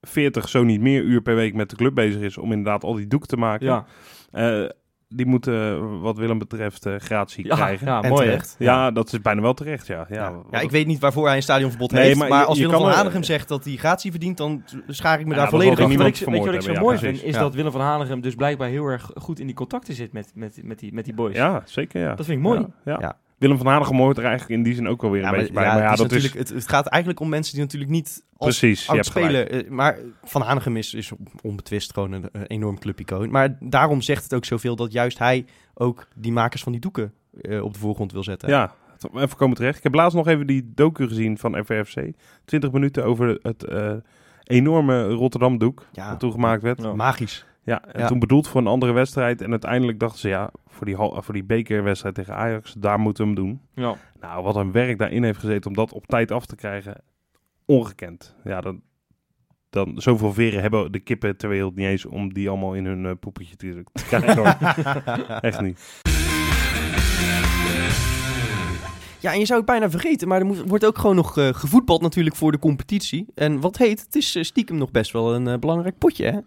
40, 0.01 0.49
zo 0.49 0.63
niet 0.65 0.81
meer 0.81 1.03
uur 1.03 1.21
per 1.23 1.35
week 1.35 1.55
met 1.55 1.71
de 1.71 1.77
club 1.77 1.95
bezig 1.95 2.21
is 2.21 2.39
om 2.39 2.51
inderdaad 2.53 2.85
al 2.85 2.95
die 2.95 3.07
doek 3.07 3.27
te 3.27 3.37
maken. 3.37 3.67
ja, 3.67 3.85
Eh, 4.31 4.69
die 5.11 5.27
moeten, 5.27 6.01
wat 6.01 6.17
Willem 6.19 6.39
betraeft, 6.39 6.87
eh 6.87 6.95
gratie 6.99 7.47
ja, 7.47 7.55
krijgen. 7.55 7.87
Ja. 7.87 7.93
ja, 7.97 8.03
En 8.03 8.09
mooi, 8.11 8.25
terecht. 8.25 8.95
dat 8.95 9.13
is 9.13 9.21
bijna 9.21 9.41
wel 9.41 9.55
terecht, 9.55 9.87
ja. 9.87 10.07
Ja, 10.09 10.15
Ja, 10.17 10.43
ja, 10.51 10.61
ik 10.61 10.71
weet 10.71 10.87
niet 10.87 10.99
waarvoor 10.99 11.27
hij 11.27 11.37
een 11.37 11.43
stadionverbod 11.43 11.93
Nee, 11.93 12.05
heeft. 12.05 12.19
maar 12.29 12.45
als 12.45 12.59
je 12.59 12.65
Willem 12.65 12.81
van 12.81 12.89
er- 12.91 12.97
Hanegem 12.97 13.23
zegt 13.23 13.49
dat 13.49 13.65
hij 13.65 13.77
gratie 13.77 14.11
verdient, 14.11 14.37
dan 14.37 14.63
schaar 14.87 15.21
ik 15.21 15.27
me 15.27 15.33
Ja, 15.35 15.39
daar 15.39 15.49
volledig 15.49 15.79
er 15.79 15.85
Weet 15.89 15.93
je 15.93 15.99
wat 15.99 16.07
ik, 16.07 16.17
zo 16.63 16.73
mooi 16.81 16.95
ja, 16.95 16.99
vind? 17.01 17.23
Is 17.23 17.35
Ja. 17.35 17.41
dat 17.41 17.55
Willem 17.55 17.73
van 17.73 17.81
Hanegem 17.81 18.21
dus 18.21 18.35
blijkbaar 18.35 18.69
heel 18.69 18.87
erg 18.87 19.11
goed 19.15 19.41
in 19.41 19.47
die 19.47 19.55
contacten 19.55 19.95
zit 19.95 20.13
met, 20.13 20.33
met, 20.35 20.35
met, 20.35 20.55
die, 20.55 20.65
met, 20.65 20.79
die, 20.79 20.93
met 20.95 21.05
die 21.05 21.15
boys. 21.15 21.35
Ja, 21.37 21.63
zeker 21.65 22.01
ja. 22.01 22.15
Dat 22.15 22.27
vind 22.27 22.39
ik 22.39 22.45
mooi. 22.45 22.59
Ja, 22.61 22.67
ja. 22.85 22.97
Ja. 23.01 23.17
Willem 23.39 23.57
van 23.57 23.67
Hanegem 23.67 23.97
hoort 23.97 24.19
er 24.19 24.25
eigenlijk 24.25 24.53
in 24.59 24.63
die 24.63 24.75
zin 24.75 24.89
ook 24.89 25.03
wel 25.03 25.11
weer 25.11 25.21
een 25.21 25.25
Ja, 25.27 25.31
maar, 25.31 25.41
beetje 25.41 25.55
bij. 25.55 25.65
ja, 25.65 25.73
Maar 25.73 25.83
ja, 25.83 25.91
het, 25.91 25.99
is 25.99 26.03
dat 26.03 26.13
is 26.13 26.23
natuurlijk, 26.23 26.49
het, 26.49 26.59
het 26.59 26.69
gaat 26.69 26.87
eigenlijk 26.87 27.23
om 27.23 27.29
mensen 27.29 27.55
die 27.55 27.63
natuurlijk 27.63 27.91
niet 27.91 28.25
als 28.37 28.59
precies. 28.59 28.89
Spelen. 29.01 29.51
eh, 29.51 29.71
Maar 29.71 29.99
Van 30.25 30.43
Hanegem 30.43 30.77
is, 30.77 30.95
is 30.95 31.13
onbetwist 31.43 31.93
gewoon 31.93 32.13
een, 32.13 32.29
een 32.33 32.47
enorm 32.47 32.79
clubicoon. 32.79 33.31
Maar 33.31 33.57
daarom 33.61 34.01
zegt 34.01 34.23
het 34.23 34.35
ook 34.35 34.45
zoveel 34.45 34.77
dat 34.77 34.93
juist 34.93 35.19
hij 35.19 35.45
ook 35.75 36.09
die 36.15 36.33
makers 36.33 36.63
van 36.63 36.73
die 36.73 36.81
doeken 36.81 37.13
eh, 37.41 37.63
op 37.65 37.73
de 37.73 37.79
voorgrond 37.79 38.13
wil 38.13 38.23
zetten. 38.23 38.49
Ja, 38.49 38.75
even 39.15 39.37
komen 39.37 39.57
terecht. 39.57 39.77
Ik 39.77 39.83
heb 39.83 39.95
laatst 39.95 40.17
nog 40.17 40.27
even 40.27 40.47
die 40.47 40.73
docu 40.75 41.09
gezien 41.09 41.39
van 41.39 41.65
FRFC. 41.65 42.01
20 42.45 42.73
minuten 42.73 43.05
over 43.05 43.39
het 43.43 43.65
eh, 43.65 43.93
enorme 44.45 45.09
Rotterdam-doek 45.09 45.87
Ja. 45.93 46.11
dat 46.11 46.21
toen 46.21 46.33
gemaakt 46.33 46.63
werd. 46.63 46.83
Ja. 46.83 46.95
Magisch. 46.95 47.47
Ja, 47.63 47.85
en 47.85 48.01
Ja. 48.01 48.07
toen 48.07 48.19
bedoeld 48.19 48.49
voor 48.49 48.61
een 48.61 48.67
andere 48.67 48.93
wedstrijd. 48.93 49.43
En 49.43 49.51
uiteindelijk 49.51 49.99
dachten 50.01 50.19
ze, 50.21 50.29
ja, 50.29 50.51
voor 50.79 50.87
die, 50.87 50.97
hal- 50.97 51.23
voor 51.23 51.35
die 51.35 51.45
bekerwedstrijd 51.45 52.15
tegen 52.15 52.35
Ajax, 52.35 52.73
daar 52.73 52.99
moeten 53.01 53.25
we 53.25 53.31
hem 53.31 53.41
doen. 53.45 53.61
Ja. 53.75 53.95
Nou, 54.21 54.43
wat 54.43 54.57
een 54.57 54.73
werk 54.73 54.99
daarin 54.99 55.23
heeft 55.25 55.39
gezeten 55.39 55.71
om 55.71 55.77
dat 55.77 55.93
op 55.93 56.07
tijd 56.07 56.31
af 56.31 56.47
te 56.47 56.57
krijgen, 56.57 57.03
ongekend. 57.65 58.35
Ja, 58.45 58.61
dan, 58.61 58.81
dan 59.71 59.93
zoveel 60.01 60.33
veren 60.33 60.61
hebben 60.61 60.93
de 60.93 61.01
kippen 61.01 61.37
ter 61.37 61.49
wereld 61.49 61.75
niet 61.75 61.87
eens 61.87 62.07
om 62.07 62.33
die 62.33 62.49
allemaal 62.49 62.75
in 62.75 62.85
hun 62.87 63.07
eh, 63.07 63.13
poepetje 63.21 63.57
te, 63.57 63.85
te 63.93 64.05
krijgen. 64.05 64.61
Echt 65.51 65.61
niet. 65.61 66.03
Ja, 69.21 69.33
en 69.33 69.39
je 69.39 69.47
zou 69.47 69.59
het 69.59 69.69
bijna 69.69 69.91
vergeten, 69.91 70.29
maar 70.29 70.39
er 70.41 70.47
moet, 70.47 70.69
wordt 70.69 70.85
ook 70.87 70.99
gewoon 70.99 71.17
nog 71.17 71.37
eh, 71.39 71.49
gevoetbald 71.53 72.01
natuurlijk 72.03 72.37
voor 72.37 72.53
de 72.53 72.59
competitie. 72.59 73.27
En 73.35 73.61
wat 73.61 73.77
heet, 73.77 74.01
het 74.01 74.17
is 74.17 74.35
eh, 74.37 74.43
stiekem 74.43 74.77
nog 74.77 74.91
best 74.91 75.13
wel 75.13 75.35
een 75.35 75.49
eh, 75.49 75.59
belangrijk 75.59 75.99
potje, 75.99 76.25
hè? 76.25 76.39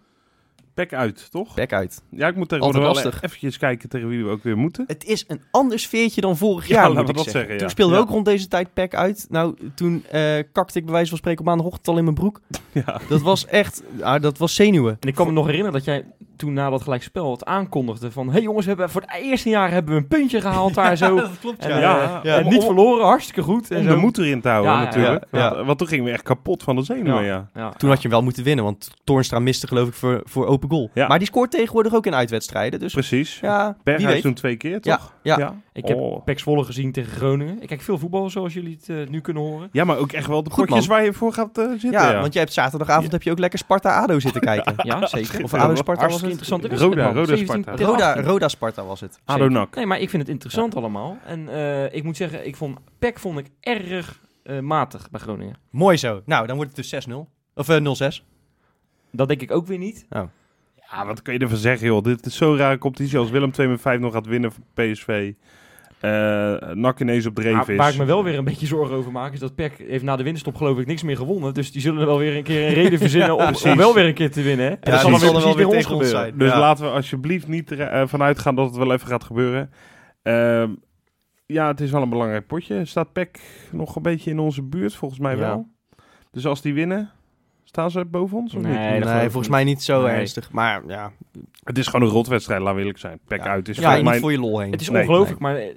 Pek 0.73 0.93
uit, 0.93 1.31
toch? 1.31 1.53
Bek 1.55 1.73
uit. 1.73 2.01
Ja, 2.09 2.27
ik 2.27 2.35
moet 2.35 2.49
tegenwoordig 2.49 2.81
wel 2.81 2.93
lastig. 2.93 3.21
eventjes 3.21 3.57
kijken 3.57 3.89
tegen 3.89 4.07
wie 4.07 4.23
we 4.23 4.29
ook 4.29 4.43
weer 4.43 4.57
moeten. 4.57 4.83
Het 4.87 5.03
is 5.05 5.23
een 5.27 5.41
ander 5.51 5.79
sfeertje 5.79 6.21
dan 6.21 6.37
vorig 6.37 6.67
Ja, 6.67 6.73
jaar, 6.75 6.89
laten 6.89 6.95
moet 6.95 7.05
we 7.05 7.11
ik 7.11 7.15
dat 7.15 7.23
zeggen. 7.23 7.39
zeggen, 7.41 7.53
ja. 7.53 7.59
Toen 7.59 7.69
speelden 7.69 7.95
we 7.95 8.01
ook 8.01 8.09
rond 8.09 8.25
deze 8.25 8.47
tijd 8.47 8.73
pack 8.73 8.93
uit. 8.93 9.25
Nou, 9.29 9.55
toen 9.75 10.03
eh 10.11 10.43
kakte 10.51 10.77
ik 10.79 10.83
bij 10.85 10.93
wijze 10.93 11.09
van 11.09 11.17
spreken 11.17 11.39
op 11.39 11.45
maandagochtend 11.45 11.87
al 11.87 11.97
in 11.97 12.03
mijn 12.03 12.15
broek. 12.15 12.41
Ja. 12.73 13.01
Dat 13.09 13.21
was 13.21 13.45
echt, 13.45 13.83
ah, 14.01 14.21
dat 14.21 14.37
was 14.37 14.55
zenuwen. 14.55 14.97
En 14.99 15.07
ik 15.07 15.15
kan 15.15 15.27
me 15.27 15.33
nog 15.33 15.45
herinneren 15.45 15.73
dat 15.73 15.83
jij 15.85 16.05
toen 16.41 16.53
na 16.53 16.69
dat 16.69 16.81
gelijkspel 16.81 17.31
het 17.31 17.45
aankondigde 17.45 18.11
van... 18.11 18.25
Hé 18.27 18.31
hey 18.33 18.41
jongens, 18.41 18.63
we 18.65 18.69
hebben 18.71 18.89
voor 18.89 19.01
het 19.01 19.21
eerste 19.21 19.49
jaar 19.49 19.71
hebben 19.71 19.93
we 19.93 19.99
een 19.99 20.07
puntje 20.07 20.41
gehaald 20.41 20.73
daar 20.73 20.95
zo. 20.95 21.15
dat 21.21 21.39
klopt, 21.39 21.65
En, 21.65 21.79
ja. 21.79 22.01
eh, 22.03 22.19
Ja, 22.23 22.37
en 22.37 22.43
om- 22.45 22.51
niet 22.53 22.63
verloren, 22.63 23.05
hartstikke 23.05 23.41
goed. 23.41 23.71
En 23.71 23.77
Om 23.77 23.83
zo. 23.83 23.89
de 23.89 23.95
moed 23.95 24.17
erin 24.17 24.41
te 24.41 24.49
houden 24.49 24.71
Ja, 24.71 24.77
ja, 24.79 24.83
natuurlijk. 24.85 25.25
ja, 25.31 25.39
ja. 25.39 25.53
Want, 25.53 25.65
want 25.65 25.77
toen 25.77 25.87
gingen 25.87 26.05
we 26.05 26.11
echt 26.11 26.21
kapot 26.23 26.63
van 26.63 26.75
de 26.75 26.83
zenuwen, 26.83 27.23
ja. 27.23 27.49
Ja. 27.53 27.69
Toen 27.69 27.89
had 27.89 28.01
je 28.01 28.09
wel 28.09 28.21
moeten 28.23 28.43
winnen, 28.43 28.63
want 28.65 28.91
Toornstra 29.03 29.39
miste 29.39 29.67
geloof 29.67 29.87
ik 29.87 29.93
voor, 29.93 30.21
voor 30.23 30.45
open 30.45 30.69
goal. 30.69 30.89
Ja. 30.93 31.07
Maar 31.07 31.17
die 31.17 31.27
scoort 31.27 31.51
tegenwoordig 31.51 31.93
ook 31.93 32.05
in 32.05 32.15
uitwedstrijden. 32.15 32.79
Dus 32.79 32.93
Precies. 32.93 33.39
ja, 33.41 33.77
Berghuis 33.83 34.21
toen 34.21 34.33
twee 34.33 34.55
keer, 34.55 34.77
Ja, 34.81 34.95
toch? 34.97 35.13
ja. 35.23 35.55
Ik 35.73 35.87
heb 35.87 35.97
Oh. 35.97 36.23
Pek 36.23 36.39
Zwolle 36.39 36.63
gezien 36.63 36.91
tegen 36.91 37.11
Groningen. 37.11 37.61
Ik 37.61 37.67
kijk 37.67 37.81
veel 37.81 37.97
voetbal, 37.97 38.29
zoals 38.29 38.53
jullie 38.53 38.77
het 38.79 38.89
eh, 38.89 39.07
nu 39.09 39.21
kunnen 39.21 39.43
horen. 39.43 39.69
Ja, 39.71 39.83
maar 39.83 39.97
ook 39.97 40.11
echt 40.11 40.27
wel 40.27 40.43
de 40.43 40.49
Goed, 40.49 40.65
potjes 40.65 40.87
man. 40.87 40.95
waar 40.97 41.05
je 41.05 41.13
voor 41.13 41.33
gaat 41.33 41.57
eh, 41.57 41.69
zitten. 41.69 41.91
Ja, 41.91 42.11
Ja, 42.11 42.19
want 42.21 42.33
jij 42.33 42.41
hebt 42.41 42.53
zaterdagavond 42.53 43.11
heb 43.11 43.23
je 43.23 43.31
ook 43.31 43.39
lekker 43.39 43.59
Sparta-ADO 43.59 44.19
zitten 44.19 44.41
kijken. 44.51 44.73
Ja, 44.77 45.05
zeker. 45.07 45.43
Of 45.43 45.53
ADO 45.53 45.75
Sparta 45.75 46.07
was? 46.07 46.21
Interessante 46.31 46.67
Roda, 46.67 46.95
wedstrijd. 46.95 47.15
Roda 47.15 47.35
17 47.37 47.61
Sparta. 47.63 47.85
Roda, 47.85 48.09
18. 48.09 48.23
Roda 48.23 48.47
Sparta 48.47 48.85
was 48.85 48.99
het. 48.99 49.19
ADO 49.25 49.37
Zeker. 49.39 49.51
NAC. 49.51 49.75
Nee, 49.75 49.85
maar 49.85 49.99
ik 49.99 50.09
vind 50.09 50.21
het 50.21 50.31
interessant 50.31 50.75
allemaal. 50.75 51.17
En 51.25 51.49
eh, 51.49 51.93
ik 51.93 52.03
moet 52.03 52.17
zeggen, 52.17 52.47
ik 52.47 52.55
vond 52.55 52.77
Pek 52.99 53.19
vond 53.19 53.39
ik 53.39 53.45
erg 53.59 54.19
eh, 54.43 54.59
matig 54.59 55.09
bij 55.09 55.19
Groningen. 55.19 55.55
Mooi 55.69 55.97
zo. 55.97 56.21
Nou, 56.25 56.47
dan 56.47 56.55
wordt 56.55 56.77
het 56.77 56.91
dus 56.91 57.07
6-0. 57.07 57.13
Of 57.55 57.69
eh 57.69 58.11
0-6. 58.11 58.23
Dat 59.11 59.27
denk 59.27 59.41
ik 59.41 59.51
ook 59.51 59.67
weer 59.67 59.77
niet. 59.77 60.05
Ja, 60.09 61.05
wat 61.05 61.21
kun 61.21 61.33
je 61.33 61.39
ervan 61.39 61.57
zeggen, 61.57 61.87
joh? 61.87 62.03
Dit 62.03 62.25
is 62.25 62.35
zo'n 62.35 62.57
rare 62.57 62.77
competitie 62.77 63.17
als 63.17 63.29
Willem 63.29 63.51
2 63.51 63.67
met 63.67 63.81
5 63.81 63.99
nog 63.99 64.13
gaat 64.13 64.25
winnen 64.25 64.51
van 64.51 64.63
PSV. 64.73 65.33
Eh 66.01 66.73
NAC 66.73 66.99
ineens 66.99 67.25
op 67.25 67.35
dreef 67.35 67.53
Maar 67.53 67.69
is. 67.69 67.77
waar 67.77 67.91
ik 67.91 67.97
me 67.97 68.05
wel 68.05 68.23
weer 68.23 68.37
een 68.37 68.43
beetje 68.43 68.65
zorgen 68.65 68.95
over 68.95 69.11
maak, 69.11 69.33
is 69.33 69.39
dat 69.39 69.55
Pek 69.55 69.83
heeft 69.87 70.03
na 70.03 70.15
de 70.15 70.23
winterstop 70.23 70.55
geloof 70.55 70.79
ik 70.79 70.85
niks 70.87 71.03
meer 71.03 71.15
gewonnen. 71.17 71.53
Dus 71.53 71.71
die 71.71 71.81
zullen 71.81 71.99
er 72.01 72.05
wel 72.05 72.17
weer 72.17 72.35
een 72.37 72.43
keer 72.43 72.67
een 72.67 72.73
reden 72.73 72.99
verzinnen 73.05 73.37
om, 73.37 73.75
wel 73.77 73.93
weer 73.93 74.05
een 74.05 74.13
keer 74.13 74.31
te 74.31 74.41
winnen. 74.41 74.65
Hè? 74.65 74.71
Ja, 74.71 74.77
dat 74.81 74.99
zal 74.99 75.09
dan 75.11 75.19
weer 75.19 75.29
precies 75.31 75.55
weer 75.55 75.67
weer 75.67 75.75
ons 75.75 75.85
gebeuren. 75.85 76.09
zijn. 76.09 76.37
Dus 76.37 76.51
Ja. 76.51 76.59
laten 76.59 76.83
we 76.85 76.91
alsjeblieft 76.91 77.47
niet 77.47 77.71
uh, 77.71 78.01
vanuit 78.07 78.39
gaan 78.39 78.55
dat 78.55 78.65
het 78.67 78.75
wel 78.75 78.93
even 78.93 79.07
gaat 79.07 79.23
gebeuren. 79.23 79.71
Ehm, 80.23 80.69
ja, 81.45 81.67
het 81.67 81.81
is 81.81 81.91
wel 81.91 82.01
een 82.01 82.09
belangrijk 82.09 82.47
potje. 82.47 82.85
Staat 82.85 83.11
PEC 83.13 83.39
nog 83.71 83.95
een 83.95 84.01
beetje 84.01 84.31
in 84.31 84.39
onze 84.39 84.61
buurt? 84.63 84.95
Volgens 84.95 85.19
mij 85.19 85.33
Ja. 85.33 85.39
wel. 85.39 85.67
Dus 86.31 86.45
als 86.45 86.61
die 86.61 86.73
winnen, 86.73 87.09
staan 87.63 87.91
ze 87.91 88.05
boven 88.05 88.37
ons 88.37 88.53
of 88.55 88.61
Nee, 88.61 88.71
niet? 88.71 88.81
Nee, 88.81 89.13
ik 89.15 89.21
volgens 89.21 89.33
niet. 89.33 89.49
mij 89.49 89.63
niet 89.63 89.83
zo 89.83 90.01
Nee. 90.01 90.15
ernstig. 90.15 90.51
Maar 90.51 90.81
ja, 90.87 91.11
Het 91.63 91.77
is 91.77 91.87
gewoon 91.87 92.07
een 92.07 92.13
rotwedstrijd, 92.13 92.59
laten 92.59 92.73
we 92.75 92.79
eerlijk 92.81 92.99
zijn. 92.99 93.19
PEC 93.27 93.43
Ja. 93.43 93.49
uit 93.49 93.67
is 93.69 93.75
ja 93.75 93.81
volgens 93.81 94.01
niet 94.01 94.11
mij... 94.11 94.19
voor 94.19 94.31
je 94.31 94.39
lol 94.39 94.59
heen. 94.59 94.71
Het 94.71 94.81
is 94.81 94.89
Nee, 94.89 95.01
ongelooflijk, 95.01 95.39
maar 95.39 95.55
eh, 95.55 95.67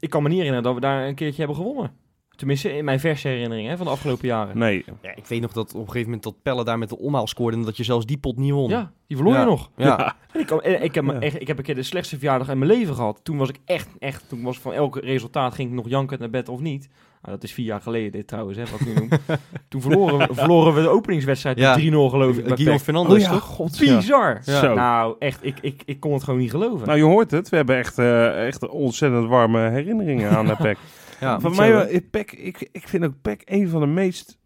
ik 0.00 0.10
kan 0.10 0.22
me 0.22 0.28
niet 0.28 0.36
herinneren 0.38 0.64
dat 0.64 0.74
we 0.74 0.80
daar 0.80 1.06
een 1.08 1.14
keertje 1.14 1.38
hebben 1.38 1.56
gewonnen. 1.56 1.92
Tenminste, 2.36 2.76
in 2.76 2.84
mijn 2.84 3.00
verse 3.00 3.28
herinnering 3.28 3.68
hè, 3.68 3.76
van 3.76 3.86
de 3.86 3.92
afgelopen 3.92 4.26
jaren. 4.28 4.58
Nee, 4.58 4.84
Ja, 5.02 5.14
ik 5.14 5.26
weet 5.26 5.40
nog 5.40 5.52
dat 5.52 5.68
op 5.74 5.80
een 5.80 5.86
gegeven 5.86 6.04
moment 6.04 6.22
dat 6.22 6.42
Pelle 6.42 6.64
daar 6.64 6.78
met 6.78 6.88
de 6.88 6.98
omhaal 6.98 7.26
scoorde 7.26 7.56
en 7.56 7.62
dat 7.62 7.76
je 7.76 7.84
zelfs 7.84 8.06
die 8.06 8.18
pot 8.18 8.36
niet 8.36 8.52
won. 8.52 8.68
Ja, 8.68 8.92
die 9.06 9.16
verloor 9.16 9.34
Ja. 9.34 9.40
je 9.40 9.46
nog. 9.46 9.70
Ja. 9.76 10.16
En 10.32 10.40
ik, 10.40 10.50
en 10.50 10.82
ik, 10.82 10.94
heb, 10.94 11.04
me 11.04 11.12
echt, 11.12 11.40
ik 11.40 11.46
heb 11.46 11.58
een 11.58 11.64
keer 11.64 11.74
de 11.74 11.82
slechtste 11.82 12.16
verjaardag 12.16 12.48
in 12.48 12.58
mijn 12.58 12.70
leven 12.70 12.94
gehad. 12.94 13.20
Toen 13.22 13.36
was 13.36 13.48
ik 13.48 13.58
echt, 13.64 13.88
echt, 13.98 14.28
toen 14.28 14.42
was 14.42 14.58
van 14.58 14.72
elk 14.72 14.96
resultaat 14.96 15.54
ging 15.54 15.68
ik 15.68 15.74
nog 15.74 15.88
jankend 15.88 16.20
naar 16.20 16.30
bed 16.30 16.48
of 16.48 16.60
niet. 16.60 16.88
Nou, 17.22 17.34
dat 17.34 17.42
is 17.44 17.52
vier 17.52 17.64
jaar 17.66 17.80
geleden 17.80 18.12
dit 18.12 18.26
trouwens, 18.26 18.58
hè, 18.58 18.64
wat 18.70 18.80
ik 18.80 18.86
nu 18.86 18.94
noem. 18.94 19.08
toen 19.68 19.80
verloren 19.80 20.18
we, 20.28 20.34
verloren 20.34 20.74
we 20.74 20.82
de 20.82 20.88
openingswedstrijd 20.88 21.58
Ja. 21.58 21.70
met 21.76 21.80
3-0 21.80 21.86
geloof 21.90 22.36
ik 22.36 22.44
bij 22.44 22.56
Guillaume. 22.56 22.80
Fernandes, 22.80 23.14
Oh 23.14 23.20
ja, 23.20 23.30
toch? 23.30 23.42
god. 23.42 23.78
Bizar. 23.78 24.40
Ja. 24.44 24.60
Zo. 24.60 24.74
Nou, 24.74 25.16
echt, 25.18 25.44
ik, 25.44 25.58
ik, 25.60 25.82
ik 25.84 26.00
kon 26.00 26.12
het 26.12 26.22
gewoon 26.24 26.40
niet 26.40 26.50
geloven. 26.50 26.86
Nou, 26.86 26.98
je 26.98 27.04
hoort 27.04 27.30
het. 27.30 27.48
We 27.48 27.56
hebben 27.56 27.76
echt, 27.76 27.98
eh, 27.98 28.46
echt 28.46 28.68
ontzettend 28.68 29.28
warme 29.28 29.68
herinneringen 29.70 30.30
aan 30.30 30.46
de 30.52 30.56
PEC. 30.56 30.78
Ja, 31.20 31.40
Van 31.40 31.56
mij, 31.56 31.72
wel- 31.72 31.88
ik, 31.88 32.10
PEC, 32.10 32.32
ik, 32.32 32.68
ik 32.72 32.88
vind 32.88 33.04
ook 33.04 33.14
PEC 33.22 33.42
een 33.44 33.68
van 33.68 33.80
de 33.80 33.86
meest 33.86 34.38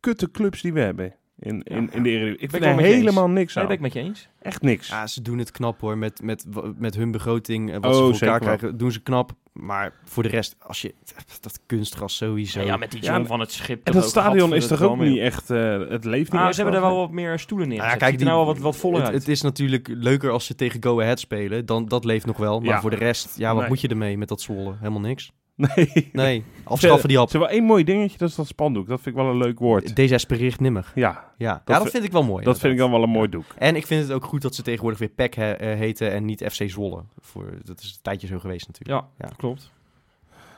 kutte 0.00 0.30
clubs 0.30 0.62
die 0.62 0.72
we 0.72 0.80
hebben. 0.80 1.14
In, 1.42 1.62
in, 1.62 1.90
in 1.92 2.02
de 2.02 2.08
Eredivisie. 2.10 2.38
Ik 2.44 2.50
Ben 2.50 2.60
vind 2.62 2.78
er 2.78 2.84
helemaal 2.84 3.28
niks 3.30 3.54
Nee, 3.54 3.64
aan. 3.64 3.68
ben 3.70 3.76
ik 3.78 3.82
met 3.82 3.92
je 3.92 4.00
eens. 4.00 4.28
Echt 4.42 4.62
niks. 4.62 4.88
Ja, 4.88 5.06
ze 5.06 5.22
doen 5.22 5.38
het 5.38 5.50
knap 5.50 5.80
hoor. 5.80 5.98
Met, 5.98 6.22
met, 6.22 6.44
met 6.78 6.94
hun 6.94 7.10
begroting, 7.10 7.72
wat 7.72 7.84
Oh, 7.84 7.90
ze 7.90 7.96
voor 7.96 8.10
elkaar 8.12 8.28
wel. 8.28 8.38
krijgen, 8.56 8.78
doen 8.78 8.92
ze 8.92 9.02
knap. 9.02 9.32
Maar 9.52 9.92
voor 10.04 10.22
de 10.22 10.28
rest, 10.28 10.56
als 10.58 10.82
je 10.82 10.94
dat 11.40 11.58
kunstgras 11.66 12.16
sowieso. 12.16 12.60
Ja, 12.60 12.76
met 12.76 12.90
die 12.90 13.02
Ja, 13.02 13.12
John 13.16 13.26
van 13.26 13.40
het 13.40 13.52
schip. 13.52 13.76
en 13.86 13.92
toch 13.92 14.00
dat 14.02 14.10
stadion 14.10 14.54
is 14.54 14.66
toch 14.66 14.82
ook 14.82 14.98
niet 14.98 15.18
echt... 15.18 15.50
eh, 15.50 15.78
het 15.88 16.04
leeft 16.04 16.32
niet 16.32 16.40
Ah, 16.40 16.46
echt 16.46 16.54
ze 16.56 16.62
hebben 16.62 16.80
er 16.80 16.86
wel. 16.86 16.96
wat 16.96 17.10
meer 17.10 17.38
stoelen 17.38 17.68
neer. 17.68 17.78
Nou 17.78 17.90
ja, 17.90 17.96
kijk, 17.96 18.10
nou 18.12 18.24
die- 18.24 18.26
wel 18.34 18.44
wat, 18.46 18.58
wat 18.58 18.76
voller 18.76 18.98
het, 19.00 19.10
uit. 19.10 19.18
het 19.18 19.28
is 19.28 19.42
natuurlijk 19.42 19.88
leuker 19.88 20.30
als 20.30 20.46
ze 20.46 20.54
tegen 20.54 20.82
Go 20.82 21.00
Ahead 21.00 21.20
spelen. 21.20 21.66
Dan, 21.66 21.88
dat 21.88 22.04
leeft 22.04 22.26
nog 22.26 22.36
wel. 22.36 22.60
Maar 22.60 22.68
Ja. 22.68 22.80
voor 22.80 22.90
de 22.90 22.96
rest, 22.96 23.38
ja, 23.38 23.50
wat 23.52 23.60
Nee. 23.60 23.68
moet 23.68 23.80
je 23.80 23.88
ermee 23.88 24.18
met 24.18 24.28
dat 24.28 24.40
Zwolle? 24.40 24.74
Helemaal 24.78 25.00
niks. 25.00 25.32
Nee. 25.74 26.08
Nee, 26.12 26.44
afschaffen 26.64 27.08
die 27.08 27.16
Ze 27.16 27.22
hap. 27.22 27.30
hebben 27.30 27.48
wel 27.48 27.58
één 27.58 27.66
mooi 27.66 27.84
dingetje, 27.84 28.18
dat 28.18 28.28
is 28.28 28.34
dat 28.34 28.46
spandoek. 28.46 28.88
Dat 28.88 29.00
vind 29.00 29.16
ik 29.16 29.22
wel 29.22 29.30
een 29.30 29.38
leuk 29.38 29.58
woord. 29.58 29.96
Desespereerd 29.96 30.60
nimmer. 30.60 30.92
Ja, 30.94 31.02
Ja, 31.10 31.24
ja 31.36 31.62
Dat 31.64 31.76
dat 31.76 31.84
vi- 31.84 31.90
vind 31.90 32.04
ik 32.04 32.12
wel 32.12 32.22
mooi. 32.24 32.44
dat 32.44 32.58
vind 32.58 32.72
ik 32.72 32.78
dan 32.78 32.90
wel 32.90 33.02
een 33.02 33.10
mooi 33.10 33.28
doek. 33.28 33.44
En 33.58 33.76
ik 33.76 33.86
vind 33.86 34.02
het 34.02 34.12
ook 34.12 34.24
goed 34.24 34.42
dat 34.42 34.54
ze 34.54 34.62
tegenwoordig 34.62 34.98
weer 34.98 35.08
PEC 35.08 35.34
he- 35.34 35.52
eh, 35.52 35.78
heten 35.78 36.10
en 36.12 36.24
niet 36.24 36.44
FC 36.50 36.70
Zwolle. 36.70 37.02
Voor, 37.20 37.44
dat 37.64 37.80
is 37.80 37.90
een 37.94 38.02
tijdje 38.02 38.26
zo 38.26 38.38
geweest 38.38 38.66
natuurlijk. 38.66 39.00
Ja, 39.18 39.26
Ja. 39.26 39.32
klopt. 39.36 39.70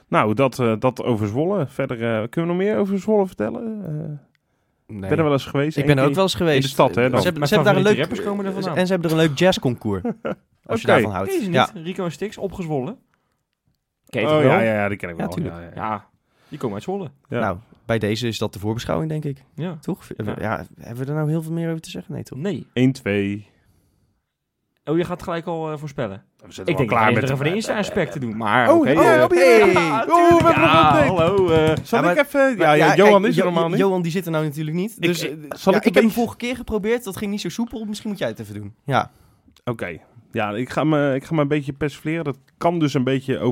Nou, 0.09 0.35
dat, 0.35 0.59
eh, 0.59 0.75
dat 0.79 1.03
over 1.03 1.29
Zwolle. 1.29 1.67
Verder, 1.69 1.97
eh, 1.97 2.29
kunnen 2.29 2.51
we 2.57 2.57
nog 2.57 2.57
meer 2.57 2.79
over 2.79 2.99
Zwolle 2.99 3.27
vertellen? 3.27 3.83
Eh 3.87 4.19
Nee. 4.87 5.01
Ben 5.09 5.19
er 5.19 5.25
wel 5.25 5.33
eens 5.33 5.47
geweest? 5.47 5.77
ik 5.77 5.87
ben 5.87 5.99
er 5.99 6.05
ook 6.07 6.15
wel 6.15 6.23
eens 6.23 6.35
geweest. 6.35 6.57
in 6.57 6.63
de 6.63 6.69
stad, 6.69 6.95
hè, 6.95 7.11
dan. 7.11 7.19
Ze 7.21 7.25
hebben, 7.25 7.49
ze 7.49 7.55
hebben 7.55 7.73
daar 7.75 7.83
een 7.83 7.89
leuk... 7.89 7.99
rappers 7.99 8.23
komen 8.23 8.45
er 8.45 8.53
vandaan. 8.53 8.77
En 8.77 8.87
ze 8.87 8.93
hebben 8.93 9.11
er 9.11 9.17
een 9.19 9.23
leuk 9.27 9.39
jazzconcours. 9.39 10.03
als 10.05 10.15
je 10.23 10.33
Oké. 10.67 10.87
daarvan 10.87 11.11
houdt. 11.13 11.31
Deze 11.31 11.45
niet. 11.45 11.55
Ja. 11.55 11.71
Rico 11.75 12.05
en 12.05 12.13
Stix, 12.13 12.39
opgezwollen. 12.39 12.97
Ken 14.23 14.37
Oh 14.37 14.43
ja, 14.43 14.61
ja, 14.61 14.73
ja, 14.75 14.89
die 14.89 14.99
ken 14.99 15.09
ik 15.09 15.17
Ja, 15.17 15.23
wel. 15.25 15.35
tuurlijk. 15.35 15.55
Ja, 15.55 15.61
ja. 15.63 15.71
Ja, 15.75 16.07
die 16.49 16.59
komen 16.59 16.75
uit 16.75 16.85
Zwolle. 16.85 17.11
Ja. 17.29 17.41
Nou, 17.41 17.57
bij 17.87 17.99
deze 17.99 18.27
is 18.29 18.39
dat 18.39 18.53
de 18.53 18.59
voorbeschouwing, 18.59 19.11
denk 19.11 19.25
ik. 19.25 19.45
Ja. 19.55 19.77
Toch? 19.81 20.05
Ja. 20.17 20.35
Ja. 20.39 20.67
hebben 20.81 21.05
we 21.05 21.11
er 21.11 21.17
nou 21.17 21.29
heel 21.31 21.43
veel 21.43 21.53
meer 21.53 21.69
over 21.69 21.81
te 21.81 21.91
zeggen? 21.91 22.15
Nee, 22.15 22.23
toch? 22.23 22.39
Nee. 22.39 22.67
1, 22.73 22.93
2. 22.93 23.53
Oh, 24.85 24.97
je 24.97 25.05
gaat 25.05 25.23
gelijk 25.23 25.47
al 25.47 25.73
eh, 25.73 25.79
voorspellen. 25.79 26.23
We 26.37 26.53
zitten 26.53 26.67
Ik 26.73 26.77
denk 26.77 26.89
klaar 26.89 27.13
met 27.13 27.23
even 27.31 27.39
de 27.45 27.55
Insta-aspect 27.55 28.13
te 28.13 28.19
doen. 28.19 28.37
Maar 28.37 28.71
Oh, 28.73 28.79
oh, 28.79 28.89
eh, 28.89 28.97
hey. 28.99 29.05
Ja, 29.05 29.23
oh, 29.23 29.29
we 29.29 30.45
hebben 30.45 30.45
nog 30.45 30.55
ja, 30.55 31.07
hallo. 31.07 31.49
eh, 31.51 31.77
Zal 31.83 32.03
Ja, 32.03 32.11
ik 32.11 32.17
maar- 32.17 32.25
even... 32.27 32.57
Ja, 32.59 32.73
ja, 32.73 32.87
kijk, 32.87 32.99
Johan 32.99 33.27
is 33.27 33.37
er 33.39 33.45
normaal 33.45 33.69
niet. 33.69 33.79
Johan 33.79 34.03
die 34.03 34.11
zit 34.11 34.25
er 34.25 34.31
nou 34.31 34.45
natuurlijk 34.45 34.77
niet. 34.77 35.03
Dus 35.03 35.23
Ik- 35.25 35.55
zal 35.57 35.73
ja, 35.73 35.79
ik 35.79 35.85
ik, 35.85 35.95
heb 35.95 36.03
hem 36.03 36.13
vorige 36.13 36.37
keer 36.37 36.57
geprobeerd. 36.57 37.05
Dat 37.05 37.17
ging 37.17 37.31
niet 37.31 37.41
zo 37.41 37.49
soepel. 37.49 37.85
Misschien 37.85 38.11
moet 38.11 38.19
jij 38.19 38.29
het 38.29 38.39
even 38.39 38.55
doen. 38.55 38.75
Ja. 38.85 39.11
Oké. 39.65 39.99
Ja, 40.35 40.51
ik 40.51 40.71
ga, 40.71 40.85
me, 40.85 41.15
ik 41.15 41.25
ga 41.25 41.35
me 41.35 41.41
een 41.41 41.49
beetje 41.49 41.73
persifleren. 41.73 42.25
Dat 42.25 42.39
kan 42.59 42.79
dus 42.79 42.95
een 42.95 43.05
beetje 43.05 43.37
eh, 43.39 43.45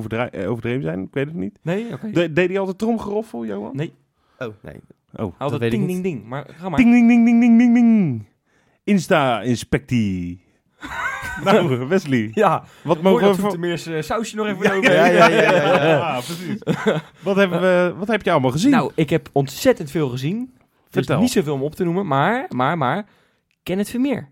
overdreven 0.51 0.83
zijn. 0.83 1.01
Ik 1.03 1.09
weet 1.15 1.27
het 1.27 1.35
niet. 1.35 1.59
Nee, 1.63 1.87
oké. 1.93 2.11
De- 2.11 2.33
deed 2.33 2.49
hij 2.49 2.59
altijd 2.59 2.79
tromgeroffel, 2.79 3.47
Johan? 3.47 3.77
Nee, 3.77 3.93
Oh, 4.39 4.49
nee. 4.63 4.75
Oh. 5.15 5.35
haal 5.39 5.51
dat 5.51 5.61
weet 5.61 5.73
ik 5.73 5.79
ding, 5.79 5.91
niet. 5.93 6.03
ding, 6.03 6.17
ding. 6.17 6.29
Maar 6.29 6.47
ga 6.57 6.69
maar. 6.69 6.79
Ding, 6.79 6.91
ding, 6.93 7.09
ding, 7.09 7.25
ding, 7.25 7.41
ding, 7.41 7.59
ding, 7.59 7.75
ding. 7.75 8.25
Insta-inspectie. 8.85 10.45
nou, 11.45 11.87
Wesley. 11.89 12.31
Ja, 12.35 12.65
Wat 12.83 13.03
mogen 13.03 13.29
we... 13.29 13.35
voor- 13.35 13.43
Toetemeers 13.43 13.87
eh, 13.87 14.03
sausje 14.03 14.37
nog 14.37 14.47
even 14.47 14.63
Ja, 14.63 14.75
over. 14.75 14.93
ja, 14.93 15.07
ja, 15.07 15.29
ja, 15.29 15.43
ja, 15.43 15.53
ja. 15.63 15.87
Ja, 15.89 16.21
precies. 16.21 16.59
wat, 17.23 17.37
hebben 17.37 17.61
we, 17.61 17.95
wat 17.99 18.09
heb 18.09 18.23
je 18.23 18.31
allemaal 18.31 18.51
gezien? 18.51 18.71
Nou, 18.71 18.93
ik 18.95 19.11
heb 19.11 19.29
ontzettend 19.33 19.91
veel 19.91 20.09
gezien. 20.09 20.51
Dus 20.57 20.67
Vertel. 20.91 21.21
niet 21.21 21.31
zoveel 21.31 21.55
om 21.55 21.63
op 21.63 21.75
te 21.75 21.85
noemen, 21.85 22.07
maar, 22.07 22.47
maar, 22.49 22.79
maar, 22.79 23.05
Kenneth 23.63 23.91
Vermeer. 23.91 24.29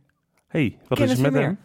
hey, 0.49 0.77
wat 0.89 0.99
Kenneth 0.99 1.19
is 1.19 1.25
er 1.25 1.33
met 1.33 1.41
Vermeer. 1.41 1.43
hem? 1.49 1.59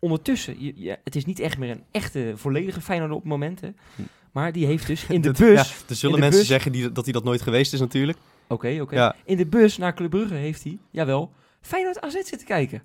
Ondertussen, 0.00 0.56
je, 0.76 0.98
het 1.04 1.16
is 1.16 1.24
niet 1.24 1.40
echt 1.40 1.58
meer 1.58 1.70
een 1.70 1.84
echte 1.90 2.32
volledige 2.36 2.80
Feyenoord 2.80 3.12
op 3.12 3.24
momenten. 3.24 3.76
Hm. 3.96 4.02
Maar 4.32 4.52
die 4.52 4.66
heeft 4.66 4.86
dus 4.86 5.04
in 5.08 5.20
de 5.20 5.32
bus... 5.32 5.68
ja, 5.68 5.88
er 5.88 5.94
zullen 5.94 6.18
mensen 6.20 6.38
bus- 6.38 6.48
zeggen 6.48 6.72
die, 6.72 6.92
dat 6.92 7.04
hij 7.04 7.12
dat 7.12 7.24
nooit 7.24 7.42
geweest 7.42 7.72
is 7.72 7.80
natuurlijk. 7.80 8.18
Oké, 8.46 8.78
oké. 8.80 8.94
Ja. 8.94 9.14
In 9.24 9.36
de 9.36 9.46
bus 9.46 9.76
naar 9.78 9.94
Club 9.94 10.10
Brugge 10.10 10.34
heeft 10.34 10.64
hij, 10.64 10.78
jawel, 10.90 11.32
Feyenoord 11.60 12.00
AZ 12.00 12.12
zitten 12.12 12.44
kijken. 12.46 12.82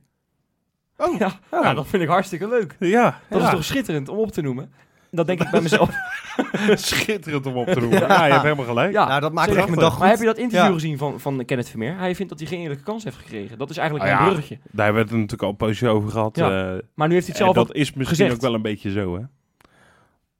Oh. 0.97 1.17
Ja, 1.19 1.39
ja, 1.51 1.73
dat 1.73 1.87
vind 1.87 2.03
ik 2.03 2.09
hartstikke 2.09 2.47
leuk. 2.47 2.75
Ja, 2.79 3.21
Dat 3.29 3.41
is 3.41 3.49
toch 3.49 3.63
schitterend 3.63 4.09
om 4.09 4.17
op 4.17 4.31
te 4.31 4.41
noemen. 4.41 4.71
Dat 5.15 5.27
denk 5.27 5.41
ik 5.41 5.49
bij 5.49 5.61
mezelf. 5.61 5.89
schitterend 6.73 7.45
om 7.45 7.55
op 7.55 7.67
te 7.67 7.79
noemen. 7.79 7.99
Ja, 7.99 8.25
je 8.25 8.31
hebt 8.31 8.43
helemaal 8.43 8.65
gelijk. 8.65 8.91
Ja, 8.91 9.07
nou, 9.07 9.21
dat 9.21 9.33
maakt 9.33 9.55
echt 9.55 9.67
mijn 9.67 9.79
dag 9.79 9.89
goed. 9.91 9.99
Maar 9.99 10.09
heb 10.09 10.19
je 10.19 10.25
dat 10.25 10.37
interview 10.37 10.67
Ja. 10.67 10.73
gezien 10.73 10.97
van, 10.97 11.19
van 11.19 11.45
Kenneth 11.45 11.69
Vermeer? 11.69 11.97
Hij 11.97 12.15
vindt 12.15 12.31
dat 12.31 12.39
hij 12.39 12.47
geen 12.49 12.59
eerlijke 12.59 12.83
kans 12.83 13.03
heeft 13.03 13.15
gekregen. 13.17 13.57
Dat 13.57 13.69
is 13.69 13.77
eigenlijk 13.77 14.09
Ah, 14.09 14.15
een 14.15 14.23
ja. 14.23 14.29
bruggetje. 14.31 14.59
Daar 14.71 14.85
hebben 14.85 15.03
we 15.03 15.09
het 15.09 15.17
natuurlijk 15.19 15.41
al 15.43 15.49
een 15.49 15.55
poosje 15.55 15.87
over 15.87 16.09
gehad. 16.09 16.35
Ja. 16.35 16.73
eh, 16.73 16.79
Maar 16.95 17.07
nu 17.07 17.13
heeft 17.13 17.27
hij 17.27 17.35
het 17.35 17.43
zelf 17.53 17.55
dat 17.67 17.75
is 17.75 17.93
misschien 17.93 18.05
gezegd. 18.07 18.33
ook 18.33 18.41
wel 18.41 18.53
een 18.53 18.61
beetje 18.61 18.91
zo, 18.91 19.15
hè? 19.15 19.21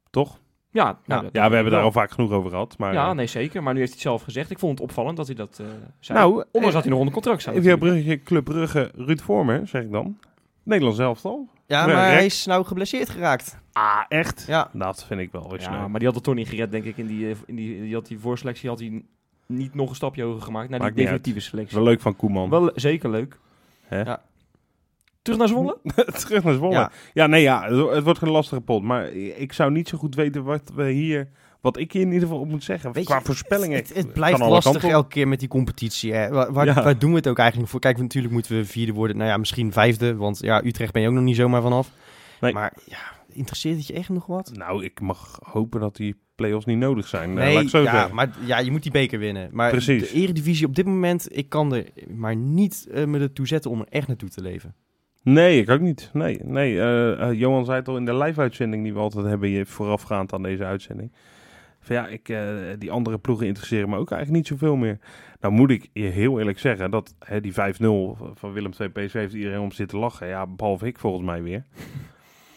Toch? 0.10 0.40
Ja, 0.72 0.98
nou, 1.06 1.24
Ja. 1.24 1.30
Ja, 1.32 1.50
we 1.50 1.56
hebben 1.56 1.74
daar 1.74 1.82
al 1.84 1.92
vaak 1.92 2.12
genoeg 2.12 2.32
over 2.32 2.50
gehad. 2.50 2.78
Maar, 2.78 2.94
Ja, 2.94 3.10
eh, 3.10 3.16
nee, 3.16 3.28
zeker. 3.28 3.64
Maar 3.64 3.74
nu 3.74 3.80
heeft 3.80 3.92
hij 3.94 4.02
het 4.02 4.10
zelf 4.12 4.24
gezegd. 4.24 4.52
Ik 4.52 4.60
vond 4.60 4.72
het 4.80 4.88
opvallend 4.88 5.18
dat 5.18 5.26
hij 5.28 5.36
dat 5.36 5.58
eh 5.62 5.66
zei. 6.00 6.20
nou, 6.20 6.32
Ondanks 6.34 6.68
eh, 6.68 6.74
dat 6.74 6.82
hij 6.82 6.90
nog 6.90 7.00
onder 7.00 7.14
contract 7.14 7.42
staat. 7.42 7.54
natuurlijk. 7.54 7.82
bruggetje 7.84 8.22
Club 8.24 8.44
Brugge, 8.44 8.92
Ruud 8.96 9.20
Vormer, 9.22 9.68
zeg 9.68 9.82
ik 9.84 9.92
dan. 9.92 10.18
Nederlands 10.64 11.00
elftal. 11.00 11.48
Ja, 11.68 11.80
Ja, 11.80 11.86
maar 11.94 12.06
hij 12.08 12.26
is 12.26 12.46
nou 12.46 12.66
geblesseerd 12.66 13.10
geraakt. 13.10 13.62
Ah, 13.74 14.04
echt? 14.08 14.46
Ja. 14.48 14.70
Dat 14.74 15.06
vind 15.06 15.20
ik 15.20 15.32
wel 15.32 15.50
weer 15.50 15.62
Ja, 15.62 15.88
maar 15.88 16.00
die 16.00 16.08
had 16.08 16.16
het 16.16 16.24
toch 16.24 16.36
niet 16.36 16.48
gered, 16.50 16.72
denk 16.72 16.84
ik. 16.84 16.98
In 16.98 17.08
die, 17.08 17.30
eh, 17.30 17.36
in 17.46 17.56
die, 17.56 17.82
die, 17.82 17.94
had 17.94 18.08
die 18.08 18.20
voorselectie 18.20 18.70
had 18.70 18.80
hij 18.80 19.04
niet 19.46 19.74
nog 19.74 19.90
een 19.90 19.96
stapje 19.96 20.24
hoger 20.24 20.42
gemaakt 20.42 20.70
naar 20.70 20.80
Maakt 20.80 20.96
die 20.96 21.04
definitieve 21.04 21.40
selectie. 21.40 21.78
wel 21.78 21.86
leuk 21.86 22.02
van 22.02 22.16
Koeman. 22.16 22.50
Wel 22.50 22.72
zeker 22.76 23.10
leuk. 23.10 23.40
Hè? 23.84 24.02
Ja. 24.02 24.22
Terug 25.22 25.40
naar 25.40 25.48
Zwolle? 25.48 25.78
Terug 26.28 26.44
naar 26.44 26.54
Zwolle. 26.54 26.74
Ja. 26.74 26.92
Ja. 27.14 27.28
nee, 27.28 27.42
ja, 27.42 27.64
het 27.90 28.04
wordt 28.04 28.22
een 28.22 28.30
lastige 28.30 28.62
pot. 28.62 28.84
Maar 28.84 29.12
ik 29.12 29.54
zou 29.54 29.72
niet 29.72 29.88
zo 29.88 29.98
goed 29.98 30.16
weten 30.16 30.44
wat 30.44 30.72
we 30.76 30.92
hier... 30.92 31.30
Wat 31.62 31.78
ik 31.78 31.92
hier 31.92 32.02
in 32.02 32.12
ieder 32.12 32.28
geval 32.28 32.40
op 32.40 32.50
moet 32.50 32.64
zeggen. 32.64 32.92
Weet 32.92 33.06
Qua 33.06 33.18
je, 33.18 33.24
voorspellingen. 33.24 33.84
Het, 33.94 34.14
blijft 34.14 34.40
lastig 34.40 34.84
elke 34.84 35.08
keer 35.08 35.28
met 35.28 35.40
die 35.40 35.48
competitie. 35.48 36.14
Hè. 36.14 36.30
Waar, 36.30 36.54
waar, 36.54 36.66
Ja. 36.66 36.84
waar 36.84 37.00
doen 37.00 37.10
we 37.10 37.16
het 37.16 37.28
ook 37.28 37.38
eigenlijk 37.38 37.70
voor? 37.70 37.80
Kijk, 37.80 37.98
natuurlijk 37.98 38.34
moeten 38.34 38.56
we 38.56 38.66
vierde 38.66 38.94
worden. 38.94 39.18
Nou 39.18 39.30
ja, 39.30 39.38
misschien 39.38 39.72
vijfde. 39.72 40.16
Want 40.16 40.40
ja, 40.40 40.64
Utrecht 40.64 40.94
ben 40.94 41.02
je 41.02 41.08
ook 41.08 41.14
nog 41.14 41.24
niet 41.24 41.36
zomaar 41.36 41.62
vanaf. 41.62 41.90
Nee. 42.42 42.54
Maar 42.54 42.74
ja, 42.86 42.98
interesseert 43.34 43.78
het 43.78 43.88
je 43.88 43.94
echt 43.94 44.10
nog 44.10 44.26
wat? 44.26 44.52
Nou, 44.54 44.84
ik 44.84 45.00
mag 45.02 45.40
hopen 45.44 45.80
dat 45.80 45.96
die 45.96 46.16
play-offs 46.36 46.66
niet 46.66 46.78
nodig 46.78 47.08
zijn. 47.08 47.38
eh, 47.38 47.54
laat 47.54 47.64
ik 47.64 47.70
zo 47.70 47.82
ja, 47.82 47.92
zeggen. 47.92 48.16
maar 48.16 48.30
ja, 48.46 48.60
je 48.60 48.72
moet 48.72 48.84
die 48.84 48.92
beker 48.92 49.20
winnen. 49.20 49.50
Maar 49.52 49.70
Precies. 49.70 50.10
de 50.10 50.16
eredivisie 50.16 50.68
op 50.68 50.76
dit 50.76 50.86
moment, 50.86 51.38
ik 51.38 51.50
kan 51.50 51.74
er 51.74 51.86
maar 52.08 52.36
niet 52.36 52.88
eh, 52.92 53.06
me 53.06 53.20
ertoe 53.20 53.48
zetten 53.48 53.72
om 53.72 53.80
er 53.80 53.88
echt 53.90 54.08
naartoe 54.08 54.30
te 54.30 54.42
leven. 54.42 54.76
Nee, 55.24 55.62
ik 55.62 55.70
ook 55.70 55.80
niet. 55.80 56.10
Nee, 56.14 56.40
nee. 56.44 56.82
eh, 56.82 57.32
Johan 57.34 57.66
zei 57.66 57.78
het 57.78 57.88
al 57.88 57.98
in 57.98 58.06
de 58.06 58.16
live-uitzending 58.18 58.84
die 58.84 58.94
we 58.94 59.00
altijd 59.00 59.26
hebben 59.26 59.68
voorafgaand 59.68 60.34
aan 60.34 60.44
deze 60.44 60.64
uitzending. 60.66 61.12
Van 61.80 61.96
ja, 61.96 62.08
ik, 62.08 62.36
die 62.80 62.92
andere 62.92 63.18
ploegen 63.18 63.48
interesseren 63.48 63.90
me 63.90 63.98
ook 63.98 64.12
eigenlijk 64.12 64.32
niet 64.32 64.60
zoveel 64.60 64.76
meer. 64.76 65.00
Nou 65.40 65.54
moet 65.54 65.72
ik 65.72 65.90
je 65.94 66.04
heel 66.04 66.40
eerlijk 66.40 66.60
zeggen 66.60 66.92
dat 66.92 67.16
hè, 67.20 67.42
die 67.42 67.52
5-0 67.52 67.56
van 68.34 68.54
Willem 68.54 68.72
II 68.80 68.90
PSV 68.90 69.14
heeft 69.14 69.34
iedereen 69.34 69.60
om 69.60 69.72
zitten 69.72 69.98
lachen. 69.98 70.28
Ja, 70.28 70.48
behalve 70.48 70.88
ik 70.88 71.00
volgens 71.00 71.26
mij 71.26 71.44
weer. 71.44 71.64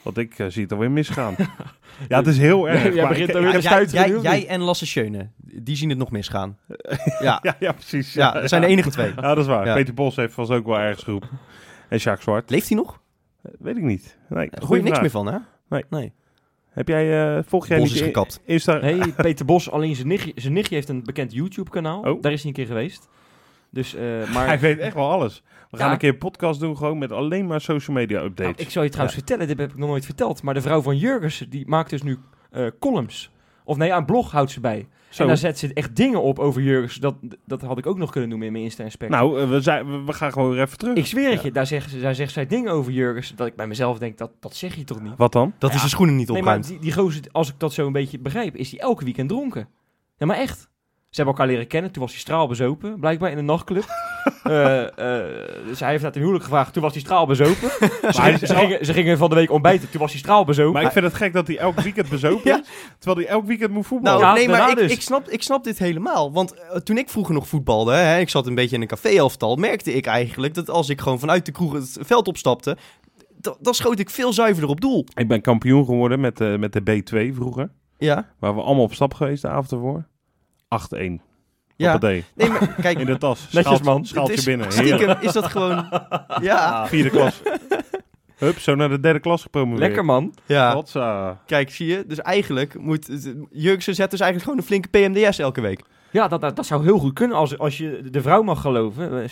Want 0.07 0.19
ik 0.19 0.39
eh, 0.39 0.47
zie 0.49 0.63
het 0.63 0.73
alweer 0.73 0.91
misgaan. 0.91 1.35
ja, 2.09 2.19
het 2.19 2.27
is 2.27 2.39
heel 2.39 2.69
erg. 2.69 2.95
Jij 2.95 3.09
begint 3.09 3.29
ik- 3.29 4.23
jij, 4.23 4.47
en 4.49 4.61
Lasse 4.61 4.87
Schöne, 4.87 5.29
die 5.37 5.77
zien 5.77 5.89
het 5.89 5.99
nog 5.99 6.11
misgaan. 6.11 6.59
Ja, 7.23 7.39
ja, 7.43 7.57
ja, 7.59 7.73
precies. 7.73 8.13
ja, 8.15 8.31
dat 8.33 8.49
zijn 8.49 8.61
de 8.61 8.67
enige 8.67 8.91
twee. 8.91 9.13
Ja, 9.17 9.21
dat 9.21 9.39
is 9.39 9.47
waar. 9.47 9.67
Ja. 9.67 9.75
Peter 9.75 9.95
Bos 9.95 10.17
heeft 10.17 10.35
vast 10.35 10.51
ook 10.51 10.67
wel 10.67 10.79
ergens 10.79 11.03
geroepen. 11.03 11.29
En 11.89 11.99
Jacques 11.99 12.25
Zwart. 12.25 12.51
Leeft 12.51 12.69
hij 12.69 12.77
nog? 12.77 13.01
Eh, 13.43 13.53
Weet 13.59 13.77
ik 13.77 13.83
niet. 13.83 14.19
Nee, 14.29 14.51
Daar 14.51 14.65
hoor 14.69 14.77
je 14.77 14.83
niks 14.83 15.01
meer 15.01 15.11
van, 15.11 15.27
hè? 15.27 15.39
Nee. 15.69 15.85
nee. 15.91 16.13
Heb 16.71 16.89
jij, 16.89 17.37
eh 17.37 17.43
volg 17.47 17.67
jij 17.69 17.79
Bos 17.79 17.89
niet 17.89 17.97
is 18.01 18.05
gekapt. 18.07 18.41
Insta... 18.45 18.79
Nee, 18.79 19.13
Peter 19.17 19.45
Bos, 19.47 19.71
alleen 19.71 19.95
zijn 19.95 20.09
nichtje, 20.09 20.33
zijn 20.35 20.53
nichtje 20.53 20.75
heeft 20.75 20.89
een 20.89 21.05
bekend 21.05 21.33
YouTube-kanaal. 21.33 22.01
Oh. 22.01 22.23
Daar 22.23 22.33
is 22.33 22.39
hij 22.41 22.49
een 22.49 22.57
keer 22.57 22.67
geweest. 22.67 23.09
Dus, 23.71 23.95
eh, 23.95 24.03
maar... 24.35 24.47
Hij 24.47 24.59
weet 24.59 24.79
echt 24.79 24.95
wel 24.95 25.11
alles. 25.11 25.43
We 25.71 25.77
gaan 25.77 25.91
een 25.93 25.99
keer 25.99 26.09
een 26.13 26.19
podcast 26.19 26.61
doen 26.61 26.77
gewoon 26.77 26.99
met 26.99 27.13
alleen 27.13 27.47
maar 27.47 27.61
social 27.61 27.97
media 27.97 28.17
Nou, 28.17 28.29
updates. 28.31 28.65
ik 28.65 28.71
zou 28.71 28.85
je 28.85 28.91
trouwens 28.91 29.17
vertellen, 29.19 29.47
dit 29.47 29.59
heb 29.59 29.71
ik 29.71 29.77
nog 29.79 29.89
nooit 29.89 30.05
verteld. 30.05 30.43
Maar 30.43 30.55
de 30.55 30.61
vrouw 30.63 30.83
van 30.83 30.97
Jurgens, 30.97 31.47
die 31.49 31.67
maakt 31.69 31.91
dus 31.91 32.03
nu 32.03 32.19
eh, 32.51 32.67
columns. 32.81 33.31
Of 33.65 33.77
nee, 33.77 33.91
een 33.91 34.05
blog 34.05 34.31
houdt 34.31 34.51
ze 34.51 34.61
bij. 34.61 34.89
Zo. 35.09 35.23
En 35.23 35.29
daar 35.29 35.37
zet 35.37 35.59
ze 35.59 35.73
echt 35.75 35.97
dingen 35.97 36.23
op 36.23 36.39
over 36.39 36.63
Jurgens. 36.63 36.97
Dat, 36.97 37.15
dat 37.47 37.63
had 37.63 37.79
ik 37.79 37.87
ook 37.87 37.99
nog 37.99 38.11
kunnen 38.11 38.29
noemen 38.29 38.47
in 38.47 38.53
mijn 38.53 38.65
Insta 38.65 38.89
Spec. 38.89 39.09
Nou, 39.09 39.41
eh, 39.41 39.49
we, 39.49 39.61
zijn, 39.61 39.91
we, 39.91 40.05
we 40.05 40.13
gaan 40.13 40.33
gewoon 40.33 40.51
weer 40.51 40.61
even 40.63 40.79
terug. 40.79 40.97
ik 40.97 41.07
zweer 41.07 41.31
het 41.31 41.43
je, 41.43 41.53
daar 41.53 41.67
zegt, 41.67 41.91
ze, 41.91 42.01
daar 42.01 42.15
zegt 42.15 42.33
zij 42.33 42.47
dingen 42.47 42.73
over 42.73 42.93
Jurgens. 42.93 43.33
Dat 43.37 43.47
ik 43.47 43.57
bij 43.57 43.67
mezelf 43.67 43.99
denk, 43.99 44.19
dat, 44.19 44.31
dat 44.41 44.55
zeg 44.57 44.75
je 44.75 44.85
toch 44.85 45.03
niet? 45.03 45.13
Wat 45.17 45.33
dan? 45.33 45.55
Dat 45.59 45.69
Ja. 45.69 45.75
is 45.75 45.79
zijn 45.81 45.91
schoenen 45.93 46.17
niet 46.17 46.29
Nee, 46.29 46.43
maar 46.43 46.57
opruimt. 46.57 46.69
die, 46.69 46.79
die 46.79 46.93
gozer, 47.03 47.23
als 47.33 47.49
ik 47.49 47.55
dat 47.59 47.73
zo 47.73 47.87
een 47.87 47.93
beetje 47.93 48.19
begrijp, 48.19 48.57
is 48.57 48.71
die 48.71 48.81
elke 48.81 49.05
weekend 49.05 49.29
dronken. 49.29 49.69
Ja, 50.17 50.27
maar 50.27 50.37
echt. 50.37 50.69
Ze 51.17 51.23
hebben 51.23 51.35
elkaar 51.41 51.53
leren 51.53 51.67
kennen. 51.67 51.91
Toen 51.93 52.03
was 52.03 52.11
hij 52.13 52.21
straalbezopen, 52.21 53.01
blijkbaar 53.01 53.31
in 53.31 53.39
een 53.39 53.45
nachtclub. 53.45 53.85
Eh, 54.43 54.83
eh, 54.83 55.25
dus 55.67 55.81
hij 55.81 55.91
heeft 55.91 56.03
naar 56.03 56.13
ten 56.13 56.21
huwelijk 56.21 56.45
gevraagd. 56.45 56.73
Toen 56.73 56.83
was 56.83 56.93
hij 56.97 57.01
straalbezopen. 57.03 57.71
ze, 57.71 58.13
gingen, 58.13 58.39
ze, 58.39 58.55
gingen, 58.55 58.85
ze 58.87 58.93
gingen 58.93 59.19
van 59.19 59.29
de 59.29 59.35
week 59.35 59.51
ontbijten. 59.51 59.91
Toen 59.91 60.01
was 60.01 60.11
hij 60.11 60.21
straalbezopen. 60.21 60.73
Maar 60.73 60.83
ik 60.83 60.91
vind 60.91 61.05
het 61.05 61.15
gek 61.15 61.33
dat 61.33 61.47
hij 61.47 61.59
elk 61.59 61.81
weekend 61.81 62.09
bezopen 62.09 62.41
Ja. 62.51 62.61
is. 62.61 62.67
Terwijl 62.99 63.27
hij 63.27 63.37
elk 63.37 63.47
weekend 63.47 63.71
moet 63.71 63.87
voetballen. 63.87 64.21
Nou, 64.21 64.33
Ja, 64.35 64.39
nee, 64.47 64.49
maar 64.59 64.71
ik, 64.71 64.77
dus. 64.77 64.93
ik, 64.93 65.01
snap, 65.01 65.29
ik 65.29 65.43
snap 65.43 65.65
dit 65.65 65.79
helemaal. 65.79 66.33
Want 66.33 66.55
eh, 66.55 66.77
toen 66.77 66.99
ik 66.99 67.09
vroeger 67.09 67.35
nog 67.35 67.49
voetbalde, 67.49 67.93
hè, 67.93 68.19
ik 68.19 68.29
zat 68.29 68.47
een 68.47 68.55
beetje 68.55 68.77
in 68.77 68.83
een 68.83 68.89
café-elftal, 68.89 69.57
merkte 69.57 69.93
ik 69.95 70.07
eigenlijk 70.07 70.55
dat 70.55 70.71
als 70.71 70.89
ik 70.89 71.01
gewoon 71.01 71.19
vanuit 71.19 71.47
de 71.47 71.53
kroeg 71.53 71.73
het 71.73 71.99
veld 72.01 72.29
opstapte, 72.29 72.77
da- 73.37 73.57
dan 73.61 73.75
schoot 73.75 73.99
ik 73.99 74.11
veel 74.11 74.33
zuiverder 74.33 74.71
op 74.71 74.81
doel. 74.81 75.05
Ik 75.15 75.29
ben 75.29 75.41
kampioen 75.41 75.85
geworden 75.85 76.21
met, 76.21 76.39
met 76.59 76.73
de 76.73 76.81
B2 76.81 77.35
vroeger. 77.35 77.71
Ja, 77.99 78.29
Waar 78.39 78.55
we 78.55 78.61
allemaal 78.63 78.85
op 78.85 78.95
stap 78.95 79.15
geweest 79.15 79.43
de 79.43 79.49
avond 79.49 79.73
ervoor. 79.73 80.07
8-1. 80.67 81.23
ja. 81.77 81.99
Nee, 81.99 82.25
maar 82.35 82.75
kijk, 82.81 82.99
In 83.01 83.07
de 83.07 83.19
tas. 83.19 83.53
Netjes, 83.53 83.83
man. 83.83 84.05
Schaaltje 84.05 84.35
is, 84.35 84.45
binnen. 84.45 84.73
Heerlijk. 84.73 84.95
stiekem 85.03 85.17
is 85.21 85.33
dat 85.33 85.47
gewoon... 85.47 85.89
Ja, 86.41 86.87
Vierde 86.87 87.11
klas. 87.11 87.43
Hup, 88.37 88.59
zo 88.59 88.75
naar 88.75 88.89
de 88.89 89.01
derde 89.01 89.21
klas 89.21 89.43
gepromoveerd. 89.43 89.81
Lekker 89.81 90.05
man. 90.05 90.35
ja. 90.47 90.75
Hotsa. 90.75 91.41
Kijk, 91.47 91.71
zie 91.71 91.87
je? 91.87 92.05
Dus 92.07 92.21
eigenlijk 92.21 92.79
moet... 92.79 93.09
Jurksen 93.51 93.95
zet 93.95 94.11
dus 94.11 94.21
eigenlijk 94.21 94.43
gewoon 94.43 94.59
een 94.59 94.65
flinke 94.65 94.89
PMDS 94.89 95.39
elke 95.39 95.61
week. 95.61 95.83
Ja, 96.11 96.29
dat, 96.29 96.41
dat, 96.41 96.57
dat 96.57 96.67
zou 96.67 96.85
heel 96.85 96.99
goed 96.99 97.13
kunnen 97.13 97.37
als, 97.37 97.59
als 97.59 97.79
je 97.79 98.01
de 98.11 98.23
vrouw 98.23 98.43
mag 98.43 98.61
geloven. 98.61 99.29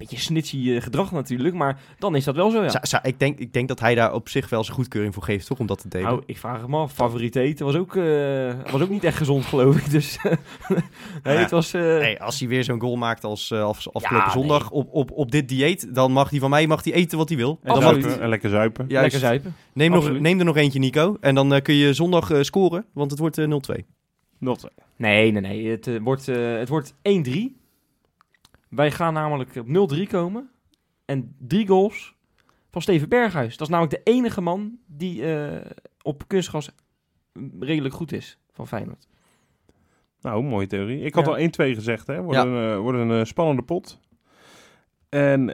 Beetje 0.00 0.18
snitsy 0.18 0.70
eh, 0.70 0.82
gedrag 0.82 1.12
natuurlijk, 1.12 1.54
maar 1.54 1.80
dan 1.98 2.14
is 2.16 2.24
dat 2.24 2.34
wel 2.34 2.50
zo, 2.50 2.62
ja. 2.62 3.02
Ik, 3.04 3.18
denk, 3.18 3.38
ik 3.38 3.52
denk 3.52 3.68
dat 3.68 3.80
hij 3.80 3.94
daar 3.94 4.12
op 4.14 4.28
zich 4.28 4.48
wel 4.48 4.64
zijn 4.64 4.76
goedkeuring 4.76 5.14
voor 5.14 5.22
geeft, 5.22 5.46
toch? 5.46 5.58
Om 5.58 5.66
dat 5.66 5.80
te 5.80 5.88
delen. 5.88 6.06
Nou, 6.08 6.22
ik 6.26 6.38
vraag 6.38 6.60
hem 6.60 6.74
af. 6.74 6.92
Favoriete 6.92 7.40
eten 7.40 7.66
was 7.66 7.74
ook, 7.74 7.96
eh, 7.96 8.52
was 8.70 8.80
ook 8.80 8.88
niet 8.88 9.04
echt 9.04 9.16
gezond, 9.16 9.44
geloof 9.44 9.76
ik. 9.76 9.90
Dus 9.90 10.18
nee, 11.22 11.36
het 11.36 11.50
was... 11.50 11.72
eh, 11.74 11.80
Nee, 11.82 12.22
als 12.22 12.38
hij 12.38 12.48
weer 12.48 12.64
zo'n 12.64 12.80
goal 12.80 12.96
maakt 12.96 13.24
als 13.24 13.52
af- 13.52 13.88
afgelopen 13.92 14.26
Ja, 14.26 14.30
zondag 14.30 14.70
op, 14.70 14.88
op, 14.92 15.10
op 15.10 15.30
dit 15.30 15.48
dieet, 15.48 15.94
dan 15.94 16.12
mag 16.12 16.30
hij 16.30 16.38
van 16.38 16.50
mij 16.50 16.66
mag 16.66 16.84
hij 16.84 16.92
eten 16.92 17.18
wat 17.18 17.28
hij 17.28 17.38
wil. 17.38 17.58
En 17.62 17.74
Dan 17.74 17.82
mag 17.82 18.18
lekker 18.28 18.50
zuipen. 18.50 18.84
Juist. 18.88 19.02
Lekker 19.02 19.20
zuipen. 19.28 19.54
neem, 19.72 19.90
nog, 19.90 20.18
neem 20.20 20.38
er 20.38 20.44
nog 20.44 20.56
eentje, 20.56 20.78
Nico. 20.78 21.16
En 21.20 21.34
dan 21.34 21.60
kun 21.62 21.74
je 21.74 21.94
zondag 21.94 22.30
scoren, 22.40 22.84
want 22.92 23.10
het 23.10 23.20
wordt 23.20 23.38
eh, 23.38 23.46
0-2. 23.78 23.82
Not. 24.38 24.68
Nee, 24.96 25.32
nee, 25.32 25.40
nee. 25.42 25.66
Het, 25.70 25.90
wordt, 26.02 26.26
het 26.26 26.68
wordt 26.68 26.94
1-3. 26.94 27.58
Wij 28.70 28.90
gaan 28.90 29.12
namelijk 29.14 29.56
op 29.56 29.92
0-3 29.94 30.02
komen. 30.08 30.50
En 31.04 31.34
drie 31.38 31.66
goals 31.66 32.14
van 32.70 32.82
Steven 32.82 33.08
Berghuis. 33.08 33.56
Dat 33.56 33.68
is 33.68 33.72
namelijk 33.74 34.04
de 34.04 34.10
enige 34.12 34.40
man 34.40 34.78
die 34.86 35.34
eh, 35.34 35.70
op 36.02 36.22
kunstgras 36.28 36.70
redelijk 37.60 37.94
goed 37.94 38.12
is 38.12 38.38
van 38.52 38.66
Feyenoord. 38.68 39.08
Nou, 40.20 40.42
mooie 40.42 40.66
theorie. 40.66 41.00
Ik 41.02 41.14
had 41.14 41.24
Ja. 41.26 41.30
al 41.30 41.38
1-2 41.38 41.74
gezegd, 41.74 42.06
hè. 42.06 42.20
Wordt 42.22 42.38
Ja. 42.38 42.46
een, 42.46 42.72
eh, 42.74 42.78
wordt 42.78 42.98
een 42.98 43.10
eh, 43.10 43.24
spannende 43.24 43.62
pot. 43.62 44.00
En 45.08 45.44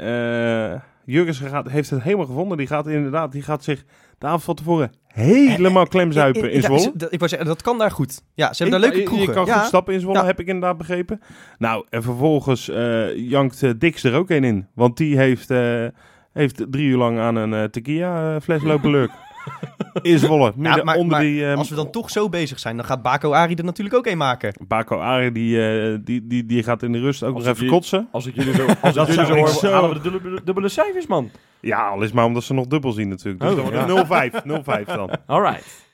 Jurgensen 1.05 1.49
gaat, 1.49 1.69
heeft 1.69 1.91
het 1.91 2.03
helemaal 2.03 2.27
gevonden. 2.27 2.57
Die 2.59 2.67
gaat 2.67 2.87
inderdaad, 2.87 3.33
die 3.33 3.43
gaat 3.43 3.65
zich 3.65 3.85
de 4.19 4.27
avond 4.27 4.43
van 4.45 4.55
tevoren 4.55 4.91
helemaal 5.07 5.87
klemzuipen 5.87 6.51
in 6.51 6.57
Ja, 6.61 6.65
Zwolle. 6.67 6.81
ze- 6.81 6.93
dat- 6.95 7.13
ik 7.13 7.19
wou 7.19 7.31
zeggen, 7.31 7.49
dat 7.49 7.63
kan 7.63 7.79
daar 7.79 7.91
goed. 7.91 8.23
Ja, 8.35 8.53
ze 8.53 8.63
hebben 8.63 8.81
daar 8.81 8.91
leuke 8.91 9.05
kroegen. 9.05 9.27
Je 9.29 9.33
kan 9.35 9.45
ja. 9.47 9.59
goed 9.59 9.67
stappen 9.67 9.95
in 9.95 10.01
Zwolle, 10.01 10.19
Ja. 10.19 10.25
heb 10.25 10.41
ik 10.41 10.47
inderdaad 10.47 10.77
begrepen. 10.79 11.21
Nou, 11.59 11.87
en 11.91 12.03
vervolgens 12.03 12.69
eh, 12.69 13.17
jankt 13.17 13.63
eh, 13.63 13.71
Dix 13.79 14.05
er 14.05 14.15
ook 14.15 14.31
een 14.31 14.45
in. 14.45 14.67
Want 14.75 14.97
die 14.97 15.17
heeft, 15.17 15.51
eh, 15.51 15.85
heeft 16.33 16.65
drie 16.71 16.87
uur 16.89 16.97
lang 16.97 17.19
aan 17.19 17.37
een 17.37 17.55
eh 17.55 17.65
tequila 17.65 18.35
eh, 18.35 18.41
fles 18.41 18.63
lopen 18.63 18.91
leuk. 18.91 19.11
in 20.03 20.19
Zwolle, 20.19 20.53
midden 20.57 20.85
maar- 20.85 20.97
onder 20.97 21.11
maar 21.13 21.21
die... 21.21 21.47
eh, 21.51 21.57
Als 21.57 21.69
we 21.69 21.75
dan 21.75 21.91
toch 21.91 22.11
zo 22.11 22.29
bezig 22.29 22.59
zijn, 22.59 22.77
dan 22.77 22.85
gaat 22.85 23.03
Bako 23.03 23.33
Ari 23.33 23.55
er 23.55 23.65
natuurlijk 23.65 23.97
ook 23.97 24.07
een 24.07 24.17
maken. 24.19 24.55
Bako 24.69 24.99
Ari, 24.99 25.33
die, 25.33 25.69
eh, 25.69 25.99
die, 26.05 26.27
die, 26.27 26.47
die 26.47 26.63
gaat 26.63 26.83
in 26.83 26.93
de 26.93 26.99
rust 27.01 27.23
ook 27.23 27.35
Als 27.35 27.45
nog 27.45 27.55
even 27.55 27.67
kotsen. 27.69 28.09
Als 28.13 28.27
ik 28.27 28.35
jullie 28.35 28.55
zo, 28.55 28.67
als 28.83 28.95
Dat 28.95 29.09
ik 29.09 29.15
jullie 29.15 29.31
zo 29.31 29.35
hoor, 29.37 29.49
zo- 29.49 29.71
halen 29.73 29.89
we 29.93 30.01
de 30.01 30.11
dubbele, 30.11 30.41
dubbele 30.45 30.69
cijfers, 30.69 31.07
man. 31.07 31.31
Ja, 31.61 31.89
al 31.89 32.03
is 32.03 32.13
maar 32.13 32.25
omdat 32.25 32.43
ze 32.45 32.55
nog 32.55 32.67
dubbel 32.67 32.93
zien 32.93 33.09
natuurlijk. 33.09 33.41
Dus 33.43 33.51
Oh, 33.55 33.87
dan 33.87 34.07
het 34.07 34.43
0-5. 34.43 34.83
0-5 34.83 34.95
dan. 34.95 35.11
Alright. 35.27 35.85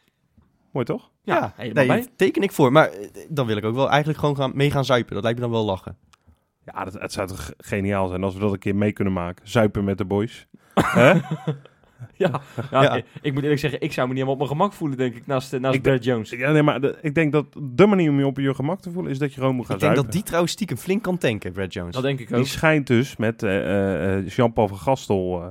Mooi 0.72 0.86
toch? 0.86 1.10
Ja, 1.22 1.52
helemaal 1.56 1.84
nee, 1.86 1.96
bij. 1.96 2.06
teken 2.16 2.42
ik 2.42 2.52
voor. 2.52 2.72
Maar 2.72 2.88
eh, 2.88 3.06
dan 3.28 3.46
wil 3.46 3.56
ik 3.56 3.64
ook 3.64 3.74
wel 3.74 3.88
eigenlijk 3.88 4.18
gewoon 4.18 4.36
gaan, 4.36 4.50
mee 4.54 4.70
gaan 4.70 4.84
zuipen. 4.84 5.14
Dat 5.14 5.22
lijkt 5.22 5.38
me 5.38 5.44
dan 5.44 5.54
wel 5.54 5.64
lachen. 5.64 5.96
Ja, 6.64 6.84
dat, 6.84 6.92
het 6.92 7.12
zou 7.12 7.26
toch 7.28 7.50
geniaal 7.58 8.08
zijn 8.08 8.24
als 8.24 8.34
we 8.34 8.40
dat 8.40 8.52
een 8.52 8.58
keer 8.58 8.76
mee 8.76 8.92
kunnen 8.92 9.12
maken. 9.12 9.48
Zuipen 9.48 9.84
met 9.84 9.98
de 9.98 10.04
boys. 10.04 10.46
Hè? 10.74 11.12
Ja, 12.16 12.40
ja, 12.70 12.82
Ja. 12.82 12.94
Ik, 12.94 13.04
ik 13.22 13.32
moet 13.32 13.42
eerlijk 13.42 13.60
zeggen, 13.60 13.80
ik 13.80 13.92
zou 13.92 14.08
me 14.08 14.14
niet 14.14 14.22
helemaal 14.22 14.42
op 14.42 14.48
mijn 14.50 14.58
gemak 14.60 14.72
voelen, 14.78 14.96
denk 14.98 15.14
ik, 15.14 15.26
naast, 15.26 15.52
eh, 15.52 15.60
naast 15.60 15.74
Ik 15.74 15.82
Brad 15.82 16.04
Jones. 16.04 16.30
Ja, 16.30 16.52
nee, 16.52 16.62
maar 16.62 16.80
de- 16.80 16.98
ik 17.02 17.14
denk 17.14 17.32
dat 17.32 17.46
de 17.62 17.86
manier 17.86 18.10
om 18.10 18.18
je 18.18 18.26
op 18.26 18.38
je 18.38 18.54
gemak 18.54 18.80
te 18.80 18.90
voelen 18.90 19.10
is 19.12 19.18
dat 19.18 19.34
je 19.34 19.40
gewoon 19.40 19.54
moet 19.54 19.66
gaan 19.66 19.74
Ik 19.74 19.80
denk 19.80 19.92
zuipen. 19.92 20.04
dat 20.04 20.12
die 20.20 20.22
trouwens 20.22 20.52
stiekem 20.52 20.76
flink 20.76 21.02
kan 21.02 21.18
tanken, 21.18 21.52
Brad 21.52 21.72
Jones. 21.72 21.94
Dat 21.94 22.02
denk 22.02 22.20
ik 22.20 22.28
Die 22.28 22.36
ook. 22.36 22.46
schijnt 22.46 22.86
dus 22.86 23.16
met 23.16 23.42
eh, 23.42 23.58
eh, 23.58 24.16
eh, 24.18 24.28
Jean-Paul 24.28 24.68
van 24.68 24.78
Gastel 24.78 25.42
eh, 25.42 25.48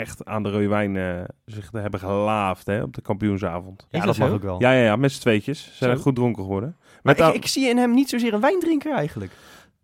echt 0.00 0.24
aan 0.24 0.42
de 0.42 0.50
rode 0.50 0.68
wijn 0.68 0.96
eh, 0.96 1.20
zich 1.44 1.70
te 1.70 1.78
hebben 1.78 2.00
gelaafd 2.00 2.66
hè, 2.66 2.82
op 2.82 2.94
de 2.94 3.00
kampioensavond. 3.02 3.86
ja, 3.90 3.98
dat 3.98 4.06
dat 4.06 4.18
mag 4.18 4.30
ook 4.30 4.42
wel. 4.42 4.60
Ja, 4.60 4.72
ja, 4.72 4.82
ja, 4.84 4.96
met 4.96 5.12
z'n 5.12 5.20
tweetjes. 5.20 5.62
Ze 5.64 5.84
zijn 5.84 5.96
goed 5.96 6.14
dronken 6.14 6.42
geworden. 6.42 6.76
maar 7.02 7.18
ik, 7.18 7.34
ik 7.34 7.46
zie 7.46 7.68
in 7.68 7.76
hem 7.76 7.94
niet 7.94 8.08
zozeer 8.08 8.34
een 8.34 8.40
wijndrinker 8.40 8.92
eigenlijk. 8.94 9.32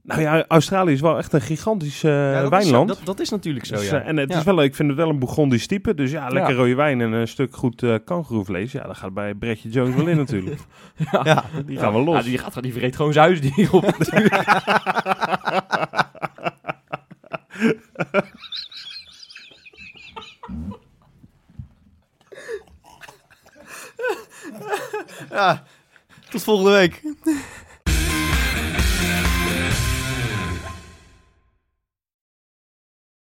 Nou 0.03 0.21
ja, 0.21 0.45
Australië 0.49 0.93
is 0.93 1.01
wel 1.01 1.19
echt 1.19 1.33
een 1.33 1.41
gigantisch 1.41 2.05
eh, 2.05 2.11
Ja, 2.11 2.33
dat 2.33 2.43
is- 2.43 2.49
wijnland. 2.59 2.89
dat, 2.89 3.01
dat 3.05 3.21
is 3.21 3.29
natuurlijk 3.31 3.67
zo, 3.67 3.75
Dus, 3.75 3.89
ja. 3.91 4.01
eh, 4.01 4.09
en 4.09 4.17
het 4.17 4.33
Ja. 4.33 4.39
is 4.39 4.45
wel, 4.45 4.63
ik 4.63 4.75
vind 4.75 4.89
het 4.89 4.97
wel 4.99 5.09
een 5.09 5.19
Bourgondisch 5.19 5.67
type. 5.67 5.95
Dus 5.95 6.11
ja, 6.11 6.29
lekker 6.29 6.53
Ja. 6.53 6.59
rode 6.59 6.75
wijn 6.75 7.01
en 7.01 7.13
een 7.13 7.29
stuk 7.29 7.57
goed 7.57 7.83
eh 7.83 7.95
kangeroevlees. 8.05 8.73
Ja, 8.73 8.83
dat 8.83 8.97
gaat 8.97 9.15
bij 9.15 9.35
Bretje 9.35 9.69
Jones 9.69 9.95
wel 9.95 10.07
in 10.07 10.17
natuurlijk. 10.17 10.61
Ja. 11.25 11.45
Die 11.67 11.79
gaan 11.79 11.93
we 11.93 11.99
los. 11.99 12.17
Ja, 12.17 12.23
die, 12.23 12.39
gaat, 12.39 12.63
die 12.63 12.73
vreet 12.73 12.97
gewoon 12.97 13.13
zijn 13.13 13.27
huisdier 13.27 13.73
op. 13.73 13.85
Ja. 25.31 25.63
Tot 26.31 26.43
volgende 26.43 26.71
week. 26.71 27.03